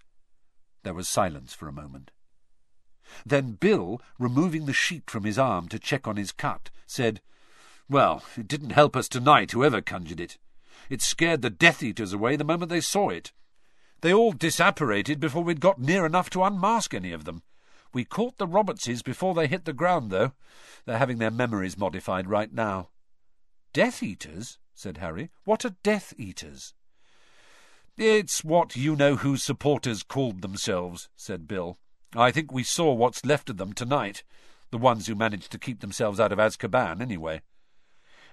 There 0.83 0.95
was 0.95 1.09
silence 1.09 1.53
for 1.53 1.69
a 1.69 1.73
moment. 1.73 2.11
Then 3.25 3.53
Bill, 3.53 4.01
removing 4.19 4.67
the 4.67 4.73
sheet 4.73 5.11
from 5.11 5.25
his 5.25 5.39
arm 5.39 5.69
to 5.69 5.79
check 5.79 6.07
on 6.07 6.17
his 6.17 6.33
cut, 6.33 6.71
said, 6.87 7.21
Well, 7.89 8.23
it 8.37 8.49
didn't 8.49 8.71
help 8.71 8.97
us 8.97 9.09
tonight, 9.09 9.53
whoever 9.53 9.81
conjured 9.81 10.21
it. 10.21 10.39
It 10.89 11.03
scared 11.03 11.43
the 11.43 11.51
Death 11.51 11.83
Eaters 11.83 12.13
away 12.13 12.37
the 12.37 12.45
moment 12.45 12.71
they 12.71 12.81
saw 12.81 13.11
it. 13.11 13.33
They 14.01 14.13
all 14.13 14.33
disapparated 14.33 15.21
before 15.21 15.43
we'd 15.43 15.61
got 15.61 15.81
near 15.81 16.07
enough 16.07 16.31
to 16.31 16.45
unmask 16.45 16.95
any 16.95 17.13
of 17.13 17.25
them. 17.25 17.43
We 17.93 18.05
caught 18.05 18.39
the 18.39 18.47
Robertses 18.47 19.03
before 19.03 19.35
they 19.35 19.47
hit 19.47 19.65
the 19.65 19.73
ground, 19.73 20.11
though. 20.11 20.33
They're 20.85 20.99
having 20.99 21.19
their 21.19 21.31
memories 21.31 21.79
modified 21.79 22.29
right 22.29 22.53
now. 22.53 22.91
Death 23.73 24.03
Eaters? 24.03 24.59
said 24.75 24.99
Harry. 24.99 25.31
What 25.45 25.65
are 25.65 25.75
Death 25.83 26.15
Eaters? 26.17 26.75
It's 27.97 28.45
what 28.45 28.77
you-know-whose 28.77 29.43
supporters 29.43 30.05
called 30.05 30.41
themselves, 30.41 31.09
said 31.17 31.49
Bill. 31.49 31.79
I 32.15 32.31
think 32.31 32.53
we 32.53 32.63
saw 32.63 32.93
what's 32.93 33.25
left 33.25 33.51
of 33.51 33.59
them 33.59 33.73
tonight. 33.73 34.23
The 34.71 34.79
ones 34.79 35.07
who 35.07 35.15
managed 35.15 35.51
to 35.53 35.59
keep 35.59 35.81
themselves 35.81 36.19
out 36.19 36.33
of 36.33 36.39
Azkaban, 36.39 37.01
anyway. 37.01 37.43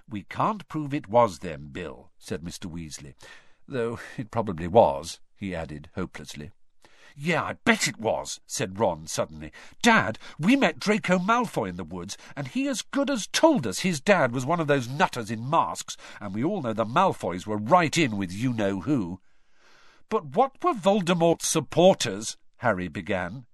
We 0.08 0.22
can't 0.22 0.68
prove 0.68 0.94
it 0.94 1.08
was 1.08 1.40
them, 1.40 1.68
Bill, 1.72 2.10
said 2.18 2.42
Mr. 2.42 2.70
Weasley. 2.70 3.14
Though 3.66 3.98
it 4.16 4.30
probably 4.30 4.68
was, 4.68 5.18
he 5.36 5.54
added 5.54 5.90
hopelessly. 5.94 6.52
Yeah, 7.18 7.42
I 7.42 7.54
bet 7.64 7.88
it 7.88 7.98
was, 7.98 8.40
said 8.46 8.78
Ron 8.78 9.06
suddenly. 9.06 9.50
Dad, 9.82 10.18
we 10.38 10.54
met 10.54 10.78
Draco 10.78 11.18
Malfoy 11.18 11.70
in 11.70 11.76
the 11.76 11.84
woods, 11.84 12.18
and 12.36 12.48
he 12.48 12.68
as 12.68 12.82
good 12.82 13.08
as 13.08 13.26
told 13.26 13.66
us 13.66 13.80
his 13.80 14.00
dad 14.00 14.32
was 14.32 14.44
one 14.44 14.60
of 14.60 14.66
those 14.66 14.88
nutters 14.88 15.30
in 15.30 15.48
masks, 15.48 15.96
and 16.20 16.34
we 16.34 16.44
all 16.44 16.60
know 16.60 16.74
the 16.74 16.84
Malfoys 16.84 17.46
were 17.46 17.56
right 17.56 17.96
in 17.96 18.18
with 18.18 18.32
you-know-who. 18.32 19.20
But 20.10 20.36
what 20.36 20.62
were 20.62 20.74
Voldemort's 20.74 21.48
supporters? 21.48 22.36
Harry 22.58 22.88
began. 22.88 23.46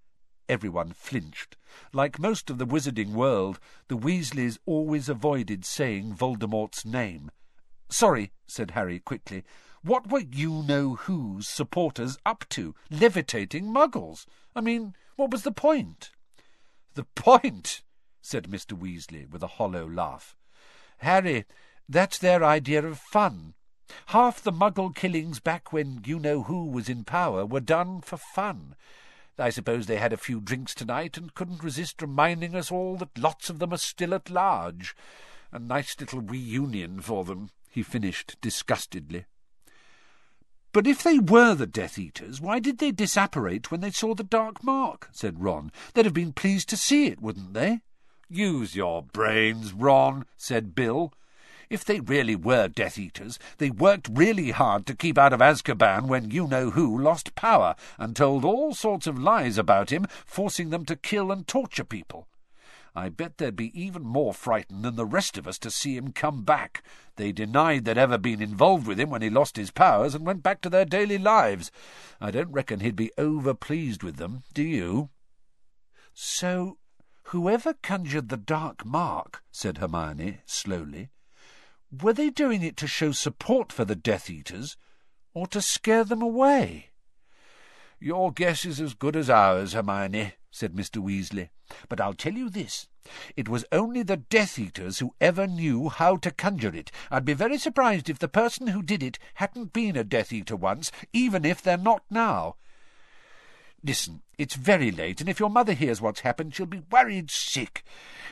Everyone 0.49 0.93
flinched. 0.93 1.57
Like 1.93 2.19
most 2.19 2.51
of 2.51 2.59
the 2.59 2.67
wizarding 2.67 3.13
world, 3.13 3.59
the 3.89 3.97
Weasleys 3.97 4.59
always 4.67 5.09
avoided 5.09 5.65
saying 5.65 6.15
Voldemort's 6.15 6.85
name. 6.85 7.31
Sorry, 7.89 8.33
said 8.47 8.73
Harry 8.73 8.99
quickly. 8.99 9.45
What 9.83 10.11
were 10.11 10.21
you-know-who's 10.21 11.49
supporters 11.49 12.19
up 12.25 12.45
to? 12.51 12.75
Levitating 12.91 13.67
muggles? 13.67 14.27
I 14.55 14.61
mean, 14.61 14.95
what 15.17 15.31
was 15.31 15.43
the 15.43 15.53
point? 15.53 16.11
The 16.95 17.05
point, 17.15 17.83
said 18.21 18.45
Mr. 18.45 18.79
Weasley 18.79 19.29
with 19.29 19.43
a 19.43 19.49
hollow 19.59 19.89
laugh. 19.89 20.37
Harry, 20.99 21.45
that's 21.89 22.19
their 22.19 22.45
idea 22.45 22.85
of 22.87 22.99
fun. 22.99 23.55
Half 24.07 24.43
the 24.43 24.53
muggle 24.53 24.95
killings 24.95 25.41
back 25.41 25.73
when 25.73 26.01
you-know-who 26.05 26.67
was 26.67 26.89
in 26.89 27.05
power 27.05 27.45
were 27.45 27.61
done 27.61 28.01
for 28.01 28.17
fun. 28.17 28.77
I 29.39 29.51
suppose 29.51 29.87
they 29.87 29.97
had 29.97 30.13
a 30.13 30.19
few 30.19 30.41
drinks 30.41 30.75
tonight 30.75 31.17
and 31.17 31.35
couldn't 31.35 31.63
resist 31.63 32.03
reminding 32.03 32.55
us 32.55 32.71
all 32.71 32.97
that 32.97 33.17
lots 33.19 33.49
of 33.49 33.59
them 33.59 33.73
are 33.73 33.79
still 33.79 34.15
at 34.15 34.31
large. 34.31 34.95
A 35.51 35.59
nice 35.59 35.99
little 35.99 36.21
reunion 36.21 37.01
for 37.01 37.25
them, 37.25 37.51
he 37.71 37.83
finished 37.83 38.37
disgustedly. 38.41 39.25
But 40.73 40.87
if 40.87 41.03
they 41.03 41.19
were 41.19 41.55
the 41.55 41.67
Death 41.67 41.99
Eaters, 41.99 42.41
why 42.41 42.59
did 42.59 42.79
they 42.79 42.93
disapparate 42.93 43.71
when 43.71 43.81
they 43.81 43.91
saw 43.91 44.15
the 44.15 44.25
dark 44.25 44.65
mark? 44.65 45.09
said 45.13 45.43
Ron. 45.43 45.71
They'd 45.93 46.07
have 46.07 46.15
been 46.15 46.33
pleased 46.33 46.69
to 46.71 46.77
see 46.77 47.07
it, 47.07 47.21
wouldn't 47.21 47.53
they? 47.53 47.81
Use 48.31 48.75
your 48.75 49.03
brains, 49.03 49.75
Ron, 49.75 50.25
said 50.37 50.75
Bill. 50.75 51.13
If 51.73 51.87
they 51.87 52.01
really 52.01 52.37
were 52.37 52.69
Death 52.69 52.99
Eaters, 52.99 53.39
they 53.57 53.71
worked 53.71 54.11
really 54.13 54.51
hard 54.51 54.85
to 54.85 54.95
keep 54.95 55.17
out 55.17 55.33
of 55.33 55.41
Azkaban 55.41 56.07
when 56.07 56.31
you-know-who 56.31 57.01
lost 57.01 57.35
power 57.35 57.77
and 57.97 58.15
told 58.15 58.45
all 58.45 58.75
sorts 58.75 59.07
of 59.07 59.19
lies 59.19 59.57
about 59.57 59.91
him, 59.91 60.05
forcing 60.27 60.69
them 60.69 60.85
to 60.85 60.97
kill 60.97 61.33
and 61.33 61.49
torture 61.49 61.83
people. 61.83 62.29
I 62.95 63.09
bet 63.09 63.39
they'd 63.39 63.57
be 63.57 63.73
even 63.73 64.03
more 64.03 64.35
frightened 64.35 64.85
than 64.85 64.97
the 64.97 65.07
rest 65.07 65.39
of 65.39 65.49
us 65.49 65.59
to 65.61 65.71
see 65.71 65.97
him 65.97 66.13
come 66.13 66.43
back. 66.43 66.83
They 67.17 67.33
denied 67.33 67.87
they'd 67.87 67.97
ever 67.97 68.19
been 68.19 68.43
involved 68.43 68.87
with 68.87 69.01
him 69.01 69.09
when 69.09 69.23
he 69.23 69.31
lost 69.31 69.57
his 69.57 69.71
powers 69.71 70.15
and 70.15 70.27
went 70.27 70.43
back 70.43 70.61
to 70.61 70.69
their 70.69 70.85
daily 70.85 71.17
lives. 71.17 71.71
I 72.21 72.31
don't 72.31 72.53
reckon 72.53 72.81
he'd 72.81 72.97
be 72.97 73.13
over 73.17 73.55
pleased 73.55 74.03
with 74.03 74.17
them, 74.17 74.43
do 74.53 74.63
you? 74.63 75.09
So, 76.13 76.77
whoever 77.29 77.73
conjured 77.73 78.29
the 78.29 78.37
dark 78.37 78.85
mark, 78.85 79.43
said 79.51 79.79
Hermione 79.79 80.43
slowly, 80.45 81.09
were 82.01 82.13
they 82.13 82.31
doing 82.31 82.63
it 82.63 82.77
to 82.79 82.87
show 82.87 83.13
support 83.13 83.73
for 83.73 83.85
the 83.85 83.95
Death 83.95 84.31
Eaters, 84.31 84.77
or 85.35 85.47
to 85.49 85.61
scare 85.61 86.05
them 86.05 86.23
away? 86.23 86.91
Your 88.01 88.33
guess 88.33 88.65
is 88.65 88.81
as 88.81 88.95
good 88.95 89.15
as 89.15 89.29
ours, 89.29 89.75
Hermione, 89.75 90.35
said 90.51 90.73
Mr. 90.73 91.03
Weasley. 91.03 91.51
But 91.89 92.01
I'll 92.01 92.15
tell 92.15 92.33
you 92.33 92.51
this. 92.51 92.89
It 93.37 93.49
was 93.49 93.65
only 93.73 94.03
the 94.03 94.17
Death 94.17 94.59
Eaters 94.59 94.99
who 95.01 95.15
ever 95.21 95.47
knew 95.47 95.89
how 95.89 96.17
to 96.19 96.31
conjure 96.31 96.75
it. 96.75 96.91
I'd 97.11 97.25
be 97.25 97.35
very 97.35 97.59
surprised 97.59 98.09
if 98.09 98.19
the 98.19 98.29
person 98.29 98.69
who 98.69 98.83
did 98.83 99.03
it 99.03 99.19
hadn't 99.35 99.73
been 99.73 99.97
a 99.97 100.05
Death 100.05 100.33
Eater 100.33 100.57
once, 100.57 100.91
even 101.13 101.45
if 101.45 101.63
they're 101.63 101.77
not 101.77 102.05
now. 102.11 102.57
Listen, 103.85 104.23
it's 104.39 104.55
very 104.55 104.93
late, 104.93 105.21
and 105.21 105.29
if 105.29 105.41
your 105.41 105.51
mother 105.51 105.73
hears 105.73 106.01
what's 106.01 106.21
happened, 106.21 106.55
she'll 106.55 106.67
be 106.67 106.83
worried 106.91 107.31
sick. 107.31 107.83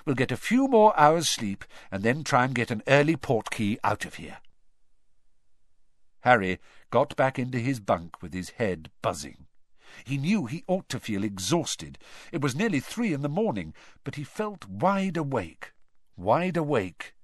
We'll 0.05 0.15
get 0.15 0.31
a 0.31 0.37
few 0.37 0.69
more 0.69 0.99
hours' 0.99 1.29
sleep, 1.29 1.65
and 1.91 2.05
then 2.05 2.23
try 2.23 2.45
and 2.45 2.55
get 2.55 2.71
an 2.71 2.83
early 2.87 3.17
portkey 3.17 3.77
out 3.83 4.05
of 4.05 4.15
here. 4.15 4.39
Harry 6.21 6.61
got 6.91 7.17
back 7.17 7.39
into 7.39 7.59
his 7.59 7.81
bunk 7.81 8.23
with 8.23 8.33
his 8.33 8.51
head 8.51 8.91
buzzing. 9.03 9.47
He 10.05 10.19
knew 10.19 10.47
he 10.47 10.63
ought 10.69 10.89
to 10.91 11.01
feel 11.01 11.25
exhausted. 11.25 11.99
It 12.31 12.41
was 12.41 12.55
nearly 12.55 12.79
three 12.79 13.13
in 13.13 13.23
the 13.23 13.29
morning, 13.29 13.75
but 14.05 14.15
he 14.15 14.23
felt 14.23 14.69
wide 14.69 15.17
awake, 15.17 15.73
wide 16.17 16.57
awake, 16.57 17.15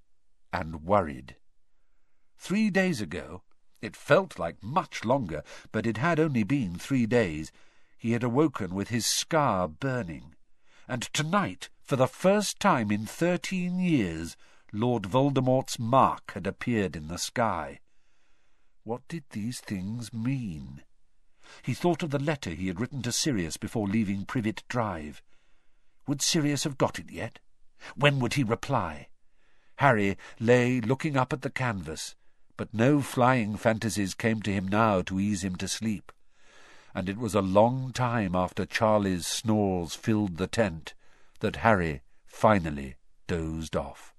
and 0.53 0.83
worried. 0.83 1.37
Three 2.37 2.71
days 2.71 3.01
ago, 3.01 3.43
it 3.81 3.95
felt 3.95 4.39
like 4.39 4.63
much 4.63 5.05
longer, 5.05 5.45
but 5.71 5.87
it 5.87 5.99
had 5.99 6.19
only 6.19 6.43
been 6.43 6.77
three 6.77 7.07
days, 7.07 7.53
he 7.97 8.13
had 8.13 8.23
awoken 8.23 8.75
with 8.75 8.89
his 8.89 9.07
scar 9.07 9.69
burning. 9.69 10.35
And 10.89 11.03
tonight, 11.13 11.69
for 11.83 11.97
the 11.97 12.07
first 12.07 12.61
time 12.61 12.91
in 12.91 13.07
thirteen 13.07 13.79
years, 13.79 14.37
Lord 14.73 15.05
Voldemort's 15.05 15.79
mark 15.79 16.33
had 16.35 16.47
appeared 16.47 16.97
in 16.97 17.09
the 17.09 17.19
sky. 17.19 17.81
What 18.85 19.07
did 19.09 19.25
these 19.31 19.61
things 19.61 20.13
mean? 20.13 20.83
He 21.63 21.75
thought 21.75 22.03
of 22.03 22.11
the 22.11 22.19
letter 22.19 22.51
he 22.51 22.67
had 22.67 22.81
written 22.81 23.03
to 23.03 23.13
Sirius 23.13 23.57
before 23.57 23.89
leaving 23.89 24.25
Privet 24.25 24.63
Drive. 24.69 25.23
Would 26.07 26.23
Sirius 26.23 26.65
have 26.65 26.79
got 26.79 26.99
it 26.99 27.11
yet? 27.11 27.39
When 27.95 28.19
would 28.21 28.35
he 28.35 28.45
reply? 28.45 29.09
Harry 29.77 30.17
lay 30.41 30.81
looking 30.81 31.17
up 31.17 31.33
at 31.33 31.43
the 31.43 31.51
canvas, 31.51 32.15
but 32.57 32.73
no 32.73 33.01
flying 33.01 33.57
fantasies 33.57 34.15
came 34.15 34.41
to 34.43 34.53
him 34.53 34.67
now 34.69 35.03
to 35.03 35.21
ease 35.21 35.45
him 35.45 35.57
to 35.57 35.69
sleep. 35.69 36.13
And 36.97 37.11
it 37.11 37.19
was 37.19 37.35
a 37.35 37.43
long 37.43 37.93
time 37.93 38.35
after 38.35 38.65
Charlie's 38.65 39.27
snores 39.27 39.95
filled 39.95 40.39
the 40.39 40.47
tent 40.47 40.95
that 41.41 41.57
Harry 41.57 42.01
finally 42.25 42.95
dozed 43.27 43.77
off. 43.77 44.15